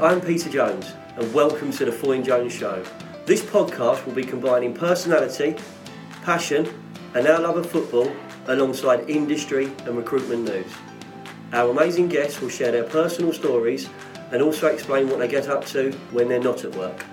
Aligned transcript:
I'm 0.00 0.20
Peter 0.20 0.48
Jones, 0.48 0.94
and 1.16 1.34
welcome 1.34 1.72
to 1.72 1.84
the 1.84 1.90
Foyne 1.90 2.22
Jones 2.22 2.52
Show. 2.52 2.84
This 3.26 3.42
podcast 3.42 4.06
will 4.06 4.12
be 4.12 4.22
combining 4.22 4.72
personality, 4.72 5.56
passion, 6.22 6.72
and 7.16 7.26
our 7.26 7.40
love 7.40 7.56
of 7.56 7.68
football 7.68 8.08
alongside 8.46 9.10
industry 9.10 9.72
and 9.86 9.96
recruitment 9.96 10.44
news. 10.44 10.70
Our 11.52 11.72
amazing 11.72 12.10
guests 12.10 12.40
will 12.40 12.48
share 12.48 12.70
their 12.70 12.84
personal 12.84 13.32
stories 13.32 13.90
and 14.30 14.40
also 14.40 14.68
explain 14.68 15.08
what 15.08 15.18
they 15.18 15.26
get 15.26 15.48
up 15.48 15.66
to 15.66 15.90
when 16.12 16.28
they're 16.28 16.38
not 16.38 16.64
at 16.64 16.76
work. 16.76 17.04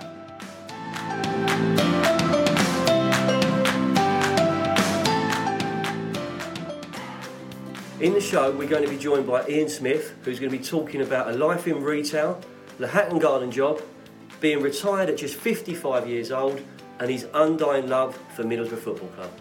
In 7.99 8.13
the 8.13 8.21
show, 8.21 8.52
we're 8.52 8.69
going 8.69 8.83
to 8.83 8.89
be 8.89 8.99
joined 8.99 9.25
by 9.25 9.47
Ian 9.47 9.69
Smith, 9.69 10.13
who's 10.24 10.39
going 10.39 10.52
to 10.52 10.55
be 10.55 10.63
talking 10.63 11.02
about 11.02 11.33
a 11.33 11.36
life 11.36 11.65
in 11.68 11.82
retail, 11.82 12.39
the 12.78 12.88
Hatton 12.88 13.20
Garden 13.20 13.52
job, 13.52 13.82
being 14.42 14.61
retired 14.61 15.10
at 15.10 15.18
just 15.18 15.36
55 15.36 16.10
years 16.10 16.32
old, 16.32 16.61
and 17.00 17.10
his 17.10 17.25
undying 17.33 17.88
love 17.88 18.18
for 18.36 18.43
Middlesbrough 18.43 18.79
Football 18.79 19.10
Club. 19.10 19.32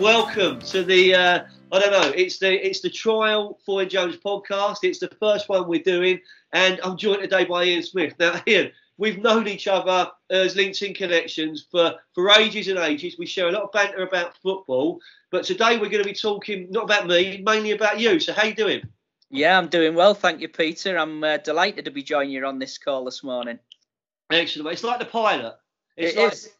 Welcome 0.00 0.60
to 0.60 0.84
the. 0.84 1.14
Uh, 1.14 1.44
I 1.72 1.78
don't 1.80 1.92
know. 1.92 2.12
It's 2.14 2.38
the 2.38 2.54
it's 2.54 2.80
the 2.80 2.90
trial 2.90 3.58
Foyne 3.66 3.88
Jones 3.88 4.16
podcast. 4.16 4.78
It's 4.82 4.98
the 4.98 5.10
first 5.20 5.48
one 5.48 5.68
we're 5.68 5.82
doing, 5.82 6.20
and 6.52 6.80
I'm 6.84 6.96
joined 6.96 7.22
today 7.22 7.44
by 7.44 7.64
Ian 7.64 7.82
Smith. 7.82 8.14
Now, 8.18 8.40
Ian, 8.48 8.70
we've 8.96 9.18
known 9.18 9.48
each 9.48 9.66
other 9.66 10.10
as 10.30 10.54
LinkedIn 10.54 10.94
connections 10.94 11.66
for, 11.70 11.94
for 12.14 12.30
ages 12.30 12.68
and 12.68 12.78
ages. 12.78 13.16
We 13.18 13.26
share 13.26 13.48
a 13.48 13.52
lot 13.52 13.62
of 13.62 13.72
banter 13.72 14.02
about 14.02 14.36
football, 14.38 15.00
but 15.30 15.44
today 15.44 15.78
we're 15.78 15.88
going 15.88 16.02
to 16.02 16.08
be 16.08 16.14
talking 16.14 16.68
not 16.70 16.84
about 16.84 17.06
me, 17.06 17.42
mainly 17.44 17.72
about 17.72 17.98
you. 17.98 18.20
So 18.20 18.32
how 18.32 18.44
you 18.44 18.54
doing? 18.54 18.82
Yeah, 19.34 19.56
I'm 19.56 19.68
doing 19.68 19.94
well, 19.94 20.12
thank 20.12 20.42
you, 20.42 20.48
Peter. 20.48 20.98
I'm 20.98 21.24
uh, 21.24 21.38
delighted 21.38 21.86
to 21.86 21.90
be 21.90 22.02
joining 22.02 22.32
you 22.32 22.44
on 22.44 22.58
this 22.58 22.76
call 22.76 23.06
this 23.06 23.24
morning. 23.24 23.58
Excellent. 24.30 24.70
It's 24.70 24.84
like 24.84 24.98
the 24.98 25.06
pilot. 25.06 25.54
It's 25.96 26.14
It 26.14 26.22
like 26.22 26.32
is. 26.32 26.50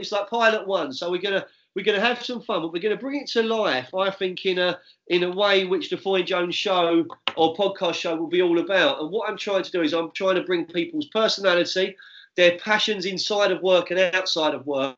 it's 0.00 0.12
like 0.12 0.30
pilot 0.30 0.66
one. 0.66 0.94
So 0.94 1.10
we're 1.10 1.20
gonna 1.20 1.46
we're 1.76 1.84
gonna 1.84 2.00
have 2.00 2.24
some 2.24 2.40
fun, 2.40 2.62
but 2.62 2.72
we're 2.72 2.82
gonna 2.82 2.96
bring 2.96 3.20
it 3.20 3.28
to 3.32 3.42
life. 3.42 3.94
I 3.94 4.10
think 4.10 4.46
in 4.46 4.58
a 4.58 4.78
in 5.08 5.24
a 5.24 5.30
way 5.30 5.66
which 5.66 5.90
the 5.90 5.98
Foyne 5.98 6.24
Jones 6.24 6.54
show 6.54 7.04
or 7.36 7.54
podcast 7.54 7.94
show 7.94 8.16
will 8.16 8.28
be 8.28 8.40
all 8.40 8.58
about. 8.58 9.00
And 9.02 9.10
what 9.10 9.28
I'm 9.28 9.36
trying 9.36 9.64
to 9.64 9.70
do 9.70 9.82
is 9.82 9.92
I'm 9.92 10.10
trying 10.12 10.36
to 10.36 10.42
bring 10.42 10.64
people's 10.64 11.08
personality, 11.08 11.94
their 12.36 12.58
passions 12.58 13.04
inside 13.04 13.52
of 13.52 13.60
work 13.60 13.90
and 13.90 14.00
outside 14.14 14.54
of 14.54 14.66
work 14.66 14.96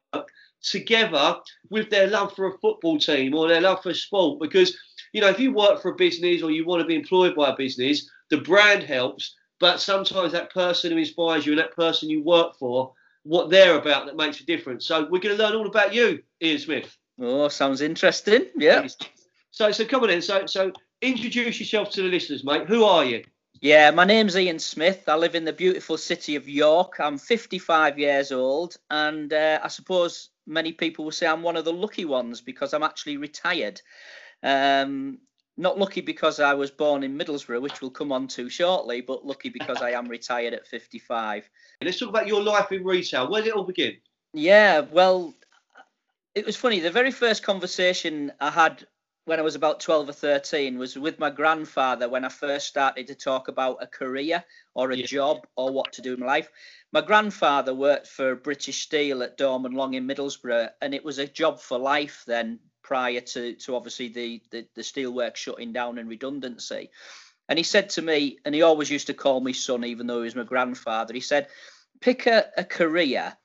together 0.63 1.37
with 1.69 1.91
their 1.91 2.07
love 2.07 2.35
for 2.35 2.47
a 2.47 2.59
football 2.59 2.99
team 2.99 3.35
or 3.35 3.49
their 3.49 3.61
love 3.61 3.83
for 3.83 3.93
sport. 3.93 4.41
Because 4.41 4.77
you 5.15 5.21
know, 5.21 5.29
if 5.29 5.39
you 5.39 5.53
work 5.53 5.81
for 5.81 5.93
a 5.93 5.95
business 5.95 6.43
or 6.43 6.51
you 6.51 6.67
want 6.67 6.83
to 6.83 6.87
be 6.87 6.97
employed 6.97 7.37
by 7.37 7.51
a 7.51 7.57
business, 7.57 8.11
the 8.31 8.39
brand 8.39 8.83
helps. 8.83 9.37
But 9.61 9.81
sometimes 9.81 10.33
that 10.33 10.53
person 10.53 10.91
who 10.91 10.99
inspires 10.99 11.47
you 11.47 11.53
and 11.53 11.61
that 11.61 11.75
person 11.75 12.11
you 12.11 12.23
work 12.23 12.57
for 12.59 12.93
what 13.23 13.49
they're 13.49 13.79
about 13.79 14.07
that 14.07 14.17
makes 14.17 14.41
a 14.41 14.45
difference. 14.45 14.87
So 14.87 15.03
we're 15.03 15.21
going 15.21 15.37
to 15.37 15.43
learn 15.43 15.55
all 15.55 15.69
about 15.69 15.95
you, 15.95 16.21
Ian 16.43 16.59
Smith. 16.59 16.99
Oh, 17.21 17.47
sounds 17.47 17.81
interesting. 17.81 18.47
Yeah. 18.57 18.87
So 19.53 19.71
so 19.71 19.85
come 19.87 20.03
on 20.03 20.11
in. 20.11 20.21
So 20.21 20.47
so 20.47 20.73
introduce 21.01 21.61
yourself 21.61 21.91
to 21.91 22.03
the 22.03 22.09
listeners, 22.09 22.43
mate. 22.43 22.67
Who 22.67 22.83
are 22.83 23.05
you? 23.05 23.25
Yeah, 23.61 23.93
my 23.93 24.05
name's 24.05 24.37
Ian 24.37 24.59
Smith. 24.59 25.09
I 25.09 25.15
live 25.15 25.37
in 25.37 25.45
the 25.45 25.53
beautiful 25.53 25.97
city 25.97 26.35
of 26.35 26.49
York. 26.49 26.97
I'm 26.99 27.19
55 27.19 28.01
years 28.01 28.33
old, 28.33 28.77
and 28.91 29.33
uh, 29.33 29.61
I 29.63 29.69
suppose 29.69 30.31
many 30.45 30.73
people 30.73 31.05
will 31.05 31.13
say 31.13 31.29
I'm 31.29 31.43
one 31.43 31.57
of 31.57 31.65
the 31.65 31.73
lucky 31.73 32.05
ones 32.05 32.41
because 32.41 32.75
I'm 32.75 32.83
actually 32.83 33.17
retired. 33.17 33.81
Um, 34.45 35.19
not 35.57 35.79
lucky 35.79 36.01
because 36.01 36.41
I 36.41 36.55
was 36.55 36.71
born 36.71 37.03
in 37.03 37.17
Middlesbrough, 37.17 37.63
which 37.63 37.81
we'll 37.81 37.91
come 37.91 38.13
on 38.13 38.29
to 38.29 38.49
shortly, 38.49 39.01
but 39.01 39.25
lucky 39.25 39.49
because 39.49 39.81
I 39.83 39.91
am 39.93 40.09
retired 40.09 40.53
at 40.53 40.67
55. 40.67 41.49
Let's 41.83 41.99
talk 41.99 42.09
about 42.09 42.27
your 42.27 42.43
life 42.43 42.71
in 42.73 42.85
retail. 42.85 43.31
Where 43.31 43.43
did 43.43 43.51
it 43.51 43.57
all 43.57 43.65
begin? 43.65 43.97
Yeah, 44.33 44.81
well, 44.81 45.33
it 46.35 46.45
was 46.45 46.57
funny. 46.57 46.81
The 46.81 46.91
very 46.91 47.13
first 47.13 47.45
conversation 47.45 48.33
I 48.41 48.51
had 48.51 48.87
when 49.27 49.39
I 49.39 49.43
was 49.43 49.55
about 49.55 49.81
12 49.81 50.11
or 50.11 50.13
13 50.13 50.77
was 50.77 50.99
with 50.99 51.19
my 51.19 51.31
grandfather 51.31 52.09
when 52.11 52.25
I 52.27 52.29
first 52.29 52.67
started 52.67 53.07
to 53.07 53.15
talk 53.15 53.49
about 53.49 53.79
a 53.81 53.87
career 53.87 54.45
or 54.75 54.91
a 54.91 54.97
Yeah. 54.97 55.07
job 55.07 55.47
or 55.57 55.71
what 55.73 55.93
to 55.95 56.03
do 56.03 56.13
in 56.15 56.21
my 56.21 56.27
life. 56.27 56.51
My 56.93 57.01
grandfather 57.01 57.73
worked 57.73 58.09
for 58.09 58.35
British 58.35 58.83
Steel 58.83 59.23
at 59.23 59.39
Dorman 59.39 59.73
Long 59.73 59.95
in 59.95 60.07
Middlesbrough, 60.07 60.73
and 60.83 60.95
it 60.95 61.05
was 61.05 61.19
a 61.19 61.27
job 61.27 61.61
for 61.61 61.79
life 61.79 62.25
then 62.27 62.61
prior 62.85 63.21
to, 63.21 63.55
to 63.55 63.75
obviously 63.75 64.09
the, 64.09 64.41
the, 64.51 64.67
the 64.75 64.83
steelworks 64.83 65.37
shutting 65.37 65.73
down 65.73 65.99
and 65.99 66.09
redundancy. 66.09 66.91
And 67.49 67.59
he 67.59 67.65
said 67.65 67.91
to 67.91 68.03
me, 68.03 68.39
and 68.45 68.55
he 68.55 68.63
always 68.63 68.91
used 68.91 69.09
to 69.09 69.15
call 69.15 69.41
me 69.41 69.53
son, 69.53 69.85
even 69.85 70.07
though 70.07 70.19
he 70.19 70.25
was 70.25 70.37
my 70.37 70.45
grandfather, 70.45 71.13
he 71.13 71.21
said, 71.21 71.49
pick 72.01 72.27
a, 72.27 72.47
a 72.57 72.65
career 72.65 73.37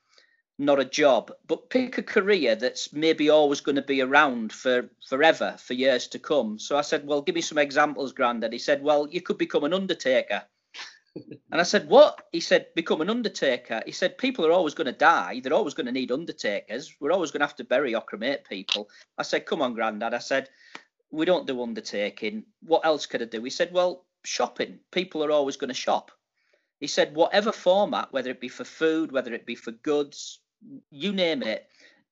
not 0.60 0.78
a 0.78 0.84
job, 0.84 1.32
but 1.48 1.70
pick 1.70 1.96
a 1.96 2.02
career 2.02 2.54
that's 2.54 2.92
maybe 2.92 3.30
always 3.30 3.62
going 3.62 3.76
to 3.76 3.82
be 3.82 4.02
around 4.02 4.52
for 4.52 4.90
forever, 5.08 5.56
for 5.58 5.72
years 5.72 6.06
to 6.08 6.18
come. 6.18 6.58
So 6.58 6.76
I 6.76 6.82
said, 6.82 7.06
Well, 7.06 7.22
give 7.22 7.34
me 7.34 7.40
some 7.40 7.56
examples, 7.56 8.12
Grandad. 8.12 8.52
He 8.52 8.58
said, 8.58 8.82
Well, 8.82 9.08
you 9.10 9.22
could 9.22 9.38
become 9.38 9.64
an 9.64 9.72
undertaker. 9.72 10.42
And 11.16 11.60
I 11.60 11.64
said, 11.64 11.88
What? 11.88 12.22
He 12.32 12.40
said, 12.40 12.66
Become 12.74 13.00
an 13.00 13.10
undertaker. 13.10 13.82
He 13.84 13.92
said, 13.92 14.18
People 14.18 14.46
are 14.46 14.52
always 14.52 14.74
going 14.74 14.86
to 14.86 14.92
die. 14.92 15.40
They're 15.42 15.54
always 15.54 15.74
going 15.74 15.86
to 15.86 15.92
need 15.92 16.12
undertakers. 16.12 16.94
We're 17.00 17.12
always 17.12 17.30
going 17.30 17.40
to 17.40 17.46
have 17.46 17.56
to 17.56 17.64
bury 17.64 17.94
or 17.94 18.02
cremate 18.02 18.44
people. 18.44 18.88
I 19.18 19.22
said, 19.22 19.46
Come 19.46 19.62
on, 19.62 19.74
Grandad. 19.74 20.14
I 20.14 20.18
said, 20.18 20.48
We 21.10 21.26
don't 21.26 21.46
do 21.46 21.62
undertaking. 21.62 22.44
What 22.62 22.84
else 22.84 23.06
could 23.06 23.22
I 23.22 23.26
do? 23.26 23.42
He 23.42 23.50
said, 23.50 23.72
Well, 23.72 24.04
shopping. 24.24 24.78
People 24.92 25.24
are 25.24 25.32
always 25.32 25.56
going 25.56 25.68
to 25.68 25.74
shop. 25.74 26.12
He 26.78 26.86
said, 26.86 27.14
Whatever 27.14 27.52
format, 27.52 28.12
whether 28.12 28.30
it 28.30 28.40
be 28.40 28.48
for 28.48 28.64
food, 28.64 29.10
whether 29.10 29.34
it 29.34 29.46
be 29.46 29.56
for 29.56 29.72
goods, 29.72 30.40
you 30.90 31.12
name 31.12 31.42
it, 31.42 31.66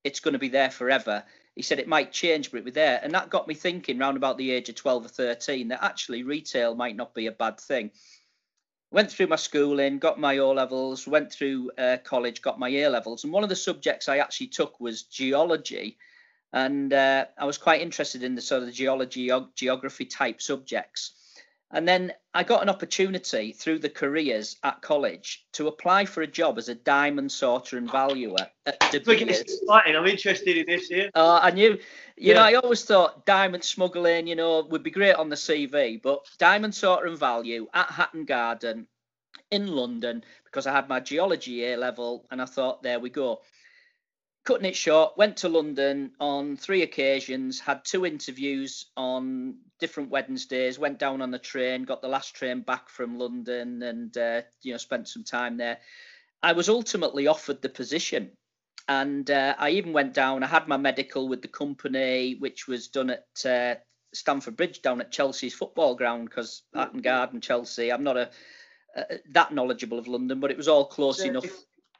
it's 0.05 0.21
going 0.21 0.33
to 0.33 0.39
be 0.39 0.49
there 0.49 0.71
forever. 0.71 1.25
He 1.55 1.63
said 1.63 1.81
it 1.81 1.89
might 1.89 2.13
change, 2.13 2.51
but 2.51 2.59
it'll 2.59 2.67
be 2.67 2.71
there. 2.71 3.01
And 3.03 3.13
that 3.15 3.31
got 3.31 3.49
me 3.49 3.55
thinking, 3.55 3.99
round 3.99 4.17
about 4.17 4.39
the 4.39 4.53
age 4.53 4.69
of 4.69 4.77
12 4.77 5.07
or 5.07 5.09
13, 5.09 5.69
that 5.69 5.83
actually 5.83 6.23
retail 6.23 6.77
might 6.77 6.95
not 6.95 7.15
be 7.15 7.27
a 7.27 7.33
bad 7.33 7.59
thing. 7.59 7.91
Went 8.91 9.13
through 9.13 9.27
my 9.27 9.37
schooling, 9.37 9.99
got 9.99 10.19
my 10.19 10.39
O 10.39 10.53
levels, 10.53 11.07
went 11.07 11.31
through 11.31 11.71
uh, 11.77 11.99
college, 12.05 12.41
got 12.41 12.59
my 12.59 12.69
A 12.71 12.89
levels. 12.89 13.25
And 13.25 13.33
one 13.33 13.43
of 13.43 13.51
the 13.51 13.57
subjects 13.57 14.09
I 14.09 14.19
actually 14.19 14.47
took 14.47 14.81
was 14.81 15.03
geology. 15.03 15.99
And 16.53 16.93
uh, 16.93 17.27
I 17.37 17.45
was 17.45 17.59
quite 17.59 17.83
interested 17.83 18.23
in 18.23 18.35
the 18.35 18.41
sort 18.41 18.63
of 18.63 18.73
geology, 18.73 19.31
geography 19.55 20.07
type 20.07 20.41
subjects. 20.41 21.13
And 21.71 21.87
then 21.87 22.13
I 22.33 22.45
got 22.45 22.63
an 22.63 22.71
opportunity 22.71 23.53
through 23.53 23.81
the 23.81 23.91
careers 23.91 24.57
at 24.63 24.81
college 24.81 25.45
to 25.53 25.69
apply 25.69 26.07
for 26.07 26.23
a 26.23 26.27
job 26.27 26.57
as 26.57 26.71
a 26.71 26.75
diamond 26.75 27.31
sorter 27.31 27.77
and 27.77 27.91
valuer 27.91 28.47
at 28.65 28.81
De 28.91 29.01
Beers. 29.01 29.41
exciting. 29.41 29.95
I'm 29.95 30.07
interested 30.07 30.57
in 30.57 30.65
this 30.67 30.89
here. 30.89 31.11
Uh, 31.15 31.41
I 31.43 31.51
knew, 31.51 31.79
you 32.17 32.33
know, 32.33 32.41
I 32.41 32.55
always 32.55 32.85
thought 32.85 33.27
diamond 33.27 33.65
smuggling, 33.65 34.27
you 34.27 34.35
know, 34.35 34.67
would 34.71 34.83
be 34.83 34.91
great 34.91 35.17
on 35.17 35.29
the 35.29 35.37
CV, 35.37 36.01
but 36.01 36.25
diamond 36.39 36.75
sorter 36.75 37.07
and 37.07 37.19
value 37.19 37.67
at 37.75 37.91
Hatton 37.91 38.25
Garden 38.25 38.87
in 39.51 39.67
London 39.67 40.25
because 40.45 40.67
I 40.67 40.73
had 40.73 40.89
my 40.89 41.01
geology 41.01 41.67
A 41.67 41.77
level 41.77 42.27
and 42.31 42.41
I 42.41 42.47
thought, 42.47 42.83
there 42.83 42.99
we 42.99 43.11
go. 43.11 43.43
Cutting 44.45 44.67
it 44.67 44.77
short, 44.77 45.17
went 45.19 45.37
to 45.39 45.49
London 45.49 46.13
on 46.21 46.57
three 46.57 46.83
occasions, 46.83 47.61
had 47.61 47.85
two 47.85 48.07
interviews 48.07 48.87
on 48.97 49.57
different 49.79 50.11
Wednesdays, 50.11 50.79
went 50.79 50.99
down 50.99 51.21
on 51.21 51.31
the 51.31 51.39
train, 51.39 51.85
got 51.85 52.01
the 52.01 52.09
last 52.09 52.35
train 52.35 52.63
back 52.63 52.89
from 52.89 53.19
London 53.19 53.83
and, 53.83 54.17
uh, 54.17 54.43
you 54.63 54.73
know, 54.73 54.79
spent 54.79 55.07
some 55.07 55.25
time 55.25 55.59
there. 55.59 55.79
I 56.43 56.53
was 56.53 56.69
ultimately 56.69 57.27
offered 57.27 57.61
the 57.61 57.69
position 57.69 58.31
and 58.89 59.31
uh, 59.31 59.55
I 59.59 59.71
even 59.71 59.93
went 59.93 60.15
down. 60.15 60.43
I 60.43 60.47
had 60.47 60.67
my 60.67 60.79
medical 60.79 61.29
with 61.29 61.43
the 61.43 61.49
company, 61.49 62.37
which 62.39 62.67
was 62.67 62.89
done 62.89 63.11
at 63.11 63.45
uh, 63.45 63.75
Stamford 64.15 64.57
Bridge 64.57 64.81
down 64.81 65.01
at 65.01 65.13
Chelsea's 65.13 65.55
football 65.55 65.95
ground 65.95 66.29
because 66.29 66.63
Hatton 66.75 67.03
Garden, 67.03 67.41
Chelsea. 67.41 67.93
I'm 67.93 68.05
not 68.05 68.17
a, 68.17 68.31
uh 68.97 69.03
that 69.33 69.53
knowledgeable 69.53 69.99
of 69.99 70.09
London, 70.09 70.41
but 70.41 70.51
it 70.51 70.57
was 70.57 70.69
all 70.69 70.87
close 70.87 71.19
So 71.19 71.27
enough. 71.27 71.45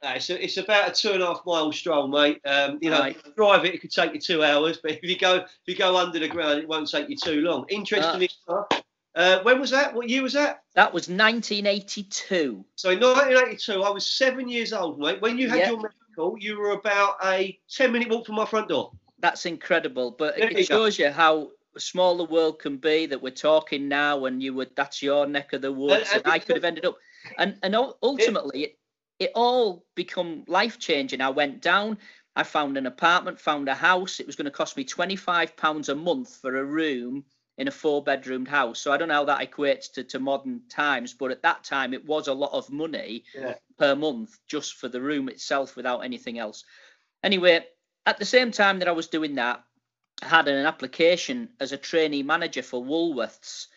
Uh, 0.01 0.13
it's, 0.15 0.29
a, 0.29 0.41
it's 0.43 0.57
about 0.57 0.89
a 0.89 0.93
two 0.93 1.11
and 1.11 1.21
a 1.21 1.25
half 1.25 1.41
mile 1.45 1.71
stroll, 1.71 2.07
mate. 2.07 2.39
Um, 2.45 2.79
you 2.81 2.89
know, 2.89 2.99
Right. 2.99 3.35
drive 3.35 3.65
it, 3.65 3.73
it 3.75 3.81
could 3.81 3.91
take 3.91 4.13
you 4.13 4.19
two 4.19 4.43
hours, 4.43 4.79
but 4.81 4.91
if 4.91 5.03
you 5.03 5.17
go 5.17 5.35
if 5.37 5.47
you 5.67 5.75
go 5.75 5.97
under 5.97 6.19
the 6.19 6.27
ground, 6.27 6.59
it 6.59 6.67
won't 6.67 6.89
take 6.89 7.09
you 7.09 7.17
too 7.17 7.41
long. 7.41 7.65
Interesting 7.69 8.29
stuff. 8.29 8.67
Uh, 9.15 9.39
when 9.41 9.59
was 9.59 9.71
that? 9.71 9.93
What 9.93 10.07
year 10.07 10.21
was 10.21 10.33
that? 10.33 10.63
That 10.75 10.93
was 10.93 11.09
1982. 11.09 12.63
So 12.75 12.91
in 12.91 12.99
1982, 12.99 13.83
I 13.83 13.89
was 13.89 14.07
seven 14.07 14.47
years 14.47 14.71
old, 14.71 14.99
mate. 14.99 15.21
When 15.21 15.37
you 15.37 15.49
had 15.49 15.59
Yeah. 15.59 15.71
your 15.71 15.81
medical, 15.81 16.37
you 16.39 16.57
were 16.57 16.71
about 16.71 17.15
a 17.25 17.59
10 17.69 17.91
minute 17.91 18.09
walk 18.09 18.25
from 18.25 18.35
my 18.35 18.45
front 18.45 18.69
door. 18.69 18.93
That's 19.19 19.45
incredible, 19.45 20.11
but 20.11 20.37
There 20.37 20.45
it 20.49 20.57
you 20.59 20.67
go. 20.67 20.75
shows 20.75 20.97
you 20.97 21.09
how 21.09 21.51
small 21.77 22.15
the 22.15 22.23
world 22.23 22.59
can 22.59 22.77
be. 22.77 23.05
That 23.05 23.21
we're 23.21 23.31
talking 23.31 23.89
now, 23.89 24.25
and 24.25 24.41
you 24.41 24.53
would 24.53 24.73
that's 24.77 25.01
your 25.01 25.27
neck 25.27 25.51
of 25.51 25.61
the 25.61 25.73
woods, 25.73 26.09
and 26.13 26.23
and, 26.23 26.33
I 26.33 26.39
could 26.39 26.55
have 26.55 26.63
ended 26.63 26.85
up, 26.85 26.95
and 27.37 27.57
and 27.63 27.75
ultimately 27.75 28.63
it 28.63 28.79
it 29.19 29.31
all 29.35 29.85
become 29.95 30.43
life 30.47 30.79
changing. 30.79 31.21
I 31.21 31.29
went 31.29 31.61
down. 31.61 31.97
I 32.35 32.43
found 32.43 32.77
an 32.77 32.85
apartment, 32.85 33.39
found 33.39 33.67
a 33.67 33.75
house. 33.75 34.19
It 34.19 34.25
was 34.25 34.35
going 34.35 34.45
to 34.45 34.51
cost 34.51 34.77
me 34.77 34.85
twenty 34.85 35.15
five 35.15 35.55
pounds 35.57 35.89
a 35.89 35.95
month 35.95 36.37
for 36.37 36.55
a 36.57 36.63
room 36.63 37.25
in 37.57 37.67
a 37.67 37.71
four 37.71 38.01
bedroomed 38.01 38.47
house. 38.47 38.79
So 38.79 38.93
I 38.93 38.97
don't 38.97 39.09
know 39.09 39.15
how 39.15 39.25
that 39.25 39.41
equates 39.51 39.91
to, 39.93 40.03
to 40.05 40.19
modern 40.19 40.61
times, 40.69 41.13
but 41.13 41.31
at 41.31 41.41
that 41.41 41.65
time 41.65 41.93
it 41.93 42.05
was 42.05 42.29
a 42.29 42.33
lot 42.33 42.53
of 42.53 42.71
money 42.71 43.25
Yeah. 43.35 43.55
per 43.77 43.95
month 43.95 44.39
just 44.47 44.75
for 44.75 44.87
the 44.87 45.01
room 45.01 45.27
itself 45.27 45.75
without 45.75 45.99
anything 45.99 46.39
else. 46.39 46.63
Anyway, 47.21 47.65
at 48.05 48.17
the 48.17 48.25
same 48.25 48.51
time 48.51 48.79
that 48.79 48.87
I 48.87 48.93
was 48.93 49.07
doing 49.07 49.35
that, 49.35 49.61
I 50.21 50.27
had 50.27 50.47
an 50.47 50.65
application 50.65 51.49
as 51.59 51.73
a 51.73 51.77
trainee 51.77 52.23
manager 52.23 52.63
for 52.63 52.81
Woolworths 52.81 53.67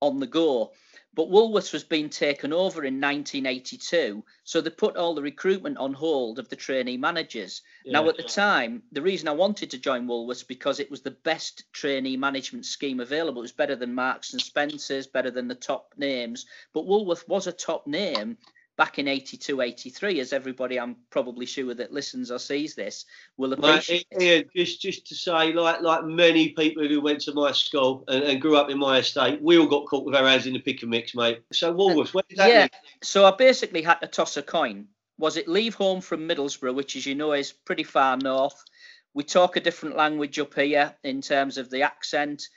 on 0.00 0.20
the 0.20 0.26
go. 0.26 0.72
But 1.12 1.28
Woolworths 1.28 1.72
was 1.72 1.82
being 1.82 2.08
taken 2.08 2.52
over 2.52 2.84
in 2.84 3.00
1982, 3.00 4.24
so 4.44 4.60
they 4.60 4.70
put 4.70 4.96
all 4.96 5.14
the 5.14 5.22
recruitment 5.22 5.76
on 5.76 5.92
hold 5.92 6.38
of 6.38 6.48
the 6.48 6.54
trainee 6.56 6.96
managers. 6.96 7.62
Now, 7.84 8.04
Yeah. 8.04 8.10
at 8.10 8.16
the 8.16 8.22
time, 8.22 8.84
the 8.92 9.02
reason 9.02 9.26
I 9.26 9.32
wanted 9.32 9.70
to 9.72 9.78
join 9.78 10.06
Woolworths 10.06 10.46
because 10.46 10.78
it 10.78 10.90
was 10.90 11.02
the 11.02 11.10
best 11.10 11.64
trainee 11.72 12.16
management 12.16 12.64
scheme 12.64 13.00
available. 13.00 13.42
It 13.42 13.50
was 13.50 13.52
better 13.52 13.74
than 13.74 13.92
Marks 13.92 14.32
and 14.32 14.40
Spencers, 14.40 15.08
better 15.08 15.32
than 15.32 15.48
the 15.48 15.54
top 15.56 15.94
names. 15.96 16.46
But 16.72 16.86
Woolworth 16.86 17.26
was 17.28 17.48
a 17.48 17.52
top 17.52 17.88
name 17.88 18.38
back 18.80 18.98
in 18.98 19.08
82, 19.08 19.60
83, 19.60 20.20
as 20.20 20.32
everybody 20.32 20.80
I'm 20.80 20.96
probably 21.10 21.44
sure 21.44 21.74
that 21.74 21.92
listens 21.92 22.30
or 22.30 22.38
sees 22.38 22.74
this 22.74 23.04
will 23.36 23.50
Mate, 23.50 23.58
appreciate. 23.58 24.06
Ian, 24.18 24.44
just 24.56 24.80
just 24.80 25.06
to 25.08 25.14
say, 25.14 25.52
like 25.52 25.82
like 25.82 26.06
many 26.06 26.48
people 26.48 26.88
who 26.88 27.02
went 27.02 27.20
to 27.22 27.34
my 27.34 27.52
school 27.52 28.04
and, 28.08 28.24
and 28.24 28.40
grew 28.40 28.56
up 28.56 28.70
in 28.70 28.78
my 28.78 29.00
estate, 29.00 29.42
we 29.42 29.58
all 29.58 29.66
got 29.66 29.84
caught 29.84 30.06
with 30.06 30.14
our 30.14 30.26
hands 30.26 30.46
in 30.46 30.54
the 30.54 30.60
pick 30.60 30.80
and 30.80 30.90
mix, 30.90 31.14
mate. 31.14 31.42
So 31.52 31.74
Woolworths, 31.74 32.14
where 32.14 32.24
did 32.26 32.38
that 32.38 32.48
yeah. 32.48 32.62
leave? 32.62 32.70
So 33.02 33.26
I 33.26 33.36
basically 33.36 33.82
had 33.82 34.00
to 34.00 34.06
toss 34.06 34.38
a 34.38 34.42
coin. 34.42 34.86
Was 35.18 35.36
it 35.36 35.46
leave 35.46 35.74
home 35.74 36.00
from 36.00 36.26
Middlesbrough, 36.26 36.74
which, 36.74 36.96
as 36.96 37.04
you 37.04 37.14
know, 37.14 37.34
is 37.34 37.52
pretty 37.52 37.84
far 37.84 38.16
north? 38.16 38.64
We 39.12 39.24
talk 39.24 39.56
a 39.56 39.60
different 39.60 39.98
language 39.98 40.38
up 40.38 40.54
here 40.54 40.94
in 41.04 41.20
terms 41.20 41.58
of 41.58 41.68
the 41.68 41.82
accent. 41.82 42.48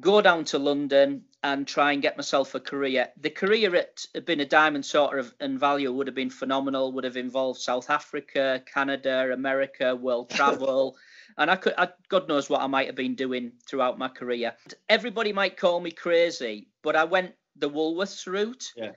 Go 0.00 0.20
down 0.20 0.46
to 0.46 0.58
London 0.58 1.26
and 1.42 1.66
try 1.66 1.92
and 1.92 2.02
get 2.02 2.16
myself 2.16 2.54
a 2.54 2.60
career. 2.60 3.08
The 3.18 3.30
career 3.30 3.74
at 3.74 4.04
being 4.26 4.40
a 4.40 4.46
diamond 4.46 4.84
sorter 4.84 5.18
of 5.18 5.34
and 5.40 5.58
value 5.58 5.90
would 5.92 6.06
have 6.06 6.14
been 6.14 6.30
phenomenal. 6.30 6.92
Would 6.92 7.04
have 7.04 7.16
involved 7.16 7.60
South 7.60 7.88
Africa, 7.88 8.62
Canada, 8.66 9.32
America, 9.32 9.96
world 9.96 10.30
travel, 10.38 10.96
and 11.38 11.50
I 11.50 11.56
could, 11.56 11.74
I, 11.78 11.88
God 12.08 12.28
knows 12.28 12.50
what 12.50 12.60
I 12.60 12.66
might 12.66 12.86
have 12.86 12.94
been 12.94 13.14
doing 13.14 13.52
throughout 13.66 13.98
my 13.98 14.08
career. 14.08 14.54
Everybody 14.88 15.32
might 15.32 15.56
call 15.56 15.80
me 15.80 15.90
crazy, 15.90 16.68
but 16.82 16.96
I 16.96 17.04
went 17.04 17.34
the 17.56 17.70
Woolworths 17.70 18.26
route. 18.26 18.72
Yeah. 18.76 18.92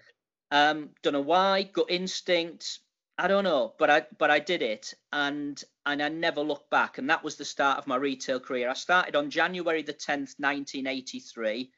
Um, 0.52 0.90
don't 1.02 1.14
know 1.14 1.22
why, 1.22 1.64
gut 1.64 1.88
instinct. 1.90 2.80
I 3.18 3.28
don't 3.28 3.44
know, 3.44 3.74
but 3.78 3.90
I 3.90 4.06
but 4.18 4.32
I 4.32 4.40
did 4.40 4.62
it, 4.62 4.94
and 5.12 5.62
and 5.86 6.02
I 6.02 6.10
never 6.10 6.42
looked 6.42 6.70
back. 6.70 6.98
And 6.98 7.10
that 7.10 7.24
was 7.24 7.36
the 7.36 7.46
start 7.46 7.78
of 7.78 7.88
my 7.88 7.96
retail 7.96 8.40
career. 8.40 8.70
I 8.70 8.74
started 8.74 9.16
on 9.16 9.30
January 9.30 9.84
the 9.84 9.94
tenth, 9.94 10.36
nineteen 10.40 10.88
eighty 10.88 11.20
three, 11.20 11.72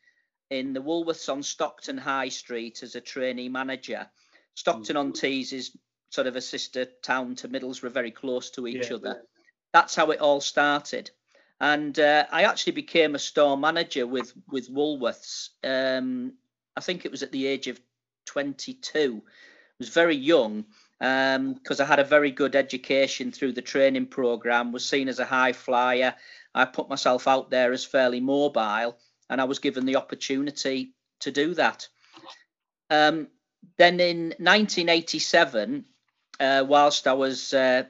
in 0.49 0.73
the 0.73 0.81
Woolworths 0.81 1.31
on 1.31 1.43
Stockton 1.43 1.97
High 1.97 2.29
Street 2.29 2.83
as 2.83 2.95
a 2.95 3.01
trainee 3.01 3.49
manager. 3.49 4.07
Stockton 4.53 4.95
on 4.97 5.11
Tees 5.11 5.51
is 5.53 5.77
sort 6.09 6.27
of 6.27 6.35
a 6.35 6.41
sister 6.41 6.85
town 7.01 7.35
to 7.35 7.49
Middlesbrough, 7.49 7.91
very 7.91 8.11
close 8.11 8.51
to 8.51 8.67
each 8.67 8.89
Yeah, 8.89 8.95
other. 8.95 9.21
That's 9.73 9.95
how 9.95 10.11
it 10.11 10.21
all 10.21 10.39
started. 10.39 11.11
And 11.59 11.97
uh, 11.99 12.25
I 12.31 12.43
actually 12.43 12.73
became 12.73 13.15
a 13.15 13.19
store 13.19 13.57
manager 13.57 14.05
with 14.05 14.33
with 14.49 14.69
Woolworths. 14.69 15.49
Um, 15.63 16.33
I 16.75 16.81
think 16.81 17.05
it 17.05 17.11
was 17.11 17.23
at 17.23 17.31
the 17.31 17.47
age 17.47 17.67
of 17.67 17.79
22. 18.25 19.21
I 19.25 19.29
was 19.79 19.89
very 19.89 20.15
young 20.15 20.65
because 20.99 21.79
I 21.79 21.85
had 21.85 21.99
a 21.99 22.03
very 22.03 22.31
good 22.31 22.55
education 22.55 23.31
through 23.31 23.53
the 23.53 23.61
training 23.61 24.07
program. 24.07 24.71
Was 24.71 24.85
seen 24.85 25.07
as 25.07 25.19
a 25.19 25.25
high 25.25 25.53
flyer. 25.53 26.15
I 26.53 26.65
put 26.65 26.89
myself 26.89 27.27
out 27.27 27.49
there 27.49 27.73
as 27.73 27.83
fairly 27.83 28.21
mobile, 28.21 28.97
and 29.29 29.41
I 29.41 29.45
was 29.45 29.59
given 29.59 29.85
the 29.85 29.95
opportunity 29.95 30.93
to 31.21 31.31
do 31.31 31.53
that. 31.55 31.87
Um, 32.89 33.27
then 33.77 33.99
in 33.99 34.27
1987, 34.37 35.85
uh, 36.39 36.65
whilst 36.67 37.07
I 37.07 37.13
was 37.13 37.53
uh, 37.53 37.83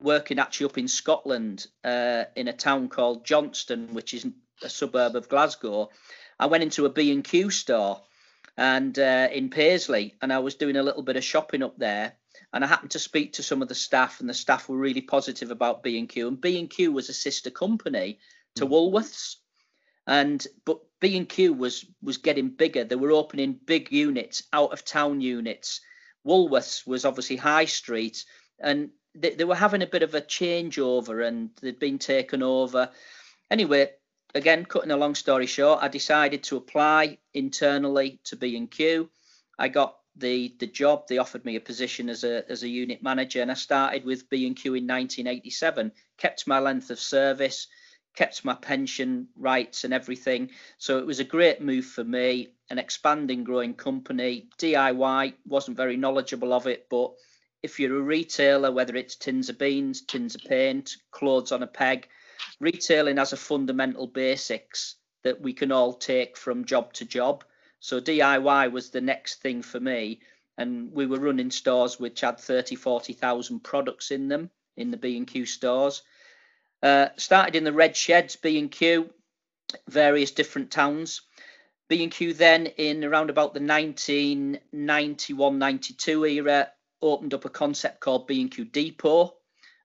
working 0.00 0.38
actually 0.38 0.66
up 0.66 0.78
in 0.78 0.88
Scotland 0.88 1.66
uh, 1.84 2.24
in 2.34 2.48
a 2.48 2.52
town 2.52 2.88
called 2.88 3.24
Johnstone, 3.24 3.94
which 3.94 4.14
is 4.14 4.26
a 4.62 4.68
suburb 4.68 5.16
of 5.16 5.28
Glasgow, 5.28 5.90
I 6.38 6.46
went 6.46 6.64
into 6.64 6.86
a 6.86 6.90
B&Q 6.90 7.50
store 7.50 8.02
and 8.56 8.98
uh, 8.98 9.28
in 9.32 9.48
Paisley, 9.48 10.14
and 10.20 10.32
I 10.32 10.40
was 10.40 10.56
doing 10.56 10.76
a 10.76 10.82
little 10.82 11.02
bit 11.02 11.16
of 11.16 11.24
shopping 11.24 11.62
up 11.62 11.78
there. 11.78 12.14
And 12.52 12.62
I 12.62 12.66
happened 12.66 12.90
to 12.90 12.98
speak 12.98 13.34
to 13.34 13.42
some 13.42 13.62
of 13.62 13.68
the 13.68 13.74
staff, 13.74 14.20
and 14.20 14.28
the 14.28 14.34
staff 14.34 14.68
were 14.68 14.76
really 14.76 15.00
positive 15.00 15.50
about 15.50 15.82
B&Q. 15.82 16.28
And 16.28 16.40
B&Q 16.40 16.92
was 16.92 17.08
a 17.08 17.14
sister 17.14 17.50
company 17.50 18.18
to 18.56 18.66
Woolworths, 18.66 19.36
and 20.06 20.46
but 20.64 20.78
B&Q 21.00 21.52
was 21.52 21.84
was 22.02 22.16
getting 22.16 22.48
bigger. 22.48 22.84
They 22.84 22.96
were 22.96 23.12
opening 23.12 23.58
big 23.64 23.90
units, 23.92 24.42
out 24.52 24.72
of 24.72 24.84
town 24.84 25.20
units. 25.20 25.80
Woolworths 26.26 26.86
was 26.86 27.04
obviously 27.04 27.36
high 27.36 27.64
street, 27.64 28.24
and 28.60 28.90
they, 29.14 29.34
they 29.34 29.44
were 29.44 29.54
having 29.54 29.82
a 29.82 29.86
bit 29.86 30.02
of 30.02 30.14
a 30.14 30.20
changeover, 30.20 31.26
and 31.26 31.50
they'd 31.60 31.78
been 31.78 31.98
taken 31.98 32.42
over. 32.42 32.90
Anyway, 33.50 33.90
again, 34.34 34.64
cutting 34.64 34.90
a 34.90 34.96
long 34.96 35.14
story 35.14 35.46
short, 35.46 35.82
I 35.82 35.88
decided 35.88 36.42
to 36.44 36.56
apply 36.56 37.18
internally 37.34 38.20
to 38.24 38.36
B&Q. 38.36 39.10
I 39.58 39.68
got 39.68 39.98
the 40.16 40.54
the 40.58 40.66
job. 40.66 41.06
They 41.08 41.18
offered 41.18 41.44
me 41.44 41.56
a 41.56 41.60
position 41.60 42.08
as 42.08 42.24
a 42.24 42.48
as 42.50 42.62
a 42.62 42.68
unit 42.68 43.02
manager, 43.02 43.42
and 43.42 43.50
I 43.50 43.54
started 43.54 44.04
with 44.04 44.28
B&Q 44.28 44.74
in 44.74 44.86
1987. 44.86 45.92
Kept 46.18 46.46
my 46.46 46.58
length 46.58 46.90
of 46.90 46.98
service, 46.98 47.66
kept 48.14 48.44
my 48.44 48.54
pension 48.54 49.28
rights 49.36 49.84
and 49.84 49.94
everything. 49.94 50.50
So 50.78 50.98
it 50.98 51.06
was 51.06 51.20
a 51.20 51.24
great 51.24 51.60
move 51.60 51.86
for 51.86 52.04
me. 52.04 52.48
An 52.70 52.78
expanding, 52.78 53.44
growing 53.44 53.74
company. 53.74 54.48
DIY 54.58 55.34
wasn't 55.46 55.76
very 55.76 55.96
knowledgeable 55.96 56.52
of 56.52 56.66
it, 56.66 56.86
but 56.90 57.12
if 57.62 57.78
you're 57.78 57.98
a 57.98 58.02
retailer, 58.02 58.72
whether 58.72 58.96
it's 58.96 59.16
tins 59.16 59.48
of 59.48 59.58
beans, 59.58 60.02
tins 60.02 60.34
of 60.34 60.42
paint, 60.42 60.96
clothes 61.10 61.52
on 61.52 61.62
a 61.62 61.66
peg, 61.66 62.08
retailing 62.60 63.18
has 63.18 63.32
a 63.32 63.36
fundamental 63.36 64.06
basics 64.06 64.96
that 65.22 65.40
we 65.40 65.52
can 65.52 65.70
all 65.70 65.92
take 65.92 66.36
from 66.36 66.64
job 66.64 66.92
to 66.94 67.04
job. 67.04 67.44
So 67.80 68.00
DIY 68.00 68.72
was 68.72 68.90
the 68.90 69.00
next 69.00 69.40
thing 69.42 69.62
for 69.62 69.80
me. 69.80 70.20
And 70.58 70.92
we 70.92 71.06
were 71.06 71.18
running 71.18 71.50
stores 71.50 71.98
which 71.98 72.20
had 72.20 72.38
30, 72.38 72.74
40,000 72.74 73.60
products 73.60 74.10
in 74.10 74.28
them 74.28 74.50
in 74.76 74.90
the 74.90 74.96
B&Q 74.96 75.46
stores. 75.46 76.02
Uh, 76.82 77.08
started 77.16 77.54
in 77.54 77.64
the 77.64 77.72
red 77.72 77.96
sheds, 77.96 78.36
B&Q, 78.36 79.08
various 79.88 80.32
different 80.32 80.70
towns. 80.70 81.22
B&Q 81.88 82.34
then 82.34 82.66
in 82.66 83.04
around 83.04 83.30
about 83.30 83.54
the 83.54 83.60
1991-92 83.60 86.30
era 86.30 86.70
opened 87.00 87.32
up 87.34 87.44
a 87.44 87.50
concept 87.50 88.00
called 88.00 88.26
B&Q 88.26 88.64
Depot, 88.64 89.36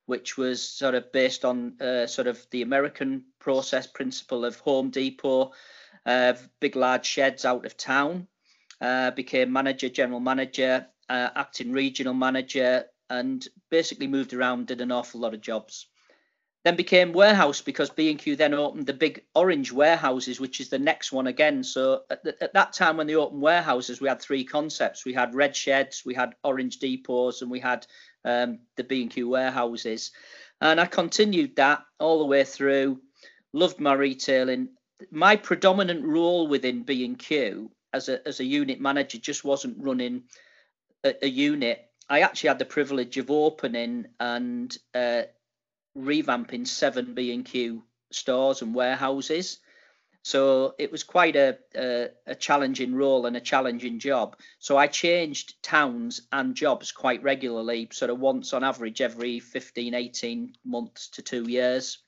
which 0.06 0.38
was 0.38 0.68
sort 0.68 0.96
of 0.96 1.12
based 1.12 1.46
on 1.46 1.80
uh, 1.82 2.08
sort 2.08 2.28
of 2.28 2.46
the 2.52 2.62
American 2.62 3.26
process 3.40 3.86
principle 3.86 4.46
of 4.46 4.58
Home 4.60 4.90
Depot, 4.90 5.52
uh, 6.06 6.34
big 6.60 6.76
large 6.76 7.06
sheds 7.06 7.46
out 7.46 7.66
of 7.66 7.78
town. 7.78 8.28
Uh, 8.80 9.10
became 9.12 9.52
manager, 9.52 9.90
general 9.90 10.20
manager, 10.20 10.88
uh, 11.10 11.30
acting 11.36 11.72
regional 11.72 12.14
manager, 12.14 12.86
and 13.10 13.48
basically 13.70 14.08
moved 14.08 14.34
around, 14.34 14.68
did 14.68 14.82
an 14.82 14.92
awful 14.92 15.20
lot 15.20 15.34
of 15.34 15.42
jobs. 15.42 15.88
Then 16.68 16.76
became 16.76 17.14
warehouse 17.14 17.62
because 17.62 17.90
B&Q 17.90 18.36
then 18.36 18.54
opened 18.54 18.88
the 18.88 18.94
big 18.94 19.24
orange 19.34 19.72
warehouses, 19.72 20.42
which 20.42 20.60
is 20.60 20.68
the 20.68 20.78
next 20.78 21.14
one 21.14 21.28
again. 21.28 21.64
So 21.64 22.02
at, 22.10 22.26
the, 22.26 22.44
at 22.44 22.52
that 22.56 22.74
time 22.74 22.98
when 22.98 23.08
they 23.08 23.16
opened 23.16 23.42
warehouses, 23.42 24.02
we 24.02 24.10
had 24.10 24.22
three 24.22 24.44
concepts. 24.44 25.06
We 25.06 25.14
had 25.14 25.34
red 25.34 25.56
sheds, 25.56 26.04
we 26.06 26.14
had 26.14 26.36
orange 26.44 26.80
depots, 26.80 27.42
and 27.42 27.50
we 27.50 27.62
had 27.62 27.88
um, 28.26 28.60
the 28.76 28.84
B&Q 28.84 29.30
warehouses. 29.30 30.12
And 30.60 30.82
I 30.82 30.88
continued 30.88 31.56
that 31.56 31.84
all 32.02 32.20
the 32.20 32.26
way 32.26 32.44
through. 32.44 33.00
Loved 33.54 33.80
my 33.80 33.94
retailing. 33.94 34.68
My 35.10 35.38
predominant 35.38 36.04
role 36.04 36.50
within 36.50 36.84
B&Q 36.84 37.72
as 37.94 38.10
a 38.10 38.28
as 38.28 38.42
a 38.42 38.46
unit 38.46 38.82
manager 38.82 39.20
just 39.20 39.46
wasn't 39.46 39.82
running 39.82 40.24
a, 41.06 41.16
a 41.24 41.30
unit. 41.30 41.80
I 42.10 42.22
actually 42.22 42.50
had 42.50 42.60
the 42.60 42.66
privilege 42.66 43.16
of 43.16 43.32
opening 43.32 44.08
and 44.20 44.78
uh, 44.94 45.24
revamping 45.98 46.68
seven 46.68 47.14
B&Q 47.14 47.84
stores 48.12 48.62
and 48.62 48.74
warehouses. 48.74 49.60
So 50.28 50.76
it 50.78 50.92
was 50.92 51.04
quite 51.04 51.38
a, 51.38 51.58
a, 51.74 52.10
a 52.26 52.36
challenging 52.36 52.94
role 52.94 53.28
and 53.28 53.38
a 53.38 53.42
challenging 53.42 53.98
job. 53.98 54.36
So 54.60 54.78
I 54.78 54.88
changed 54.88 55.64
towns 55.64 56.28
and 56.34 56.54
jobs 56.54 56.92
quite 56.92 57.24
regularly, 57.24 57.88
sort 57.94 58.12
of 58.12 58.20
once 58.20 58.52
on 58.52 58.62
average 58.62 59.00
every 59.00 59.40
15, 59.40 59.94
18 59.94 60.54
months 60.66 61.08
to 61.12 61.22
two 61.22 61.44
years. 61.50 62.00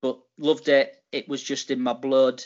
But 0.00 0.18
loved 0.38 0.68
it. 0.68 1.02
It 1.12 1.28
was 1.28 1.42
just 1.42 1.70
in 1.70 1.82
my 1.82 1.92
blood. 1.92 2.42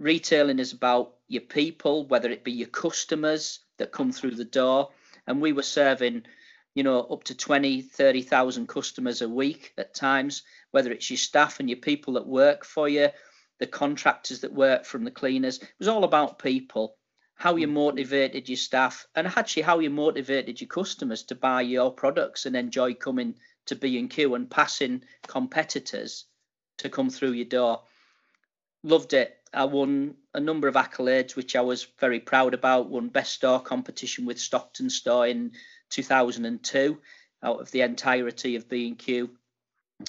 Retailing 0.00 0.58
is 0.58 0.72
about 0.72 1.12
your 1.28 1.42
people, 1.42 2.06
whether 2.06 2.30
it 2.30 2.42
be 2.42 2.52
your 2.52 2.68
customers 2.68 3.60
that 3.76 3.92
come 3.92 4.12
through 4.12 4.36
the 4.36 4.46
door. 4.46 4.92
And 5.26 5.42
we 5.42 5.52
were 5.52 5.62
serving, 5.62 6.24
you 6.74 6.82
know, 6.82 7.00
up 7.00 7.24
to 7.24 7.34
20, 7.34 7.82
30,000 7.82 8.66
customers 8.66 9.20
a 9.22 9.28
week 9.28 9.72
at 9.76 9.94
times, 9.94 10.42
whether 10.70 10.90
it's 10.90 11.10
your 11.10 11.18
staff 11.18 11.60
and 11.60 11.68
your 11.68 11.78
people 11.78 12.14
that 12.14 12.26
work 12.26 12.64
for 12.64 12.88
you, 12.88 13.08
the 13.58 13.66
contractors 13.66 14.40
that 14.40 14.52
work 14.52 14.84
from 14.84 15.04
the 15.04 15.10
cleaners. 15.10 15.58
It 15.58 15.68
was 15.78 15.88
all 15.88 16.04
about 16.04 16.38
people, 16.38 16.96
how 17.34 17.56
you 17.56 17.68
mm. 17.68 17.72
motivated 17.72 18.48
your 18.48 18.56
staff, 18.56 19.06
and 19.14 19.26
actually 19.26 19.62
how 19.62 19.78
you 19.80 19.90
motivated 19.90 20.60
your 20.60 20.68
customers 20.68 21.22
to 21.24 21.34
buy 21.34 21.62
your 21.62 21.92
products 21.92 22.46
and 22.46 22.56
enjoy 22.56 22.94
coming 22.94 23.34
to 23.66 23.76
B&Q 23.76 24.34
and 24.34 24.50
passing 24.50 25.04
competitors 25.26 26.24
to 26.78 26.88
come 26.88 27.10
through 27.10 27.32
your 27.32 27.44
door. 27.44 27.82
Loved 28.82 29.12
it. 29.12 29.36
I 29.54 29.66
won 29.66 30.16
a 30.34 30.40
number 30.40 30.66
of 30.66 30.74
accolades, 30.74 31.36
which 31.36 31.54
I 31.54 31.60
was 31.60 31.86
very 32.00 32.18
proud 32.20 32.54
about. 32.54 32.88
Won 32.88 33.08
best 33.08 33.34
store 33.34 33.60
competition 33.60 34.24
with 34.24 34.40
Stockton 34.40 34.88
Store 34.88 35.26
in 35.26 35.52
2002 35.92 36.98
out 37.42 37.60
of 37.60 37.70
the 37.70 37.82
entirety 37.82 38.56
of 38.56 38.68
B&Q. 38.68 39.30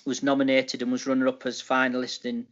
Was 0.06 0.24
nominated 0.24 0.82
and 0.82 0.92
was 0.92 1.06
runner 1.06 1.28
up 1.28 1.46
as 1.46 1.62
finalist 1.62 2.26
in 2.26 2.48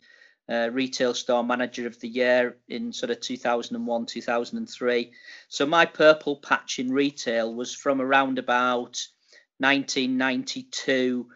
uh, 0.50 0.69
Retail 0.71 1.13
Store 1.13 1.43
Manager 1.43 1.88
of 1.88 2.00
the 2.00 2.07
Year 2.07 2.57
in 2.67 2.93
sort 2.93 3.09
of 3.09 3.19
2001, 3.19 4.05
2003. 4.05 5.11
So 5.47 5.65
my 5.65 5.85
purple 5.85 6.35
patch 6.35 6.77
in 6.77 6.91
retail 6.91 7.53
was 7.53 7.73
from 7.73 8.01
around 8.01 8.38
about 8.38 9.01
1992 9.59 11.27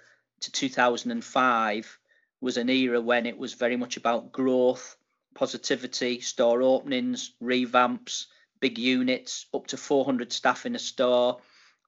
to 0.41 0.51
2005 0.51 1.99
was 2.41 2.57
an 2.57 2.69
era 2.69 3.01
when 3.01 3.25
it 3.25 3.37
was 3.37 3.53
very 3.53 3.77
much 3.77 3.97
about 3.97 4.31
growth, 4.31 4.97
positivity, 5.33 6.19
store 6.19 6.61
openings, 6.61 7.33
revamps, 7.41 8.25
big 8.59 8.77
units, 8.77 9.45
up 9.53 9.67
to 9.67 9.77
400 9.77 10.31
staff 10.31 10.65
in 10.65 10.75
a 10.75 10.79
store, 10.79 11.39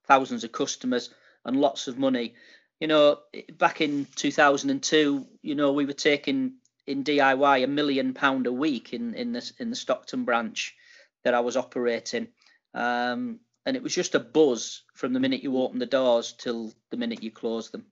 thousands 0.08 0.44
of 0.44 0.52
customers, 0.52 1.10
and 1.44 1.60
lots 1.60 1.86
of 1.86 1.98
money. 1.98 2.34
You 2.80 2.88
know, 2.88 3.18
back 3.58 3.80
in 3.80 4.06
2002, 4.16 5.26
you 5.42 5.54
know, 5.54 5.72
we 5.72 5.84
were 5.84 5.92
taking 5.92 6.54
in 6.86 7.04
DIY 7.04 7.64
a 7.64 7.66
million 7.66 8.14
pound 8.14 8.46
a 8.46 8.52
week 8.52 8.92
in 8.94 9.14
in 9.14 9.32
the 9.32 9.52
in 9.58 9.70
the 9.70 9.76
Stockton 9.76 10.24
branch 10.24 10.74
that 11.24 11.34
I 11.34 11.40
was 11.40 11.56
operating. 11.56 12.28
Um, 12.74 13.40
and 13.66 13.76
it 13.76 13.82
was 13.82 13.94
just 13.94 14.14
a 14.14 14.20
buzz 14.20 14.82
from 14.94 15.12
the 15.12 15.20
minute 15.20 15.42
you 15.42 15.58
open 15.58 15.78
the 15.78 15.86
doors 15.86 16.32
till 16.32 16.72
the 16.90 16.96
minute 16.96 17.22
you 17.22 17.30
close 17.30 17.70
them. 17.70 17.84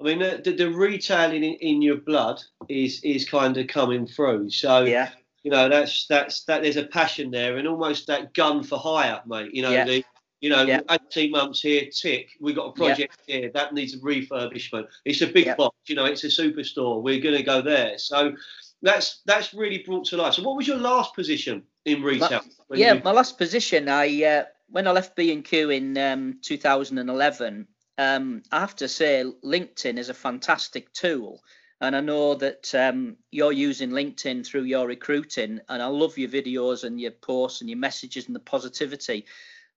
I 0.00 0.04
mean, 0.04 0.18
the, 0.18 0.54
the 0.56 0.70
retailing 0.70 1.44
in, 1.44 1.54
in 1.54 1.82
your 1.82 1.98
blood 1.98 2.42
is 2.68 3.02
is 3.04 3.28
kind 3.28 3.56
of 3.56 3.66
coming 3.66 4.06
through. 4.06 4.50
So 4.50 4.84
yeah, 4.84 5.10
you 5.42 5.50
know 5.50 5.68
that's 5.68 6.06
that's 6.06 6.44
that. 6.44 6.62
There's 6.62 6.76
a 6.76 6.86
passion 6.86 7.30
there, 7.30 7.56
and 7.58 7.68
almost 7.68 8.06
that 8.06 8.34
gun 8.34 8.62
for 8.62 8.78
hire, 8.78 9.20
mate. 9.26 9.54
You 9.54 9.62
know, 9.62 9.70
Yeah. 9.70 9.84
the 9.84 10.04
you 10.42 10.50
know, 10.50 10.64
Yeah. 10.64 10.80
18 10.90 11.30
months 11.30 11.62
here, 11.62 11.86
tick. 11.86 12.36
We've 12.40 12.56
got 12.56 12.66
a 12.66 12.72
project 12.72 13.16
here 13.26 13.50
that 13.54 13.72
needs 13.72 13.94
a 13.94 13.98
refurbishment. 13.98 14.88
It's 15.04 15.22
a 15.22 15.28
big 15.28 15.56
box, 15.56 15.76
you 15.86 15.94
know, 15.94 16.04
it's 16.04 16.24
a 16.24 16.26
superstore. 16.26 17.00
We're 17.00 17.20
going 17.20 17.36
to 17.36 17.44
go 17.44 17.62
there. 17.62 17.96
So 17.96 18.34
that's 18.82 19.22
that's 19.24 19.54
really 19.54 19.78
brought 19.78 20.04
to 20.06 20.16
life. 20.16 20.34
So, 20.34 20.42
what 20.42 20.56
was 20.56 20.66
your 20.66 20.78
last 20.78 21.14
position 21.14 21.62
in 21.84 22.02
retail? 22.02 22.42
when 22.66 22.80
yeah. 22.80 22.94
you- 22.94 23.02
My 23.04 23.12
last 23.12 23.38
position, 23.38 23.88
I 23.88 24.24
uh, 24.24 24.44
when 24.68 24.88
I 24.88 24.90
left 24.90 25.14
B 25.14 25.32
and 25.32 25.44
Q 25.44 25.70
in 25.70 25.96
um, 25.96 26.38
2011. 26.42 27.68
Um, 27.98 28.42
I 28.50 28.58
have 28.58 28.74
to 28.76 28.88
say, 28.88 29.22
LinkedIn 29.44 29.98
is 29.98 30.08
a 30.08 30.14
fantastic 30.14 30.92
tool, 30.94 31.42
and 31.82 31.94
I 31.94 32.00
know 32.00 32.34
that 32.36 32.74
um, 32.74 33.16
you're 33.30 33.52
using 33.52 33.90
LinkedIn 33.90 34.46
through 34.46 34.62
your 34.62 34.86
recruiting, 34.86 35.60
and 35.68 35.82
I 35.82 35.86
love 35.86 36.16
your 36.16 36.30
videos 36.30 36.84
and 36.84 36.98
your 36.98 37.10
posts 37.10 37.60
and 37.60 37.68
your 37.68 37.78
messages 37.78 38.26
and 38.26 38.34
the 38.34 38.40
positivity, 38.40 39.26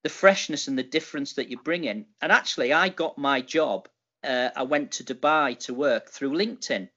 the 0.06 0.10
freshness 0.10 0.68
and 0.68 0.78
the 0.78 0.84
difference 0.84 1.34
that 1.34 1.50
you 1.50 1.58
bring 1.58 1.86
in. 1.86 2.06
And 2.22 2.32
actually, 2.32 2.72
I 2.72 2.90
got 2.90 3.18
my 3.18 3.42
job. 3.42 3.90
Uh, 4.24 4.50
I 4.56 4.62
went 4.62 4.92
to 4.92 5.04
Dubai 5.04 5.58
to 5.62 5.74
work 5.74 6.12
through 6.12 6.34
LinkedIn. 6.34 6.90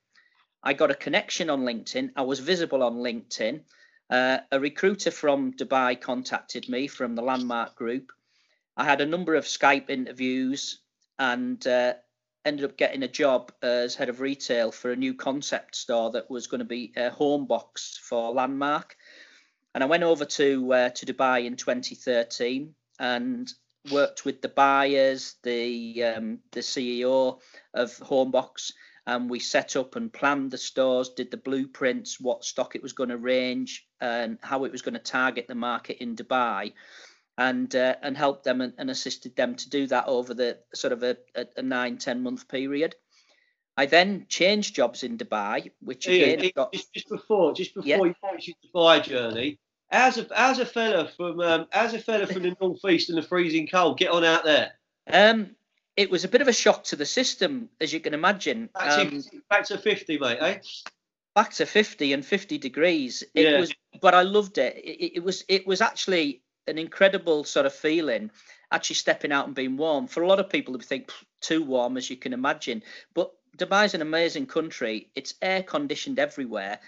I 0.62 0.74
got 0.74 0.90
a 0.90 0.94
connection 1.06 1.48
on 1.48 1.62
LinkedIn. 1.62 2.10
I 2.16 2.20
was 2.20 2.40
visible 2.40 2.82
on 2.82 2.96
LinkedIn. 2.96 3.62
Uh, 4.10 4.40
a 4.52 4.60
recruiter 4.60 5.10
from 5.10 5.54
Dubai 5.54 5.98
contacted 5.98 6.68
me 6.68 6.86
from 6.86 7.14
the 7.14 7.22
Landmark 7.22 7.76
Group. 7.76 8.12
I 8.76 8.84
had 8.84 9.00
a 9.00 9.06
number 9.06 9.36
of 9.36 9.46
Skype 9.46 9.88
interviews 9.88 10.80
and 11.18 11.66
uh, 11.66 11.94
ended 12.44 12.66
up 12.66 12.76
getting 12.76 13.04
a 13.04 13.08
job 13.08 13.52
as 13.62 13.94
head 13.94 14.10
of 14.10 14.20
retail 14.20 14.70
for 14.70 14.90
a 14.90 14.96
new 14.96 15.14
concept 15.14 15.76
store 15.76 16.10
that 16.10 16.28
was 16.28 16.46
going 16.46 16.58
to 16.58 16.74
be 16.76 16.92
a 16.94 17.08
home 17.08 17.46
box 17.46 17.98
for 18.02 18.34
Landmark. 18.34 18.98
And 19.74 19.82
I 19.82 19.86
went 19.86 20.02
over 20.02 20.26
to 20.26 20.72
uh, 20.74 20.90
to 20.90 21.06
Dubai 21.06 21.46
in 21.46 21.56
2013 21.56 22.74
and 22.98 23.50
worked 23.90 24.24
with 24.24 24.42
the 24.42 24.48
buyers, 24.48 25.36
the 25.42 26.04
um, 26.04 26.38
the 26.52 26.60
CEO 26.60 27.40
of 27.74 27.96
Homebox, 27.98 28.72
and 29.06 29.30
we 29.30 29.38
set 29.38 29.76
up 29.76 29.96
and 29.96 30.12
planned 30.12 30.50
the 30.50 30.58
stores, 30.58 31.10
did 31.10 31.30
the 31.30 31.36
blueprints, 31.36 32.20
what 32.20 32.44
stock 32.44 32.74
it 32.74 32.82
was 32.82 32.92
going 32.92 33.10
to 33.10 33.16
range, 33.16 33.86
and 34.00 34.38
how 34.42 34.64
it 34.64 34.72
was 34.72 34.82
going 34.82 34.94
to 34.94 35.00
target 35.00 35.46
the 35.48 35.54
market 35.54 36.02
in 36.02 36.16
Dubai, 36.16 36.72
and 37.38 37.74
uh, 37.74 37.96
and 38.02 38.16
helped 38.16 38.44
them 38.44 38.60
and, 38.60 38.74
and 38.78 38.90
assisted 38.90 39.36
them 39.36 39.54
to 39.54 39.70
do 39.70 39.86
that 39.86 40.06
over 40.06 40.34
the 40.34 40.58
sort 40.74 40.92
of 40.92 41.02
a, 41.02 41.16
a, 41.34 41.46
a 41.56 41.62
nine 41.62 41.98
ten 41.98 42.22
month 42.22 42.48
period. 42.48 42.94
I 43.76 43.86
then 43.86 44.26
changed 44.28 44.74
jobs 44.74 45.04
in 45.04 45.16
Dubai, 45.16 45.70
which 45.80 46.08
again 46.08 46.50
got 46.54 46.72
just, 46.72 47.08
before, 47.08 47.54
just 47.54 47.74
before 47.74 47.86
Yeah. 47.88 48.02
you 48.02 48.14
finish 48.20 48.48
your 48.48 48.56
Dubai 48.74 49.02
journey, 49.04 49.60
as 49.90 50.18
a 50.18 50.26
as 50.38 50.58
a 50.58 50.66
fella 50.66 51.08
from 51.16 51.40
um, 51.40 51.66
as 51.72 51.94
a 51.94 51.98
fella 51.98 52.26
from 52.26 52.42
the 52.42 52.56
northeast 52.60 53.08
and 53.08 53.18
the 53.18 53.22
freezing 53.22 53.66
cold, 53.66 53.98
get 53.98 54.10
on 54.10 54.24
out 54.24 54.44
there. 54.44 54.72
um, 55.12 55.50
it 55.96 56.10
was 56.10 56.22
a 56.24 56.28
bit 56.28 56.40
of 56.40 56.46
a 56.46 56.52
shock 56.52 56.84
to 56.84 56.94
the 56.96 57.04
system, 57.06 57.68
as 57.80 57.92
you 57.92 57.98
can 57.98 58.14
imagine. 58.14 58.68
Back 58.74 58.94
to, 58.94 59.00
Um, 59.08 59.24
back 59.50 59.64
to 59.66 59.78
50, 59.78 60.18
mate, 60.18 60.38
eh? 60.40 60.58
back 61.34 61.52
to 61.54 61.66
50 61.66 62.12
and 62.12 62.24
50 62.24 62.58
degrees 62.58 63.22
it 63.34 63.44
Yeah. 63.44 63.60
was 63.60 63.72
but 64.00 64.12
i 64.14 64.22
loved 64.22 64.58
it. 64.58 64.74
it 64.76 65.16
it 65.16 65.22
was 65.22 65.44
it 65.48 65.64
was 65.68 65.80
actually 65.80 66.42
an 66.66 66.78
incredible 66.78 67.44
sort 67.44 67.64
of 67.64 67.72
feeling 67.72 68.28
actually 68.72 68.96
stepping 68.96 69.30
out 69.30 69.46
and 69.46 69.54
being 69.54 69.76
warm 69.76 70.08
for 70.08 70.22
a 70.22 70.26
lot 70.26 70.40
of 70.40 70.48
people 70.50 70.74
who 70.74 70.80
think 70.80 71.12
too 71.40 71.62
warm 71.62 71.96
as 71.96 72.10
you 72.10 72.16
can 72.16 72.32
imagine 72.32 72.82
but 73.14 73.30
dubai's 73.56 73.94
an 73.94 74.02
amazing 74.02 74.46
country 74.46 75.10
it's 75.14 75.34
air 75.40 75.62
conditioned 75.62 76.18
everywhere 76.18 76.80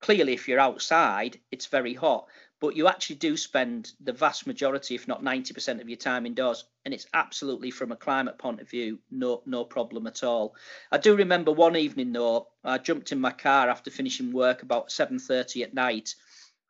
clearly 0.00 0.32
if 0.32 0.48
you're 0.48 0.60
outside 0.60 1.38
it's 1.50 1.66
very 1.66 1.94
hot 1.94 2.26
but 2.60 2.76
you 2.76 2.88
actually 2.88 3.16
do 3.16 3.36
spend 3.36 3.92
the 4.02 4.12
vast 4.12 4.46
majority 4.46 4.94
if 4.94 5.08
not 5.08 5.24
90% 5.24 5.80
of 5.80 5.88
your 5.88 5.96
time 5.96 6.26
indoors 6.26 6.64
and 6.84 6.92
it's 6.92 7.06
absolutely 7.14 7.70
from 7.70 7.92
a 7.92 7.96
climate 7.96 8.38
point 8.38 8.60
of 8.60 8.68
view 8.68 8.98
no 9.10 9.42
no 9.46 9.64
problem 9.64 10.06
at 10.06 10.22
all 10.24 10.54
I 10.92 10.98
do 10.98 11.14
remember 11.16 11.52
one 11.52 11.76
evening 11.76 12.12
though, 12.12 12.48
I 12.64 12.78
jumped 12.78 13.12
in 13.12 13.20
my 13.20 13.32
car 13.32 13.68
after 13.68 13.90
finishing 13.90 14.32
work 14.32 14.62
about 14.62 14.90
7:30 14.90 15.62
at 15.62 15.74
night, 15.74 16.14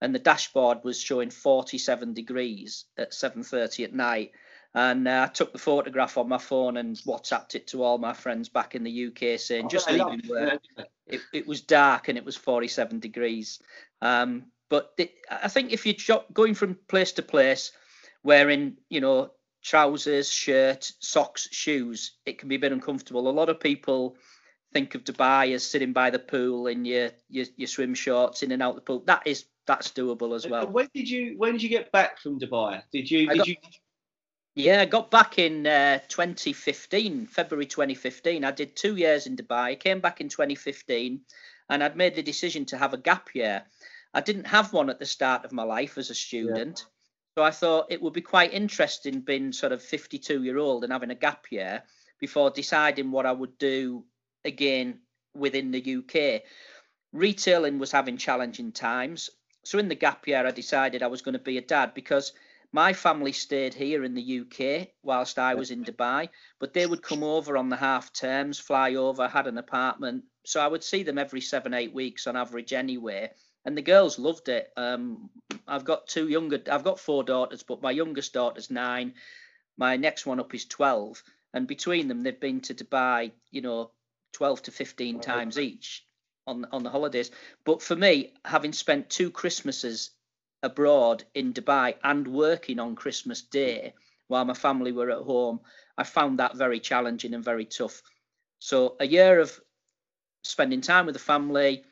and 0.01 0.15
the 0.15 0.19
dashboard 0.19 0.85
was 0.85 1.01
showing 1.01 1.31
47 1.31 2.13
degrees 2.15 2.85
at 2.99 3.13
7:30 3.13 3.85
at 3.85 3.95
night. 3.95 4.33
And 4.75 5.09
uh, 5.09 5.27
I 5.29 5.33
took 5.33 5.53
the 5.53 5.59
photograph 5.59 6.17
on 6.17 6.29
my 6.29 6.39
phone 6.39 6.77
and 6.77 6.97
WhatsApped 6.99 7.57
it 7.57 7.67
to 7.69 7.83
all 7.83 7.99
my 7.99 8.13
friends 8.13 8.49
back 8.49 8.75
in 8.75 8.85
the 8.85 9.07
UK, 9.07 9.39
saying 9.39 9.69
just 9.69 9.89
I 9.89 9.97
love 9.97 10.13
leaving 10.13 10.27
it, 10.27 10.31
work. 10.31 10.63
It, 11.07 11.21
it 11.33 11.47
was 11.47 11.61
dark 11.61 12.07
and 12.07 12.17
it 12.17 12.25
was 12.25 12.37
47 12.37 13.01
degrees. 13.01 13.61
Um, 14.01 14.45
but 14.69 14.97
I 15.29 15.49
think 15.49 15.73
if 15.73 15.85
you're 15.87 16.25
going 16.33 16.55
from 16.55 16.79
place 16.87 17.13
to 17.13 17.23
place, 17.23 17.73
wearing 18.23 18.77
you 18.89 19.01
know 19.01 19.33
trousers, 19.63 20.31
shirt, 20.31 20.91
socks, 21.01 21.49
shoes, 21.51 22.13
it 22.25 22.39
can 22.39 22.49
be 22.49 22.55
a 22.55 22.59
bit 22.59 22.73
uncomfortable. 22.73 23.29
A 23.29 23.31
lot 23.31 23.49
of 23.49 23.61
people 23.61 24.17
think 24.73 24.95
of 24.95 25.05
Dubai 25.05 25.53
as 25.55 25.67
sitting 25.67 25.93
by 25.93 26.11
the 26.11 26.19
pool 26.19 26.69
in 26.69 26.85
your 26.85 27.11
your, 27.29 27.47
your 27.57 27.67
swim 27.67 27.95
shorts 27.95 28.43
in 28.43 28.53
and 28.53 28.63
out 28.63 28.77
the 28.77 28.81
pool. 28.81 29.03
That 29.07 29.27
is 29.27 29.47
that's 29.67 29.91
doable 29.91 30.35
as 30.35 30.45
And 30.45 30.53
well. 30.53 30.67
When 30.69 30.89
did 30.95 31.09
you 31.09 31.35
when 31.37 31.53
did 31.53 31.63
you 31.63 31.69
get 31.69 31.91
back 31.93 32.19
from 32.19 32.39
Dubai? 32.39 32.83
Did 32.93 33.11
you 33.11 33.29
did 33.29 33.39
got- 33.39 33.49
you 33.49 33.57
Yeah, 34.57 34.81
I 34.81 34.85
got 34.87 35.13
back 35.13 35.39
in 35.39 35.67
uh, 35.67 36.01
2015, 36.09 37.27
February 37.27 37.67
2015. 37.67 38.45
I 38.45 38.51
did 38.51 38.75
two 38.75 38.97
years 38.97 39.27
in 39.27 39.37
Dubai. 39.37 39.79
Came 39.79 40.01
back 40.01 40.21
in 40.21 40.29
2015, 40.29 41.21
and 41.69 41.85
I'd 41.85 41.97
made 41.97 42.17
the 42.17 42.23
decision 42.23 42.65
to 42.67 42.77
have 42.77 42.93
a 42.93 42.99
gap 42.99 43.35
year. 43.35 43.63
I 44.13 44.21
didn't 44.21 44.49
have 44.49 44.73
one 44.73 44.91
at 44.91 44.99
the 44.99 45.07
start 45.07 45.45
of 45.45 45.53
my 45.53 45.63
life 45.63 45.99
as 45.99 46.11
a 46.11 46.17
student, 46.17 46.85
so 47.39 47.45
I 47.45 47.53
thought 47.53 47.93
it 47.93 48.03
would 48.03 48.13
be 48.13 48.23
quite 48.23 48.53
interesting 48.53 49.21
being 49.21 49.53
sort 49.53 49.71
of 49.71 49.83
52 49.83 50.43
year 50.43 50.59
old 50.59 50.83
and 50.83 50.93
having 50.93 51.11
a 51.11 51.15
gap 51.15 51.53
year 51.53 51.85
before 52.19 52.51
deciding 52.51 53.13
what 53.13 53.27
I 53.27 53.33
would 53.33 53.57
do 53.57 54.05
again 54.45 54.99
within 55.33 55.71
the 55.71 55.97
UK. 55.97 56.43
Retailing 57.13 57.79
was 57.79 57.93
having 57.93 58.17
challenging 58.17 58.73
times, 58.73 59.31
so 59.65 59.79
in 59.79 59.89
the 59.89 59.95
gap 59.95 60.27
year, 60.27 60.45
I 60.45 60.51
decided 60.51 61.05
I 61.05 61.07
was 61.07 61.23
going 61.23 61.35
to 61.35 61.39
be 61.39 61.59
a 61.59 61.63
dad 61.63 61.95
because 61.95 62.33
my 62.73 62.93
family 62.93 63.33
stayed 63.33 63.75
here 63.75 64.05
in 64.05 64.15
the 64.15 64.41
UK 64.41 64.89
whilst 65.03 65.39
I 65.39 65.55
was 65.55 65.71
in 65.71 65.85
Dubai, 65.85 66.29
but 66.61 66.73
they 66.73 66.87
would 66.87 67.03
come 67.03 67.25
over 67.25 67.57
on 67.57 67.69
the 67.69 67.77
half 67.77 68.13
terms, 68.13 68.61
fly 68.61 68.95
over, 68.95 69.27
had 69.27 69.49
an 69.49 69.59
apartment. 69.59 70.25
So 70.45 70.61
I 70.61 70.69
would 70.69 70.85
see 70.85 71.03
them 71.03 71.19
every 71.19 71.41
seven, 71.41 71.75
eight 71.75 71.93
weeks 71.93 72.27
on 72.27 72.37
average 72.37 72.73
anyway. 72.73 73.33
And 73.65 73.77
the 73.77 73.83
girls 73.83 74.19
loved 74.19 74.49
it. 74.49 74.73
Um, 74.77 75.31
I've 75.67 75.85
got 75.85 76.07
two 76.07 76.29
younger, 76.29 76.63
I've 76.71 76.85
got 76.85 77.01
four 77.01 77.25
daughters, 77.25 77.63
but 77.63 77.83
my 77.83 77.91
youngest 77.91 78.33
daughter's 78.33 78.71
nine. 78.71 79.15
My 79.77 79.97
next 79.97 80.25
one 80.25 80.41
up 80.41 80.55
is 80.55 80.65
12. 80.65 81.23
And 81.53 81.67
between 81.67 82.07
them, 82.07 82.23
they've 82.23 82.39
been 82.39 82.61
to 82.63 82.75
Dubai, 82.75 83.33
you 83.51 83.63
know, 83.63 83.91
12 84.35 84.63
to 84.63 84.71
15 84.71 85.21
times 85.21 85.59
each. 85.59 86.07
on 86.47 86.67
on 86.73 86.83
the 86.83 86.91
holidays. 86.91 87.31
But 87.65 87.83
for 87.83 87.97
me, 87.97 88.33
having 88.45 88.73
spent 88.73 89.11
two 89.11 89.31
Christmases 89.31 90.11
abroad 90.63 91.25
in 91.35 91.53
Dubai 91.53 91.95
and 92.03 92.27
working 92.27 92.79
on 92.79 92.97
Christmas 92.97 93.43
Day 93.43 93.95
while 94.29 94.45
my 94.45 94.55
family 94.55 94.93
were 94.93 95.11
at 95.11 95.23
home, 95.23 95.61
I 95.99 96.05
found 96.05 96.39
that 96.39 96.57
very 96.57 96.81
challenging 96.81 97.35
and 97.35 97.45
very 97.45 97.65
tough. 97.65 98.03
So 98.59 98.97
a 99.01 99.07
year 99.07 99.41
of 99.41 99.59
spending 100.45 100.81
time 100.81 101.07
with 101.07 101.15
the 101.15 101.19
family, 101.21 101.83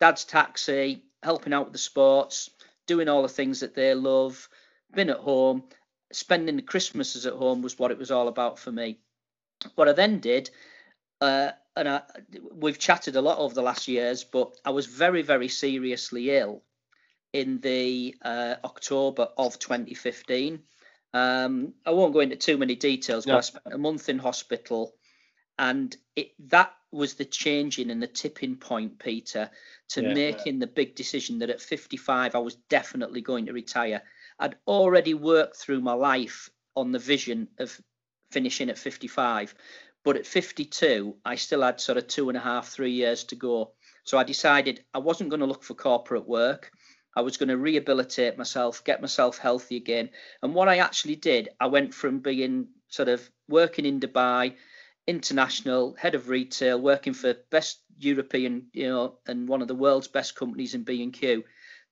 dad's 0.00 0.24
taxi, 0.24 1.02
helping 1.22 1.52
out 1.52 1.66
with 1.66 1.72
the 1.74 1.78
sports, 1.78 2.50
doing 2.86 3.08
all 3.08 3.22
the 3.22 3.28
things 3.28 3.60
that 3.60 3.74
they 3.74 3.94
love, 3.94 4.48
been 4.94 5.10
at 5.10 5.18
home, 5.18 5.64
spending 6.12 6.56
the 6.56 6.62
Christmases 6.62 7.26
at 7.26 7.34
home 7.34 7.62
was 7.62 7.78
what 7.78 7.90
it 7.90 7.98
was 7.98 8.10
all 8.10 8.28
about 8.28 8.58
for 8.58 8.72
me. 8.72 8.98
What 9.74 9.88
I 9.88 9.92
then 9.92 10.18
did, 10.18 10.50
uh, 11.20 11.52
and 11.76 11.88
I, 11.88 12.02
we've 12.52 12.78
chatted 12.78 13.16
a 13.16 13.20
lot 13.20 13.38
over 13.38 13.54
the 13.54 13.62
last 13.62 13.86
years, 13.86 14.24
but 14.24 14.56
I 14.64 14.70
was 14.70 14.86
very, 14.86 15.22
very 15.22 15.48
seriously 15.48 16.30
ill 16.30 16.62
in 17.32 17.60
the 17.60 18.14
uh, 18.22 18.56
October 18.64 19.28
of 19.36 19.58
2015. 19.58 20.60
Um, 21.14 21.74
I 21.84 21.90
won't 21.90 22.14
go 22.14 22.20
into 22.20 22.36
too 22.36 22.56
many 22.56 22.74
details, 22.74 23.26
no. 23.26 23.34
but 23.34 23.38
I 23.38 23.40
spent 23.42 23.74
a 23.74 23.78
month 23.78 24.08
in 24.08 24.18
hospital, 24.18 24.94
and 25.58 25.94
it 26.16 26.32
that 26.48 26.72
was 26.90 27.14
the 27.14 27.24
changing 27.24 27.90
and 27.90 28.02
the 28.02 28.06
tipping 28.06 28.56
point, 28.56 28.98
Peter, 28.98 29.50
to 29.90 30.02
yeah, 30.02 30.14
making 30.14 30.54
yeah. 30.54 30.60
the 30.60 30.66
big 30.66 30.94
decision 30.94 31.38
that 31.38 31.50
at 31.50 31.60
55 31.60 32.34
I 32.34 32.38
was 32.38 32.56
definitely 32.68 33.22
going 33.22 33.46
to 33.46 33.52
retire. 33.52 34.02
I'd 34.38 34.56
already 34.66 35.14
worked 35.14 35.56
through 35.56 35.80
my 35.80 35.94
life 35.94 36.50
on 36.76 36.92
the 36.92 36.98
vision 36.98 37.48
of 37.58 37.80
finishing 38.30 38.70
at 38.70 38.78
55, 38.78 39.54
but 40.04 40.16
at 40.16 40.26
52 40.26 41.16
I 41.24 41.36
still 41.36 41.62
had 41.62 41.80
sort 41.80 41.98
of 41.98 42.08
two 42.08 42.28
and 42.28 42.36
a 42.36 42.40
half, 42.40 42.68
three 42.68 42.92
years 42.92 43.24
to 43.24 43.36
go. 43.36 43.72
So 44.04 44.18
I 44.18 44.24
decided 44.24 44.84
I 44.92 44.98
wasn't 44.98 45.30
going 45.30 45.40
to 45.40 45.46
look 45.46 45.62
for 45.62 45.74
corporate 45.74 46.28
work. 46.28 46.72
I 47.14 47.20
was 47.20 47.36
going 47.36 47.50
to 47.50 47.58
rehabilitate 47.58 48.38
myself, 48.38 48.84
get 48.84 49.02
myself 49.02 49.38
healthy 49.38 49.76
again. 49.76 50.10
And 50.42 50.54
what 50.54 50.68
I 50.68 50.78
actually 50.78 51.16
did, 51.16 51.50
I 51.60 51.66
went 51.66 51.94
from 51.94 52.20
being 52.20 52.68
sort 52.88 53.08
of 53.08 53.28
working 53.48 53.84
in 53.84 54.00
Dubai, 54.00 54.54
international 55.06 55.94
head 55.94 56.14
of 56.14 56.28
retail, 56.28 56.80
working 56.80 57.12
for 57.12 57.34
best 57.50 57.80
European, 57.98 58.68
you 58.72 58.88
know, 58.88 59.18
and 59.26 59.48
one 59.48 59.62
of 59.62 59.68
the 59.68 59.74
world's 59.74 60.08
best 60.08 60.36
companies 60.36 60.74
in 60.74 60.84
B&Q, 60.84 61.44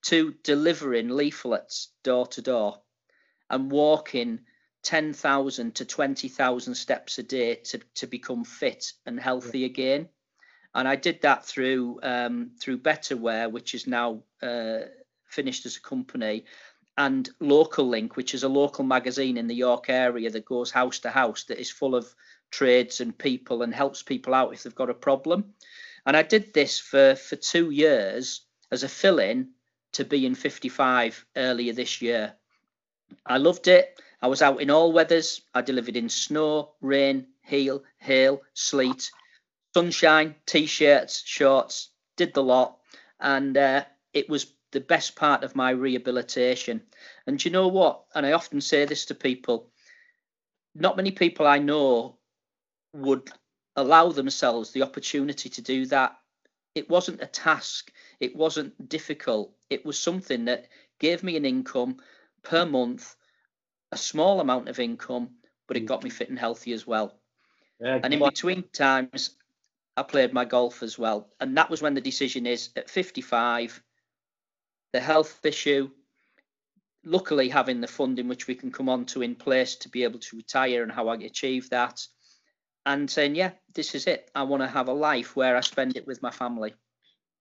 to 0.03 0.33
delivering 0.43 1.09
leaflets 1.09 1.89
door 2.03 2.25
to 2.27 2.41
door 2.41 2.81
and 3.49 3.71
walking 3.71 4.39
10,000 4.83 5.75
to 5.75 5.85
20,000 5.85 6.73
steps 6.75 7.19
a 7.19 7.23
day 7.23 7.55
to, 7.55 7.79
to 7.95 8.07
become 8.07 8.43
fit 8.43 8.93
and 9.05 9.19
healthy 9.19 9.59
yeah. 9.59 9.65
again. 9.67 10.09
And 10.73 10.87
I 10.87 10.95
did 10.95 11.21
that 11.21 11.45
through 11.45 11.99
um, 12.01 12.51
through 12.59 12.79
Betterware, 12.79 13.51
which 13.51 13.75
is 13.75 13.87
now 13.87 14.23
uh, 14.41 14.79
finished 15.31 15.65
as 15.65 15.77
a 15.77 15.81
company, 15.81 16.45
and 16.97 17.29
Local 17.39 17.87
Link, 17.87 18.15
which 18.15 18.33
is 18.33 18.43
a 18.43 18.49
local 18.49 18.83
magazine 18.83 19.37
in 19.37 19.47
the 19.47 19.55
York 19.55 19.89
area 19.89 20.29
that 20.29 20.45
goes 20.45 20.71
house 20.71 20.99
to 20.99 21.09
house 21.09 21.45
that 21.45 21.59
is 21.59 21.71
full 21.71 21.95
of 21.95 22.13
trades 22.51 22.99
and 22.99 23.17
people 23.17 23.63
and 23.63 23.73
helps 23.73 24.03
people 24.03 24.33
out 24.33 24.53
if 24.53 24.63
they've 24.63 24.75
got 24.75 24.89
a 24.89 24.93
problem. 24.93 25.53
And 26.05 26.17
I 26.17 26.23
did 26.23 26.53
this 26.53 26.79
for, 26.79 27.15
for 27.15 27.37
two 27.37 27.71
years 27.71 28.41
as 28.71 28.83
a 28.83 28.89
fill 28.89 29.19
in 29.19 29.51
to 29.93 30.05
be 30.05 30.25
in 30.25 30.35
55 30.35 31.25
earlier 31.35 31.73
this 31.73 32.01
year. 32.01 32.33
I 33.25 33.37
loved 33.37 33.67
it. 33.67 33.99
I 34.21 34.27
was 34.27 34.41
out 34.41 34.61
in 34.61 34.69
all 34.69 34.91
weathers. 34.91 35.41
I 35.53 35.61
delivered 35.61 35.97
in 35.97 36.09
snow, 36.09 36.73
rain, 36.81 37.27
hail, 37.41 37.83
hail, 37.97 38.41
sleet, 38.53 39.11
sunshine, 39.73 40.35
t 40.45 40.65
shirts, 40.65 41.23
shorts, 41.25 41.89
did 42.17 42.33
the 42.33 42.43
lot. 42.43 42.77
And 43.19 43.57
uh, 43.57 43.85
it 44.13 44.29
was 44.29 44.53
the 44.71 44.79
best 44.79 45.15
part 45.15 45.43
of 45.43 45.55
my 45.55 45.71
rehabilitation. 45.71 46.81
And 47.27 47.43
you 47.43 47.51
know 47.51 47.67
what? 47.67 48.03
And 48.15 48.25
I 48.25 48.31
often 48.31 48.61
say 48.61 48.85
this 48.85 49.05
to 49.05 49.15
people 49.15 49.71
not 50.75 50.97
many 50.97 51.11
people 51.11 51.47
I 51.47 51.59
know 51.59 52.17
would 52.93 53.29
allow 53.75 54.09
themselves 54.09 54.71
the 54.71 54.83
opportunity 54.83 55.49
to 55.49 55.61
do 55.61 55.85
that. 55.87 56.17
It 56.75 56.89
wasn't 56.89 57.21
a 57.21 57.27
task, 57.27 57.91
it 58.19 58.35
wasn't 58.35 58.89
difficult. 58.89 59.53
It 59.69 59.85
was 59.85 59.99
something 59.99 60.45
that 60.45 60.67
gave 60.99 61.23
me 61.23 61.35
an 61.35 61.45
income 61.45 61.97
per 62.43 62.65
month, 62.65 63.15
a 63.91 63.97
small 63.97 64.39
amount 64.39 64.69
of 64.69 64.79
income, 64.79 65.31
but 65.67 65.77
it 65.77 65.85
got 65.85 66.03
me 66.03 66.09
fit 66.09 66.29
and 66.29 66.39
healthy 66.39 66.71
as 66.73 66.87
well. 66.87 67.19
Yeah, 67.79 67.99
and 68.03 68.13
in 68.13 68.19
between 68.19 68.63
times, 68.71 69.31
I 69.97 70.03
played 70.03 70.33
my 70.33 70.45
golf 70.45 70.83
as 70.83 70.97
well. 70.97 71.29
And 71.39 71.57
that 71.57 71.69
was 71.69 71.81
when 71.81 71.93
the 71.93 72.01
decision 72.01 72.45
is 72.45 72.69
at 72.75 72.89
55, 72.89 73.81
the 74.93 74.99
health 74.99 75.45
issue, 75.45 75.89
luckily 77.03 77.49
having 77.49 77.81
the 77.81 77.87
funding 77.87 78.27
which 78.27 78.47
we 78.47 78.55
can 78.55 78.71
come 78.71 78.89
on 78.89 79.05
to 79.05 79.21
in 79.21 79.35
place 79.35 79.75
to 79.75 79.89
be 79.89 80.03
able 80.03 80.19
to 80.19 80.37
retire 80.37 80.83
and 80.83 80.91
how 80.91 81.07
I 81.07 81.15
achieve 81.15 81.69
that 81.69 82.05
and 82.85 83.09
saying, 83.09 83.35
yeah, 83.35 83.51
this 83.73 83.95
is 83.95 84.07
it. 84.07 84.29
I 84.35 84.43
want 84.43 84.63
to 84.63 84.67
have 84.67 84.87
a 84.87 84.93
life 84.93 85.35
where 85.35 85.55
I 85.55 85.61
spend 85.61 85.95
it 85.95 86.07
with 86.07 86.21
my 86.21 86.31
family. 86.31 86.73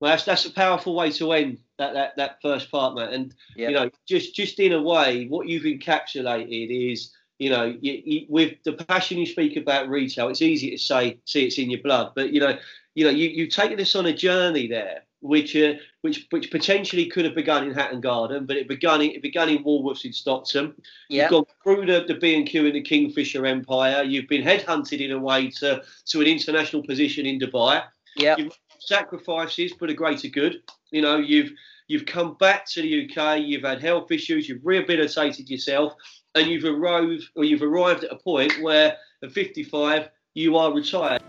Well, 0.01 0.13
that's, 0.13 0.25
that's 0.25 0.47
a 0.47 0.53
powerful 0.53 0.95
way 0.95 1.11
to 1.13 1.33
end 1.33 1.59
that, 1.79 1.93
that, 1.95 2.17
that 2.17 2.39
first 2.41 2.71
part, 2.71 2.95
man. 2.95 3.13
And 3.13 3.35
you 3.55 3.71
know, 3.71 3.91
just 4.09 4.35
just 4.35 4.59
in 4.59 4.73
a 4.73 4.83
way, 4.83 5.27
what 5.27 5.47
you've 5.47 5.65
encapsulated 5.65 6.93
is, 6.93 7.13
you 7.39 7.51
know, 7.51 7.77
you, 7.81 8.03
you, 8.05 8.27
with 8.31 8.63
the 8.65 8.73
passion 8.73 9.19
you 9.19 9.27
speak 9.27 9.57
about 9.57 9.91
retail, 9.91 10.29
it's 10.29 10.41
easy 10.41 10.71
to 10.71 10.79
say, 10.79 11.19
see, 11.27 11.45
it's 11.47 11.59
in 11.59 11.71
your 11.71 11.83
blood, 11.83 12.13
but 12.15 12.33
you 12.33 12.41
know, 12.41 12.59
you 12.95 13.05
know, 13.05 13.11
you 13.11 13.29
you've 13.29 13.53
taken 13.53 13.79
us 13.79 13.95
on 13.95 14.07
a 14.07 14.13
journey 14.13 14.67
there 14.69 15.03
which 15.21 15.55
uh, 15.55 15.75
which 16.01 16.27
which 16.31 16.51
potentially 16.51 17.07
could 17.07 17.25
have 17.25 17.35
begun 17.35 17.67
in 17.67 17.75
Hatton 17.75 18.01
Garden, 18.01 18.47
but 18.47 18.57
it 18.57 18.69
began 18.69 19.01
it 19.03 19.23
began 19.23 19.49
in 19.49 19.65
Woolworths 19.65 20.05
in 20.05 20.13
Stockton. 20.13 20.75
Yep. 21.09 21.31
You've 21.31 21.31
gone 21.31 21.45
through 21.63 21.87
the, 21.87 22.05
the 22.07 22.19
B 22.19 22.35
and 22.35 22.47
Q 22.47 22.67
in 22.67 22.75
the 22.75 22.83
Kingfisher 22.83 23.47
Empire. 23.47 24.03
You've 24.03 24.29
been 24.29 24.43
headhunted 24.43 25.01
in 25.01 25.13
a 25.13 25.19
way 25.19 25.51
to 25.51 25.83
to 26.07 26.21
an 26.21 26.27
international 26.27 26.83
position 26.83 27.27
in 27.27 27.39
Dubai. 27.39 27.83
Yeah. 28.17 28.37
Sacrifices 28.79 29.73
for 29.79 29.87
the 29.87 29.95
greater 29.95 30.29
good. 30.29 30.63
You 30.91 31.03
know, 31.03 31.19
you've 31.19 31.53
you've 31.89 32.07
come 32.07 32.37
back 32.41 32.67
to 32.71 32.83
the 32.83 33.05
UK. 33.05 33.41
You've 33.41 33.65
had 33.65 33.83
health 33.83 34.11
issues. 34.11 34.49
You've 34.49 34.65
rehabilitated 34.65 35.51
yourself, 35.51 35.93
and 36.35 36.47
you've 36.47 36.65
arrived 36.65 37.25
or 37.37 37.45
you've 37.45 37.63
arrived 37.63 38.05
at 38.05 38.13
a 38.13 38.17
point 38.17 38.53
where 38.63 38.97
at 39.23 39.33
55 39.33 40.09
you 40.35 40.57
are 40.57 40.73
retired. 40.73 41.23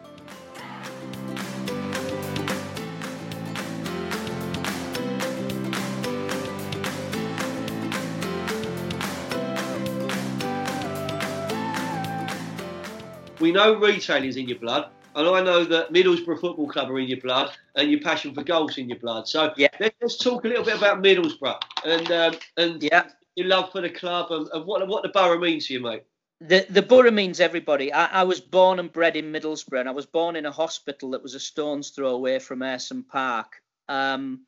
We 13.41 13.51
know 13.51 13.75
retail 13.75 14.23
is 14.23 14.37
in 14.37 14.47
your 14.47 14.59
blood, 14.59 14.89
and 15.15 15.27
I 15.27 15.41
know 15.41 15.65
that 15.65 15.91
Middlesbrough 15.91 16.39
Football 16.39 16.67
Club 16.69 16.89
are 16.89 16.99
in 16.99 17.07
your 17.07 17.19
blood, 17.19 17.51
and 17.75 17.89
your 17.89 17.99
passion 17.99 18.33
for 18.33 18.43
golf's 18.43 18.77
in 18.77 18.87
your 18.87 18.99
blood. 18.99 19.27
So 19.27 19.53
yeah. 19.57 19.67
let's 19.79 20.17
talk 20.17 20.45
a 20.45 20.47
little 20.47 20.63
bit 20.63 20.77
about 20.77 21.01
Middlesbrough 21.01 21.59
and 21.85 22.11
um, 22.11 22.35
and 22.57 22.81
yeah. 22.81 23.07
your 23.35 23.47
love 23.47 23.71
for 23.71 23.81
the 23.81 23.89
club 23.89 24.31
and, 24.31 24.47
and, 24.53 24.65
what 24.65 24.87
what 24.87 25.03
the 25.03 25.09
borough 25.09 25.39
means 25.39 25.67
to 25.67 25.73
you, 25.73 25.81
mate. 25.81 26.03
The 26.39 26.65
the 26.69 26.81
borough 26.81 27.11
means 27.11 27.39
everybody. 27.39 27.91
I, 27.91 28.21
I, 28.21 28.23
was 28.23 28.39
born 28.39 28.79
and 28.79 28.91
bred 28.91 29.15
in 29.15 29.31
Middlesbrough, 29.31 29.79
and 29.79 29.89
I 29.89 29.93
was 29.93 30.05
born 30.05 30.35
in 30.35 30.45
a 30.45 30.51
hospital 30.51 31.11
that 31.11 31.23
was 31.23 31.35
a 31.35 31.39
stone's 31.39 31.89
throw 31.89 32.09
away 32.09 32.39
from 32.39 32.59
Ayresome 32.59 33.07
Park. 33.07 33.61
Um, 33.89 34.41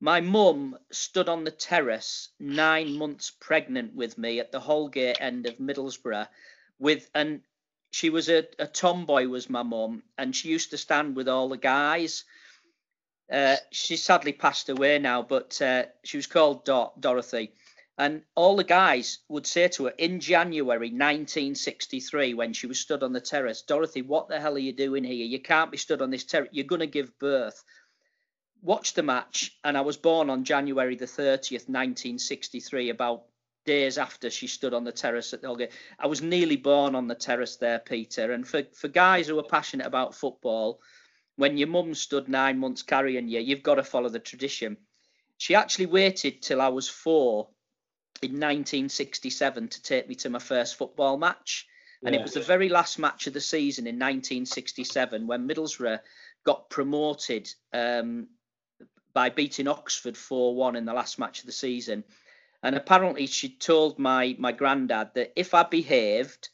my 0.00 0.20
mum 0.20 0.76
stood 0.90 1.28
on 1.28 1.44
the 1.44 1.52
terrace 1.52 2.30
nine 2.40 2.98
months 2.98 3.30
pregnant 3.38 3.94
with 3.94 4.18
me 4.18 4.40
at 4.40 4.50
the 4.50 4.58
Holgate 4.58 5.20
end 5.20 5.46
of 5.46 5.58
Middlesbrough 5.58 6.26
with 6.80 7.08
and 7.14 7.40
she 7.92 8.08
was 8.08 8.30
a, 8.30 8.44
a 8.58 8.66
tomboy 8.66 9.26
was 9.26 9.50
my 9.50 9.62
mum 9.62 10.02
and 10.16 10.34
she 10.34 10.48
used 10.48 10.70
to 10.70 10.78
stand 10.78 11.14
with 11.14 11.28
all 11.28 11.50
the 11.50 11.58
guys. 11.58 12.24
Uh, 13.30 13.56
she 13.70 13.96
sadly 13.96 14.32
passed 14.32 14.70
away 14.70 14.98
now 14.98 15.22
but 15.22 15.60
uh, 15.60 15.84
she 16.02 16.16
was 16.16 16.26
called 16.26 16.64
Dor- 16.64 16.92
dorothy. 16.98 17.52
And 17.98 18.22
all 18.34 18.56
the 18.56 18.64
guys 18.64 19.18
would 19.28 19.46
say 19.46 19.68
to 19.68 19.84
her 19.84 19.94
in 19.98 20.20
january 20.20 20.88
1963 20.88 22.32
when 22.32 22.54
she 22.54 22.66
was 22.66 22.80
stood 22.80 23.02
on 23.02 23.12
the 23.12 23.20
terrace 23.20 23.60
dorothy 23.60 24.00
what 24.00 24.28
the 24.28 24.40
hell 24.40 24.54
are 24.54 24.58
you 24.58 24.72
doing 24.72 25.04
here? 25.04 25.26
You 25.26 25.40
can't 25.40 25.70
be 25.70 25.76
stood 25.76 26.00
on 26.00 26.10
this 26.10 26.24
terrace 26.24 26.48
you're 26.50 26.64
going 26.64 26.80
to 26.80 26.86
give 26.86 27.18
birth. 27.18 27.62
Watch 28.62 28.94
the 28.94 29.02
match 29.02 29.52
and 29.64 29.76
i 29.76 29.82
was 29.82 29.98
born 29.98 30.30
on 30.30 30.44
january 30.44 30.96
the 30.96 31.04
30th 31.04 31.68
1963 31.68 32.88
about 32.88 33.24
days 33.64 33.98
after 33.98 34.30
she 34.30 34.46
stood 34.46 34.74
on 34.74 34.84
the 34.84 34.92
terrace 34.92 35.32
at 35.32 35.40
the 35.40 35.48
Holgate. 35.48 35.72
I 35.98 36.06
was 36.06 36.22
nearly 36.22 36.56
born 36.56 36.94
on 36.94 37.08
the 37.08 37.14
terrace 37.14 37.56
there, 37.56 37.78
Peter. 37.78 38.32
And 38.32 38.46
for, 38.46 38.62
for 38.72 38.88
guys 38.88 39.26
who 39.26 39.38
are 39.38 39.44
passionate 39.44 39.86
about 39.86 40.14
football, 40.14 40.80
when 41.36 41.56
your 41.56 41.68
mum 41.68 41.94
stood 41.94 42.28
nine 42.28 42.58
months 42.58 42.82
carrying 42.82 43.28
you, 43.28 43.40
you've 43.40 43.62
got 43.62 43.76
to 43.76 43.82
follow 43.82 44.08
the 44.08 44.18
tradition. 44.18 44.76
She 45.38 45.54
actually 45.54 45.86
waited 45.86 46.42
till 46.42 46.60
I 46.60 46.68
was 46.68 46.88
four 46.88 47.48
in 48.20 48.32
1967 48.32 49.68
to 49.68 49.82
take 49.82 50.08
me 50.08 50.14
to 50.16 50.30
my 50.30 50.38
first 50.38 50.76
football 50.76 51.16
match. 51.16 51.66
And 52.04 52.14
yeah. 52.14 52.20
it 52.20 52.24
was 52.24 52.34
the 52.34 52.40
very 52.40 52.68
last 52.68 52.98
match 52.98 53.26
of 53.26 53.32
the 53.32 53.40
season 53.40 53.86
in 53.86 53.96
1967 53.96 55.26
when 55.26 55.48
Middlesbrough 55.48 56.00
got 56.44 56.68
promoted 56.68 57.52
um, 57.72 58.28
by 59.14 59.30
beating 59.30 59.68
Oxford 59.68 60.16
4 60.16 60.54
1 60.54 60.76
in 60.76 60.84
the 60.84 60.92
last 60.92 61.18
match 61.18 61.40
of 61.40 61.46
the 61.46 61.52
season. 61.52 62.04
And 62.62 62.76
apparently, 62.76 63.26
she 63.26 63.56
told 63.56 63.98
my, 63.98 64.36
my 64.38 64.52
granddad 64.52 65.10
that 65.14 65.32
if 65.36 65.54
I 65.54 65.64
behaved 65.64 66.48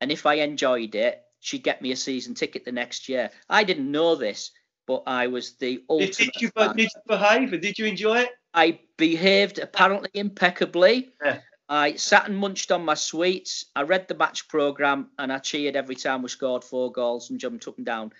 and 0.00 0.12
if 0.12 0.26
I 0.26 0.34
enjoyed 0.34 0.94
it, 0.94 1.22
she'd 1.40 1.62
get 1.62 1.82
me 1.82 1.92
a 1.92 1.96
season 1.96 2.34
ticket 2.34 2.64
the 2.64 2.72
next 2.72 3.08
year. 3.08 3.30
I 3.48 3.64
didn't 3.64 3.90
know 3.90 4.14
this, 4.14 4.50
but 4.86 5.02
I 5.06 5.26
was 5.28 5.56
the 5.56 5.82
ultimate. 5.88 6.16
Did, 6.16 6.40
you, 6.40 6.50
did 6.50 6.78
you 6.78 6.88
behave 7.06 7.52
and 7.52 7.62
did 7.62 7.78
you 7.78 7.86
enjoy 7.86 8.20
it? 8.20 8.30
I 8.52 8.80
behaved 8.96 9.58
apparently 9.58 10.10
impeccably. 10.14 11.12
Yeah. 11.24 11.38
I 11.68 11.94
sat 11.94 12.28
and 12.28 12.36
munched 12.36 12.70
on 12.70 12.84
my 12.84 12.94
sweets. 12.94 13.64
I 13.74 13.82
read 13.82 14.06
the 14.06 14.14
match 14.14 14.48
programme 14.48 15.08
and 15.18 15.32
I 15.32 15.38
cheered 15.38 15.76
every 15.76 15.94
time 15.94 16.22
we 16.22 16.28
scored 16.28 16.62
four 16.62 16.92
goals 16.92 17.30
and 17.30 17.40
jumped 17.40 17.66
up 17.66 17.78
and 17.78 17.86
down. 17.86 18.12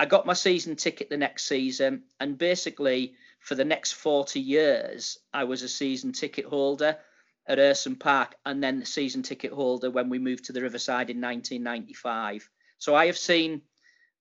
I 0.00 0.06
got 0.06 0.26
my 0.26 0.32
season 0.32 0.76
ticket 0.76 1.10
the 1.10 1.16
next 1.16 1.44
season, 1.44 2.04
and 2.20 2.38
basically 2.38 3.14
for 3.40 3.54
the 3.54 3.64
next 3.64 3.92
40 3.92 4.40
years, 4.40 5.18
I 5.32 5.44
was 5.44 5.62
a 5.62 5.68
season 5.68 6.12
ticket 6.12 6.44
holder 6.44 6.98
at 7.46 7.58
Ayresome 7.58 7.98
Park 7.98 8.34
and 8.44 8.62
then 8.62 8.80
the 8.80 8.86
season 8.86 9.22
ticket 9.22 9.52
holder 9.52 9.90
when 9.90 10.10
we 10.10 10.18
moved 10.18 10.44
to 10.44 10.52
the 10.52 10.62
Riverside 10.62 11.10
in 11.10 11.20
1995. 11.20 12.48
So 12.78 12.94
I 12.94 13.06
have 13.06 13.16
seen 13.16 13.62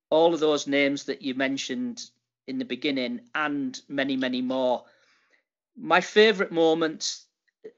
all 0.09 0.33
of 0.33 0.39
those 0.39 0.67
names 0.67 1.03
that 1.05 1.21
you 1.21 1.35
mentioned 1.35 2.09
in 2.47 2.57
the 2.57 2.65
beginning 2.65 3.21
and 3.35 3.79
many, 3.89 4.15
many 4.15 4.41
more. 4.41 4.85
My 5.75 5.99
favourite 5.99 6.51
moments 6.51 7.25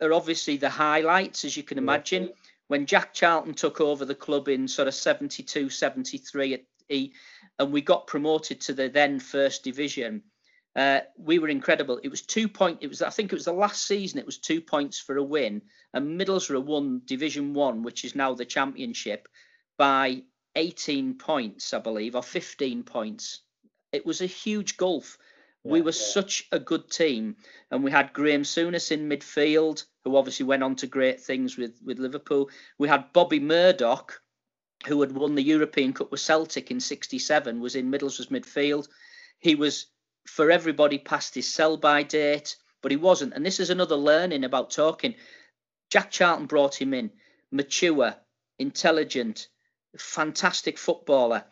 are 0.02 0.14
obviously 0.14 0.58
the 0.58 0.70
highlights, 0.70 1.44
as 1.44 1.58
you 1.58 1.64
can 1.64 1.80
imagine. 1.80 2.30
When 2.68 2.86
Jack 2.86 3.16
Charlton 3.16 3.56
took 3.56 3.82
over 3.82 4.06
the 4.06 4.14
club 4.14 4.48
in 4.48 4.68
sort 4.68 4.88
of 4.88 4.94
72, 4.94 5.72
73, 5.72 6.64
and 7.58 7.72
we 7.72 7.82
got 7.82 8.06
promoted 8.06 8.62
to 8.62 8.74
the 8.74 8.88
then 8.88 9.20
first 9.20 9.64
division, 9.64 10.22
uh, 10.80 11.02
we 11.18 11.40
were 11.40 11.50
incredible. 11.50 12.00
It 12.02 12.08
was 12.08 12.22
two 12.22 12.48
point. 12.48 12.78
It 12.80 12.88
was 12.88 13.02
I 13.02 13.10
think 13.10 13.34
it 13.34 13.36
was 13.36 13.44
the 13.44 13.52
last 13.52 13.86
season. 13.86 14.18
It 14.18 14.26
was 14.26 14.38
two 14.38 14.62
points 14.62 14.98
for 14.98 15.18
a 15.18 15.24
win, 15.24 15.62
and 15.94 16.18
Middlesbrough 16.18 16.64
won 16.64 17.02
Division 17.04 17.54
One, 17.54 17.84
which 17.84 18.06
is 18.06 18.16
now 18.16 18.34
the 18.34 18.46
Championship, 18.46 19.28
by 19.78 20.24
18 20.56 21.16
points, 21.16 21.74
I 21.74 21.80
believe, 21.80 22.16
or 22.16 22.24
15 22.24 22.84
points. 22.84 23.42
It 23.92 24.06
was 24.06 24.22
a 24.22 24.26
huge 24.26 24.78
gulf. 24.78 25.18
Yeah, 25.66 25.74
we 25.74 25.82
were 25.82 25.92
yeah. 25.92 26.14
such 26.14 26.48
a 26.54 26.60
good 26.60 26.90
team, 26.90 27.36
and 27.72 27.84
we 27.84 27.92
had 27.92 28.14
Graham 28.14 28.44
Souness 28.44 28.94
in 28.94 29.10
midfield, 29.10 29.84
who 30.06 30.16
obviously 30.16 30.46
went 30.46 30.64
on 30.64 30.78
to 30.78 30.88
great 30.88 31.20
things 31.20 31.58
with 31.58 31.78
with 31.84 32.00
Liverpool. 32.00 32.50
We 32.78 32.88
had 32.88 33.12
Bobby 33.12 33.42
Murdoch, 33.42 34.22
who 34.88 35.02
had 35.02 35.12
won 35.12 35.36
the 35.36 35.44
European 35.44 35.92
Cup 35.92 36.10
with 36.10 36.22
Celtic 36.22 36.72
in 36.72 36.80
'67, 36.80 37.60
was 37.60 37.76
in 37.76 37.92
Middlesbrough's 37.92 38.28
midfield. 38.28 38.88
He 39.40 39.56
was 39.56 39.88
for 40.30 40.52
everybody 40.52 40.98
past 40.98 41.36
his 41.36 41.52
sell 41.54 41.76
by 41.76 42.04
date, 42.04 42.56
but 42.82 42.92
he 42.92 42.98
wasn't. 42.98 43.34
And 43.34 43.46
this 43.46 43.60
is 43.60 43.70
another 43.70 43.96
learning 43.96 44.44
about 44.44 44.70
talking. 44.70 45.16
Jack 45.90 46.12
Charlton 46.12 46.46
brought 46.46 46.80
him 46.80 46.94
in, 46.94 47.12
mature, 47.52 48.16
intelligent, 48.58 49.48
fantastic 49.98 50.78
footballer. 50.78 51.44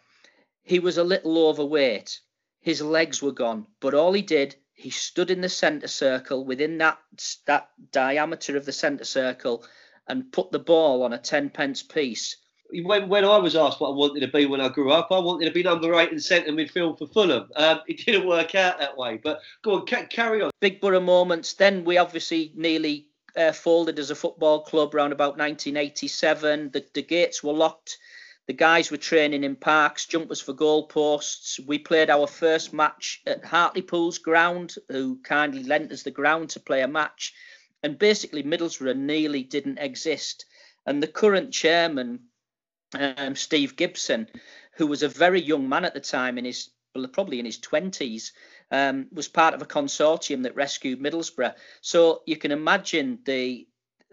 He 0.64 0.80
was 0.80 0.98
a 0.98 1.04
little 1.04 1.48
overweight. 1.48 2.20
His 2.62 2.82
legs 2.82 3.22
were 3.22 3.32
gone, 3.32 3.68
but 3.80 3.94
all 3.94 4.14
he 4.14 4.22
did, 4.22 4.56
he 4.74 4.92
stood 4.92 5.32
in 5.32 5.42
the 5.42 5.50
centre 5.50 5.88
circle 5.88 6.46
within 6.46 6.78
that 6.78 7.00
that 7.46 7.70
diameter 7.92 8.56
of 8.56 8.66
the 8.66 8.72
centre 8.72 9.06
circle 9.06 9.66
and 10.08 10.32
put 10.32 10.52
the 10.52 10.60
ball 10.60 11.04
on 11.04 11.14
a 11.14 11.18
10 11.18 11.50
pence 11.50 11.82
piece 11.82 12.38
when, 12.84 13.10
when 13.10 13.26
I 13.26 13.38
was 13.38 13.56
asked 13.56 13.80
what 13.80 13.90
I 13.90 13.96
wanted 13.96 14.22
to 14.22 14.28
be 14.28 14.46
when 14.46 14.62
I 14.62 14.70
grew 14.70 14.92
up, 14.92 15.08
I 15.12 15.20
wanted 15.20 15.46
to 15.46 15.52
be 15.52 15.64
number 15.64 15.94
eight 15.96 16.12
in 16.12 16.20
centre 16.20 16.52
midfield 16.52 16.98
for 16.98 17.08
Fulham. 17.08 17.50
Um, 17.56 17.82
it 17.88 18.06
didn't 18.06 18.28
work 18.28 18.56
out 18.56 18.80
that 18.80 18.98
way, 18.98 19.20
but 19.24 19.40
go 19.62 19.76
on, 19.76 19.86
ca- 19.86 20.08
carry 20.10 20.42
on. 20.42 20.52
Big 20.60 20.82
Borough 20.82 21.00
moments. 21.00 21.54
Then 21.54 21.84
we 21.84 21.98
obviously 21.98 22.52
nearly 22.56 23.08
uh, 23.36 23.52
folded 23.52 24.00
as 24.00 24.12
a 24.12 24.16
football 24.16 24.62
club 24.62 24.94
around 24.94 25.12
about 25.12 25.38
1987. 25.38 26.72
The, 26.72 26.86
the 26.94 27.04
gates 27.04 27.44
were 27.44 27.54
locked. 27.54 27.98
The 28.48 28.54
guys 28.54 28.90
were 28.92 28.98
training 28.98 29.44
in 29.44 29.58
parks, 29.58 30.06
jumpers 30.06 30.40
for 30.40 30.54
goalposts. 30.54 31.60
We 31.60 31.80
played 31.80 32.10
our 32.10 32.28
first 32.28 32.74
match 32.74 33.22
at 33.28 33.44
Hartlepool's 33.44 34.20
ground, 34.20 34.76
who 34.90 35.20
kindly 35.24 35.64
lent 35.64 35.92
us 35.92 36.04
the 36.04 36.12
ground 36.12 36.52
to 36.52 36.62
play 36.62 36.82
a 36.82 36.88
match. 36.88 37.34
And 37.84 38.00
basically, 38.00 38.44
Middlesbrough 38.44 38.98
nearly 38.98 39.44
didn't 39.44 39.80
exist. 39.80 40.46
And 40.86 41.04
the 41.04 41.08
current 41.08 41.54
chairman, 41.54 42.22
um, 42.94 43.36
Steve 43.36 43.76
Gibson, 43.76 44.28
who 44.74 44.88
was 44.88 45.04
a 45.04 45.10
very 45.10 45.42
young 45.42 45.68
man 45.68 45.86
at 45.86 45.94
the 45.94 46.00
time, 46.00 46.38
in 46.38 46.46
his 46.46 46.70
probably 47.12 47.40
in 47.40 47.46
his 47.46 47.60
twenties, 47.60 48.34
um, 48.72 49.08
was 49.12 49.28
part 49.28 49.54
of 49.54 49.62
a 49.62 49.66
consortium 49.66 50.44
that 50.44 50.56
rescued 50.56 51.00
Middlesbrough. 51.00 51.56
So 51.82 52.24
you 52.26 52.38
can 52.38 52.52
imagine 52.52 53.20
the 53.26 53.68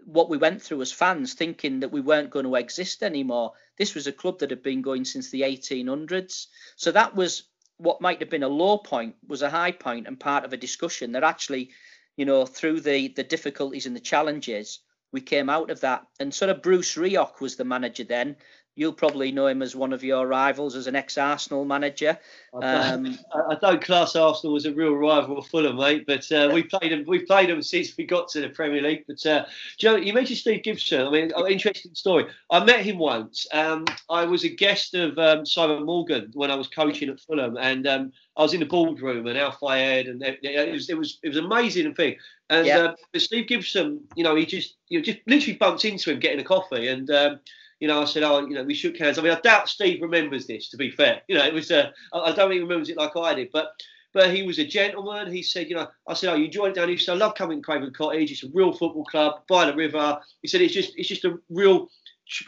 what 0.05 0.29
we 0.29 0.37
went 0.37 0.61
through 0.61 0.81
as 0.81 0.91
fans, 0.91 1.33
thinking 1.33 1.79
that 1.79 1.91
we 1.91 1.99
weren't 1.99 2.29
going 2.29 2.45
to 2.45 2.55
exist 2.55 3.01
anymore. 3.01 3.53
This 3.77 3.95
was 3.95 4.05
a 4.05 4.11
club 4.11 4.39
that 4.39 4.51
had 4.51 4.61
been 4.61 4.83
going 4.83 5.03
since 5.03 5.31
the 5.31 5.41
1800s. 5.41 6.45
So 6.75 6.91
that 6.91 7.15
was 7.15 7.43
what 7.77 8.01
might 8.01 8.19
have 8.19 8.29
been 8.29 8.43
a 8.43 8.47
low 8.47 8.77
point 8.77 9.15
was 9.27 9.41
a 9.41 9.49
high 9.49 9.71
point 9.71 10.07
and 10.07 10.19
part 10.19 10.45
of 10.45 10.53
a 10.53 10.57
discussion 10.57 11.11
that 11.11 11.23
actually, 11.23 11.71
you 12.17 12.25
know, 12.25 12.45
through 12.45 12.81
the 12.81 13.09
the 13.09 13.23
difficulties 13.23 13.85
and 13.85 13.95
the 13.95 13.99
challenges, 13.99 14.79
we 15.11 15.21
came 15.21 15.49
out 15.49 15.69
of 15.71 15.81
that. 15.81 16.05
And 16.19 16.33
sort 16.33 16.51
of 16.51 16.61
Bruce 16.61 16.95
Rioch 16.95 17.41
was 17.41 17.55
the 17.55 17.65
manager 17.65 18.03
then, 18.03 18.35
You'll 18.75 18.93
probably 18.93 19.31
know 19.31 19.47
him 19.47 19.61
as 19.61 19.75
one 19.75 19.93
of 19.93 20.03
your 20.03 20.27
rivals 20.27 20.75
as 20.75 20.87
an 20.87 20.95
ex-Arsenal 20.95 21.63
manager. 21.63 22.19
Um, 22.53 23.17
I, 23.33 23.55
don't 23.55 23.81
class 23.81 24.15
Arsenal 24.15 24.55
as 24.55 24.65
a 24.65 24.73
real 24.73 24.93
rival 24.93 25.37
of 25.37 25.47
Fulham, 25.47 25.77
mate, 25.77 26.05
but 26.05 26.29
uh, 26.31 26.49
we 26.53 26.63
played 26.63 26.91
them. 26.91 27.03
We've 27.07 27.25
played 27.25 27.49
them 27.49 27.61
since 27.61 27.95
we 27.97 28.05
got 28.05 28.27
to 28.29 28.41
the 28.41 28.49
Premier 28.49 28.81
League. 28.81 29.05
But 29.07 29.25
uh, 29.25 29.45
Joe, 29.77 29.95
you 29.95 30.13
mentioned 30.13 30.39
Steve 30.39 30.63
Gibson. 30.63 31.07
I 31.07 31.09
mean, 31.09 31.31
interesting 31.49 31.95
story. 31.95 32.27
I 32.49 32.63
met 32.63 32.81
him 32.85 32.97
once. 32.97 33.47
Um, 33.53 33.85
I 34.09 34.25
was 34.25 34.43
a 34.43 34.49
guest 34.49 34.93
of 34.93 35.17
um, 35.17 35.45
Simon 35.45 35.85
Morgan 35.85 36.31
when 36.33 36.51
I 36.51 36.55
was 36.55 36.67
coaching 36.67 37.09
at 37.09 37.19
Fulham, 37.19 37.57
and 37.57 37.87
um, 37.87 38.11
I 38.37 38.41
was 38.41 38.53
in 38.53 38.59
the 38.59 38.65
boardroom 38.65 39.27
and 39.27 39.37
Al 39.37 39.51
Fayed, 39.51 40.07
and 40.07 40.21
it, 40.21 40.39
it, 40.41 40.71
was 40.71 40.89
it 40.89 40.97
was 40.97 41.19
it 41.23 41.29
was 41.29 41.37
amazing 41.37 41.93
thing. 41.93 42.17
And 42.49 42.67
yeah. 42.67 42.77
uh, 42.77 42.95
Steve 43.17 43.47
Gibson, 43.47 44.01
you 44.15 44.23
know, 44.23 44.35
he 44.35 44.45
just 44.45 44.75
you 44.89 44.99
know, 44.99 45.03
just 45.03 45.19
literally 45.27 45.57
bumped 45.57 45.85
into 45.85 46.11
him 46.11 46.19
getting 46.19 46.39
a 46.39 46.43
coffee, 46.43 46.87
and 46.87 47.09
um, 47.09 47.39
you 47.79 47.87
know, 47.87 48.01
I 48.01 48.05
said, 48.05 48.23
oh, 48.23 48.45
you 48.45 48.55
know, 48.55 48.63
we 48.63 48.73
shook 48.73 48.97
hands. 48.97 49.17
I 49.17 49.21
mean, 49.21 49.33
I 49.33 49.39
doubt 49.39 49.69
Steve 49.69 50.01
remembers 50.01 50.47
this. 50.47 50.69
To 50.69 50.77
be 50.77 50.91
fair, 50.91 51.21
you 51.27 51.35
know, 51.35 51.45
it 51.45 51.53
was. 51.53 51.71
Uh, 51.71 51.91
I 52.13 52.31
don't 52.31 52.53
even 52.53 52.67
remember 52.67 52.89
it 52.89 52.97
like 52.97 53.15
I 53.17 53.35
did, 53.35 53.49
but 53.51 53.71
but 54.13 54.33
he 54.33 54.43
was 54.43 54.59
a 54.59 54.65
gentleman. 54.65 55.31
He 55.31 55.43
said, 55.43 55.69
you 55.69 55.75
know, 55.75 55.87
I 56.07 56.13
said, 56.13 56.31
oh, 56.31 56.37
you 56.37 56.47
joined 56.47 56.75
down 56.75 56.87
here. 56.87 56.97
So 56.97 57.13
I 57.13 57.17
love 57.17 57.35
coming 57.35 57.59
to 57.59 57.65
Craven 57.65 57.91
Cottage. 57.93 58.31
It's 58.31 58.43
a 58.43 58.49
real 58.53 58.71
football 58.71 59.03
club 59.05 59.41
by 59.49 59.65
the 59.65 59.75
river. 59.75 60.19
He 60.41 60.47
said, 60.47 60.61
it's 60.61 60.73
just 60.73 60.93
it's 60.95 61.09
just 61.09 61.25
a 61.25 61.37
real, 61.49 61.89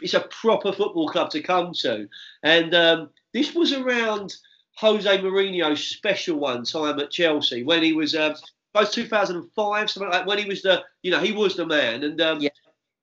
it's 0.00 0.14
a 0.14 0.20
proper 0.20 0.72
football 0.72 1.08
club 1.08 1.30
to 1.30 1.42
come 1.42 1.72
to. 1.80 2.08
And 2.42 2.74
um, 2.74 3.10
this 3.34 3.54
was 3.54 3.72
around 3.72 4.34
Jose 4.76 5.18
Mourinho's 5.18 5.84
special 5.84 6.38
one 6.38 6.64
time 6.64 6.98
at 7.00 7.10
Chelsea 7.10 7.62
when 7.64 7.82
he 7.82 7.92
was. 7.92 8.14
Uh, 8.14 8.34
both 8.74 8.92
2005, 8.92 9.90
something 9.90 10.12
like 10.12 10.26
when 10.26 10.38
he 10.38 10.44
was 10.44 10.60
the, 10.60 10.84
you 11.02 11.10
know, 11.10 11.20
he 11.20 11.32
was 11.32 11.56
the 11.56 11.66
man, 11.66 12.04
and 12.04 12.20
um, 12.20 12.38
yeah. 12.38 12.50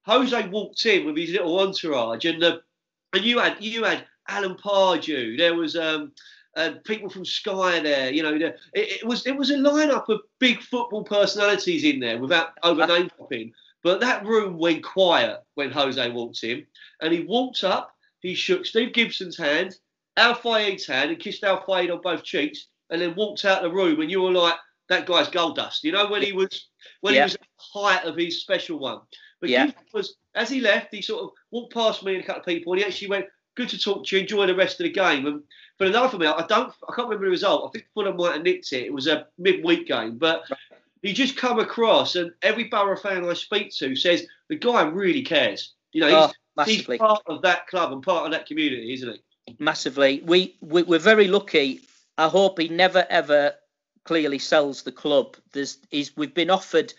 Jose 0.06 0.48
walked 0.50 0.86
in 0.86 1.06
with 1.06 1.18
his 1.18 1.32
little 1.32 1.60
entourage, 1.60 2.26
and 2.26 2.44
uh, 2.44 2.60
and 3.14 3.24
you 3.24 3.40
had 3.40 3.58
you 3.60 3.84
had 3.84 4.06
Alan 4.28 4.56
Pardew. 4.56 5.38
There 5.38 5.56
was 5.56 5.76
um, 5.76 6.12
uh, 6.56 6.74
people 6.84 7.10
from 7.10 7.26
Sky 7.26 7.80
there. 7.80 8.12
You 8.12 8.24
know, 8.24 8.36
it, 8.36 8.60
it, 8.74 9.06
was 9.06 9.26
it 9.26 9.36
was 9.36 9.50
a 9.50 9.56
lineup 9.56 10.08
of 10.10 10.22
big 10.40 10.62
football 10.62 11.04
personalities 11.04 11.84
in 11.84 12.00
there 12.00 12.20
without 12.20 12.50
over 12.64 12.86
name 12.86 13.10
dropping. 13.18 13.54
But 13.84 14.00
that 14.02 14.26
room 14.26 14.58
went 14.58 14.84
quiet 14.84 15.42
when 15.56 15.72
Jose 15.72 16.10
walked 16.12 16.44
in, 16.44 16.66
and 17.02 17.14
he 17.14 17.22
walked 17.22 17.64
up. 17.64 17.92
He 18.20 18.34
shook 18.34 18.66
Steve 18.66 18.94
Gibson's 18.94 19.38
hand, 19.38 19.76
Al 20.18 20.34
Fayed's 20.34 20.88
hand, 20.88 21.12
and 21.12 21.20
kissed 21.20 21.44
Al 21.44 21.64
Fayed 21.64 21.92
on 21.92 22.02
both 22.02 22.24
cheeks, 22.24 22.68
and 22.90 23.02
then 23.02 23.16
walked 23.16 23.46
out 23.46 23.62
the 23.62 23.72
room. 23.72 24.02
And 24.02 24.10
you 24.10 24.22
were 24.22 24.32
like, 24.32 24.56
"That 24.90 25.06
guy's 25.06 25.30
gold 25.30 25.56
dust." 25.56 25.84
You 25.84 25.92
know 25.92 26.08
when 26.08 26.22
he 26.22 26.32
was 26.32 26.68
when 27.02 27.16
yeah. 27.16 27.22
he 27.22 27.24
was 27.24 27.36
at 27.36 27.42
the 27.42 27.80
height 27.80 28.06
of 28.06 28.16
his 28.16 28.42
special 28.42 28.80
one. 28.80 29.02
But 29.46 29.52
yeah. 29.52 29.72
was 29.94 30.16
as 30.36 30.50
he 30.50 30.62
left, 30.62 30.94
he 30.94 31.02
sort 31.02 31.24
of 31.24 31.30
walked 31.52 31.74
past 31.74 32.04
me 32.04 32.16
and 32.16 32.24
a 32.24 32.26
couple 32.26 32.42
of 32.42 32.46
people, 32.46 32.74
and 32.74 32.82
he 32.82 32.88
actually 32.88 33.10
went, 33.10 33.26
"Good 33.56 33.70
to 33.70 33.80
talk 33.80 34.06
to 34.06 34.16
you. 34.16 34.22
Enjoy 34.22 34.46
the 34.48 34.56
rest 34.56 34.80
of 34.80 34.86
the 34.86 34.92
game." 34.92 35.26
And 35.26 35.44
for 35.78 35.90
the 35.90 36.00
life 36.00 36.14
of 36.14 36.20
me, 36.20 36.28
I 36.28 36.46
don't, 36.48 36.74
I 36.88 36.94
can't 36.96 37.08
remember 37.08 37.26
the 37.26 37.32
result. 37.32 37.68
I 37.68 37.72
think 37.72 37.86
Fulham 37.94 38.18
might 38.18 38.34
have 38.34 38.44
nicked 38.44 38.72
it. 38.74 38.86
It 38.86 38.94
was 38.94 39.08
a 39.08 39.28
midweek 39.38 39.88
game, 39.88 40.18
but 40.18 40.44
he 41.02 41.14
just 41.14 41.38
come 41.38 41.60
across, 41.60 42.16
and 42.16 42.32
every 42.42 42.66
Borough 42.66 42.98
fan 42.98 43.30
I 43.30 43.34
speak 43.34 43.74
to 43.76 43.96
says 43.96 44.26
the 44.50 44.56
guy 44.56 44.84
really 44.84 45.22
cares. 45.22 45.74
You 45.92 46.02
know, 46.02 46.08
he's, 46.08 46.36
oh, 46.58 46.64
he's 46.64 46.98
part 46.98 47.22
of 47.28 47.42
that 47.44 47.68
club 47.68 47.92
and 47.94 48.04
part 48.04 48.26
of 48.26 48.32
that 48.32 48.48
community, 48.48 48.94
isn't 48.94 49.20
he? 49.46 49.56
Massively. 49.60 50.22
We, 50.26 50.56
we 50.62 50.84
we're 50.84 51.00
very 51.00 51.28
lucky. 51.28 51.82
I 52.18 52.28
hope 52.28 52.60
he 52.60 52.70
never 52.70 53.06
ever 53.10 53.54
clearly 54.06 54.40
sells 54.40 54.84
the 54.84 54.92
club. 54.92 55.38
There's 55.52 55.78
he's 55.92 56.16
we've 56.16 56.34
been 56.34 56.50
offered 56.50 56.94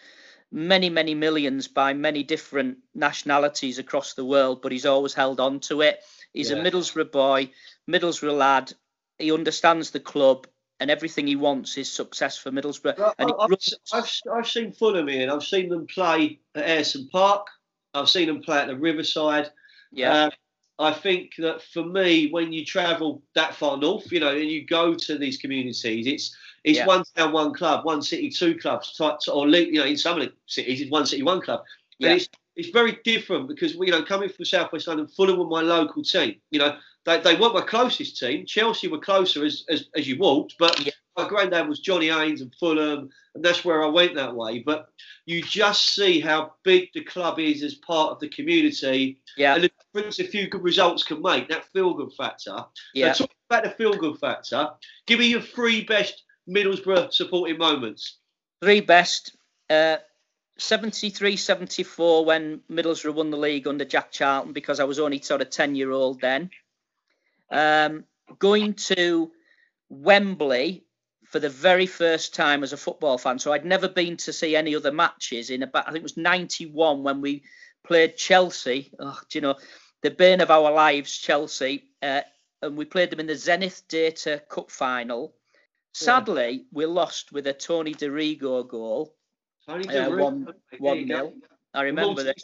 many, 0.57 0.89
many 0.89 1.15
millions 1.15 1.69
by 1.69 1.93
many 1.93 2.23
different 2.23 2.79
nationalities 2.95 3.79
across 3.79 4.15
the 4.15 4.25
world, 4.25 4.63
but 4.63 4.73
he's 4.73 4.87
always 4.87 5.13
held 5.13 5.39
on 5.39 5.61
to 5.61 5.83
it. 5.83 6.01
He's 6.33 6.51
yeah. 6.51 6.57
a 6.57 6.65
Middlesbrough 6.65 7.13
boy, 7.13 7.51
Middlesbrough 7.89 8.37
lad. 8.37 8.73
He 9.19 9.31
understands 9.31 9.91
the 9.91 10.01
club. 10.01 10.47
and 10.79 10.91
everything 10.91 11.27
he 11.27 11.37
wants 11.37 11.79
is 11.79 11.91
success 11.91 12.37
for 12.37 12.51
Middlesbrough. 12.51 12.99
Well, 12.99 13.15
and 13.19 13.33
I've, 13.39 13.59
I've, 13.93 14.21
I've, 14.33 14.47
seen 14.47 14.73
Fulham 14.73 15.09
here, 15.09 15.23
and 15.23 15.31
I've 15.31 15.43
seen 15.45 15.69
them 15.69 15.87
play 15.87 16.41
at 16.55 16.67
Ayresome 16.67 17.11
Park. 17.11 17.47
I've 17.95 18.11
seen 18.11 18.27
them 18.27 18.43
play 18.43 18.59
at 18.59 18.67
the 18.67 18.77
Riverside. 18.77 19.51
Yeah. 19.91 20.13
Uh, 20.13 20.31
I 20.79 20.93
think 20.93 21.33
that 21.39 21.63
for 21.63 21.83
me, 21.83 22.29
when 22.31 22.53
you 22.53 22.65
travel 22.65 23.23
that 23.35 23.55
far 23.55 23.79
north, 23.79 24.13
you 24.13 24.21
know, 24.21 24.37
and 24.37 24.51
you 24.51 24.67
go 24.67 24.95
to 24.95 25.17
these 25.17 25.39
communities, 25.39 26.07
it's 26.07 26.37
it's 26.67 26.79
yeah. 26.79 26.87
one 26.87 27.05
town, 27.15 27.33
one 27.33 27.55
club, 27.55 27.85
one 27.85 28.03
city, 28.03 28.29
two 28.29 28.57
clubs, 28.57 29.01
or 29.01 29.49
you 29.49 29.79
know, 29.79 29.85
in 29.85 29.97
some 29.97 30.21
of 30.21 30.27
the 30.27 30.33
cities, 30.47 30.81
it's 30.81 30.91
one 30.91 31.07
city, 31.07 31.23
one 31.23 31.41
club. 31.41 31.63
But 32.01 32.09
yeah. 32.09 32.15
it's 32.17 32.29
it's 32.57 32.71
very 32.71 32.99
different 33.05 33.47
because 33.47 33.75
you 33.75 33.93
know, 33.93 34.03
coming 34.03 34.29
from 34.29 34.45
Southwest 34.45 34.89
London, 34.89 35.07
Fulham 35.07 35.39
were 35.39 35.47
my 35.47 35.61
local 35.61 36.03
team. 36.03 36.35
You 36.51 36.59
know, 36.59 36.77
they, 37.05 37.21
they 37.21 37.37
weren't 37.37 37.55
my 37.55 37.61
closest 37.61 38.19
team. 38.19 38.47
Chelsea 38.47 38.89
were 38.89 38.99
closer 38.99 39.45
as 39.45 39.65
as, 39.69 39.85
as 39.95 40.09
you 40.09 40.19
walked, 40.19 40.57
but 40.59 40.85
yeah. 40.85 40.93
my 41.17 41.29
granddad 41.29 41.69
was 41.69 41.79
Johnny 41.79 42.09
Haynes 42.09 42.41
and 42.41 42.53
Fulham, 42.59 43.11
and 43.37 43.45
that's 43.45 43.65
where 43.65 43.85
I 43.85 43.87
went 43.87 44.17
that 44.17 44.35
way. 44.35 44.59
But 44.59 44.89
you 45.25 45.43
just 45.43 45.95
see 45.95 46.19
how 46.19 46.55
big 46.65 46.89
the 46.95 47.05
club 47.05 47.39
is 47.39 47.63
as 47.63 47.77
part 47.77 48.11
of 48.11 48.19
the 48.19 48.29
community. 48.29 49.21
Yeah. 49.37 49.55
And 49.55 49.63
the 49.63 49.71
difference 49.95 50.19
a 50.19 50.25
few 50.25 50.49
good 50.49 50.65
results 50.65 51.05
can 51.05 51.23
make, 51.23 51.49
that 51.49 51.67
feel 51.73 51.95
good 51.95 52.13
factor. 52.15 52.65
Yeah. 52.93 53.13
So 53.13 53.27
talk 53.27 53.37
about 53.51 53.65
the 53.65 53.71
feel 53.71 53.93
good 53.93 54.19
factor. 54.19 54.71
Give 55.07 55.21
me 55.21 55.29
your 55.29 55.43
three 55.43 55.85
best 55.85 56.25
Middlesbrough 56.49 57.13
supporting 57.13 57.59
moments. 57.59 58.19
Three 58.63 58.81
best. 58.81 59.37
Uh, 59.69 59.97
73 60.59 61.37
74 61.37 62.25
when 62.25 62.61
Middlesbrough 62.71 63.15
won 63.15 63.31
the 63.31 63.37
league 63.37 63.67
under 63.67 63.85
Jack 63.85 64.11
Charlton 64.11 64.53
because 64.53 64.81
I 64.81 64.85
was 64.85 64.99
only 64.99 65.21
sort 65.21 65.43
of 65.43 65.51
10 65.51 65.75
year 65.75 65.91
old 65.91 66.21
then. 66.21 66.51
Um, 67.51 68.05
going 68.39 68.75
to 68.75 69.31
Wembley 69.89 70.85
for 71.27 71.39
the 71.39 71.49
very 71.49 71.87
first 71.87 72.35
time 72.35 72.63
as 72.63 72.73
a 72.73 72.77
football 72.77 73.19
fan. 73.19 73.39
So 73.39 73.53
I'd 73.53 73.65
never 73.65 73.89
been 73.89 74.17
to 74.19 74.33
see 74.33 74.57
any 74.57 74.75
other 74.75 74.93
matches 74.93 75.51
in 75.51 75.63
about, 75.63 75.89
I 75.89 75.91
think 75.91 75.99
it 75.99 76.03
was 76.03 76.17
91 76.17 77.03
when 77.03 77.21
we 77.21 77.43
played 77.85 78.17
Chelsea. 78.17 78.93
Oh, 78.99 79.19
do 79.29 79.39
you 79.39 79.43
know, 79.43 79.57
the 80.03 80.11
bane 80.11 80.41
of 80.41 80.51
our 80.51 80.73
lives, 80.73 81.17
Chelsea. 81.17 81.85
Uh, 82.03 82.23
and 82.63 82.77
we 82.77 82.85
played 82.85 83.11
them 83.11 83.21
in 83.21 83.27
the 83.27 83.37
Zenith 83.37 83.83
Data 83.89 84.43
Cup 84.49 84.71
final. 84.71 85.35
Sadly, 85.97 86.51
yeah. 86.51 86.63
we 86.73 86.85
lost 86.85 87.33
with 87.33 87.47
a 87.47 87.55
Tony 87.55 87.95
Dorigo 87.95 88.69
goal. 88.69 89.15
Tony 89.67 89.89
uh, 89.89 90.15
one, 90.15 90.47
one 90.79 91.07
nil. 91.07 91.33
I 91.73 91.83
remember 91.83 92.23
that. 92.23 92.37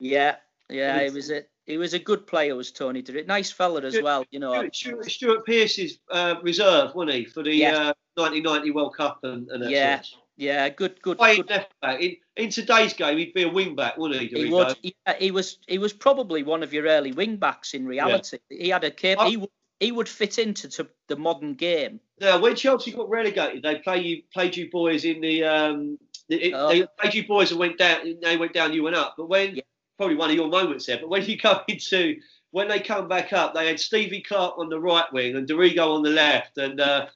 Yeah, 0.00 0.36
yeah, 0.68 1.00
it 1.02 1.12
was 1.12 1.30
a 1.30 1.44
he 1.66 1.78
was 1.78 1.94
a 1.94 2.00
good 2.00 2.26
player, 2.26 2.56
was 2.56 2.72
Tony 2.72 3.00
Dorigo. 3.00 3.28
Nice 3.28 3.52
fella 3.52 3.82
as 3.82 4.00
well, 4.02 4.24
you 4.32 4.40
know. 4.40 4.68
Stuart, 4.72 5.08
Stuart 5.08 5.46
Pearce's 5.46 6.00
uh, 6.10 6.34
reserve, 6.42 6.96
wasn't 6.96 7.16
he, 7.16 7.24
for 7.26 7.44
the 7.44 7.54
yeah. 7.54 7.76
uh, 7.76 7.92
1990 8.14 8.70
World 8.72 8.96
Cup 8.96 9.20
and, 9.22 9.48
and 9.48 9.70
yeah. 9.70 10.00
Sort. 10.00 10.22
Yeah, 10.36 10.68
good, 10.68 11.00
good. 11.00 11.16
Playing 11.16 11.42
good. 11.42 11.50
left 11.50 11.72
back 11.80 12.00
in, 12.00 12.16
in 12.36 12.50
today's 12.50 12.92
game, 12.92 13.18
he'd 13.18 13.32
be 13.32 13.44
a 13.44 13.48
wing 13.48 13.74
back, 13.74 13.96
wouldn't 13.96 14.20
he? 14.20 14.26
He 14.26 14.50
would. 14.50 14.76
He, 14.82 14.94
he, 15.18 15.30
was. 15.30 15.58
He 15.66 15.78
was 15.78 15.92
probably 15.94 16.42
one 16.42 16.62
of 16.62 16.74
your 16.74 16.84
early 16.86 17.12
wing 17.12 17.36
backs 17.36 17.72
in 17.72 17.86
reality. 17.86 18.38
Yeah. 18.50 18.62
He 18.62 18.68
had 18.68 18.84
a 18.84 18.90
cap. 18.90 19.20
He. 19.28 19.42
He 19.80 19.92
would 19.92 20.08
fit 20.08 20.38
into 20.38 20.68
to 20.70 20.88
the 21.08 21.16
modern 21.16 21.54
game. 21.54 22.00
Now, 22.20 22.40
when 22.40 22.56
Chelsea 22.56 22.92
got 22.92 23.10
relegated, 23.10 23.62
they 23.62 23.76
play 23.76 24.00
you 24.00 24.22
played 24.32 24.56
you 24.56 24.70
boys 24.70 25.04
in 25.04 25.20
the 25.20 25.44
um. 25.44 25.98
It, 26.28 26.52
oh. 26.54 26.68
They 26.68 26.86
played 26.98 27.14
you 27.14 27.26
boys 27.26 27.50
and 27.50 27.60
went 27.60 27.78
down. 27.78 28.18
They 28.20 28.36
went 28.36 28.52
down. 28.52 28.72
You 28.72 28.82
went 28.82 28.96
up. 28.96 29.14
But 29.16 29.28
when 29.28 29.56
yeah. 29.56 29.62
probably 29.96 30.16
one 30.16 30.30
of 30.30 30.36
your 30.36 30.48
moments 30.48 30.86
there. 30.86 30.98
But 30.98 31.10
when 31.10 31.24
you 31.24 31.36
go 31.42 31.60
into 31.68 32.16
when 32.50 32.68
they 32.68 32.80
come 32.80 33.06
back 33.06 33.32
up, 33.32 33.54
they 33.54 33.66
had 33.66 33.78
Stevie 33.78 34.22
Clarke 34.22 34.58
on 34.58 34.68
the 34.68 34.80
right 34.80 35.12
wing 35.12 35.36
and 35.36 35.46
Dorigo 35.46 35.94
on 35.94 36.02
the 36.02 36.10
left, 36.10 36.56
and 36.56 36.80
uh, 36.80 37.06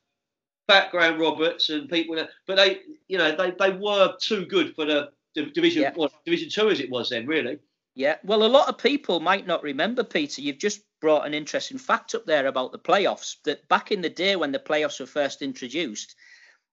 background 0.68 1.18
Roberts 1.18 1.70
and 1.70 1.88
people. 1.88 2.16
But 2.46 2.56
they, 2.56 2.80
you 3.08 3.18
know, 3.18 3.34
they, 3.34 3.52
they 3.58 3.76
were 3.76 4.14
too 4.20 4.46
good 4.46 4.74
for 4.74 4.84
the 4.84 5.10
division 5.34 5.82
yeah. 5.82 5.92
well, 5.96 6.12
division 6.24 6.50
two 6.50 6.70
as 6.70 6.80
it 6.80 6.90
was 6.90 7.08
then, 7.08 7.26
really. 7.26 7.58
Yeah, 8.00 8.16
well, 8.24 8.44
a 8.44 8.48
lot 8.48 8.70
of 8.70 8.78
people 8.78 9.20
might 9.20 9.46
not 9.46 9.62
remember, 9.62 10.02
Peter. 10.02 10.40
You've 10.40 10.56
just 10.56 10.80
brought 11.02 11.26
an 11.26 11.34
interesting 11.34 11.76
fact 11.76 12.14
up 12.14 12.24
there 12.24 12.46
about 12.46 12.72
the 12.72 12.78
playoffs. 12.78 13.36
That 13.44 13.68
back 13.68 13.92
in 13.92 14.00
the 14.00 14.08
day 14.08 14.36
when 14.36 14.52
the 14.52 14.58
playoffs 14.58 15.00
were 15.00 15.04
first 15.04 15.42
introduced, 15.42 16.14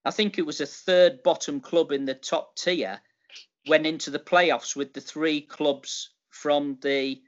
I 0.05 0.11
think 0.11 0.37
it 0.37 0.45
was 0.45 0.61
a 0.61 0.65
third 0.65 1.23
bottom 1.23 1.59
club 1.59 1.91
in 1.91 2.05
the 2.05 2.13
top 2.13 2.55
tier 2.55 3.01
went 3.67 3.85
into 3.85 4.09
the 4.09 4.19
playoffs 4.19 4.73
with 4.73 4.93
the 4.93 5.01
three 5.01 5.41
clubs 5.41 6.11
from 6.29 6.77
the 6.81 7.21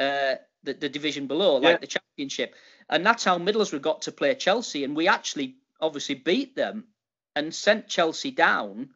uh, 0.00 0.34
the, 0.64 0.72
the, 0.74 0.88
division 0.88 1.28
below, 1.28 1.58
like 1.58 1.74
yeah. 1.74 1.78
the 1.78 1.86
championship, 1.86 2.56
and 2.88 3.06
that's 3.06 3.22
how 3.22 3.38
Middlesbrough 3.38 3.80
got 3.80 4.02
to 4.02 4.12
play 4.12 4.34
Chelsea, 4.34 4.82
and 4.82 4.96
we 4.96 5.06
actually 5.06 5.54
obviously 5.80 6.16
beat 6.16 6.56
them 6.56 6.88
and 7.36 7.54
sent 7.54 7.86
Chelsea 7.86 8.32
down, 8.32 8.88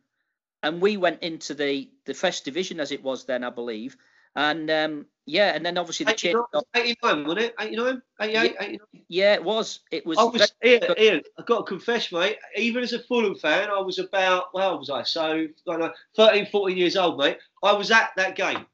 and 0.65 0.81
we 0.81 0.97
went 0.97 1.23
into 1.23 1.55
the 1.55 1.89
the 2.05 2.15
first 2.15 2.45
division 2.45 2.81
as 2.81 2.91
it 2.91 3.05
was 3.05 3.27
then, 3.27 3.45
I 3.45 3.51
believe, 3.51 3.97
and 4.37 4.71
um, 4.71 5.07
yeah, 5.27 5.55
and 5.55 5.65
then 5.65 5.79
obviously 5.79 6.05
the 6.05 6.13
change. 6.13 6.37
89, 6.75 7.25
wasn't 7.25 7.41
it? 7.41 7.55
89, 7.59 8.03
88, 8.21 8.33
yeah, 8.33 8.43
89? 8.61 8.79
Yeah, 9.09 9.35
it 9.35 9.45
was. 9.45 9.81
It 9.91 10.05
was. 10.05 10.19
I 10.19 10.25
was 10.25 10.53
Ian, 10.65 10.83
Ian, 10.99 11.23
I've 11.39 11.47
got 11.47 11.59
to 11.59 11.65
confess, 11.65 12.13
mate. 12.13 12.37
Even 12.57 12.83
as 12.83 12.93
a 12.93 12.99
Fulham 12.99 13.35
fan, 13.35 13.71
I 13.71 13.81
was 13.81 13.99
about 13.99 14.53
well, 14.53 14.79
was 14.79 14.91
I? 14.91 15.03
So 15.03 15.23
I 15.23 15.49
don't 15.67 15.81
know, 15.81 15.93
13, 16.17 16.47
14 16.47 16.77
years 16.77 16.97
old, 16.97 17.19
mate. 17.19 17.39
I 17.63 17.73
was 17.73 17.91
at 17.91 18.11
that 18.17 18.37
game. 18.37 18.67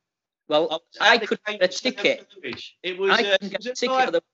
Well, 0.48 0.82
I, 1.00 1.10
I 1.10 1.18
could 1.18 1.38
get 1.46 1.62
a 1.62 1.68
ticket. 1.68 2.26
It 2.82 2.98
was. 2.98 3.12
I 3.12 3.22
couldn't 3.22 3.54
uh, 3.54 3.58
get 3.58 3.66
a 3.66 3.74
ticket. 3.74 4.24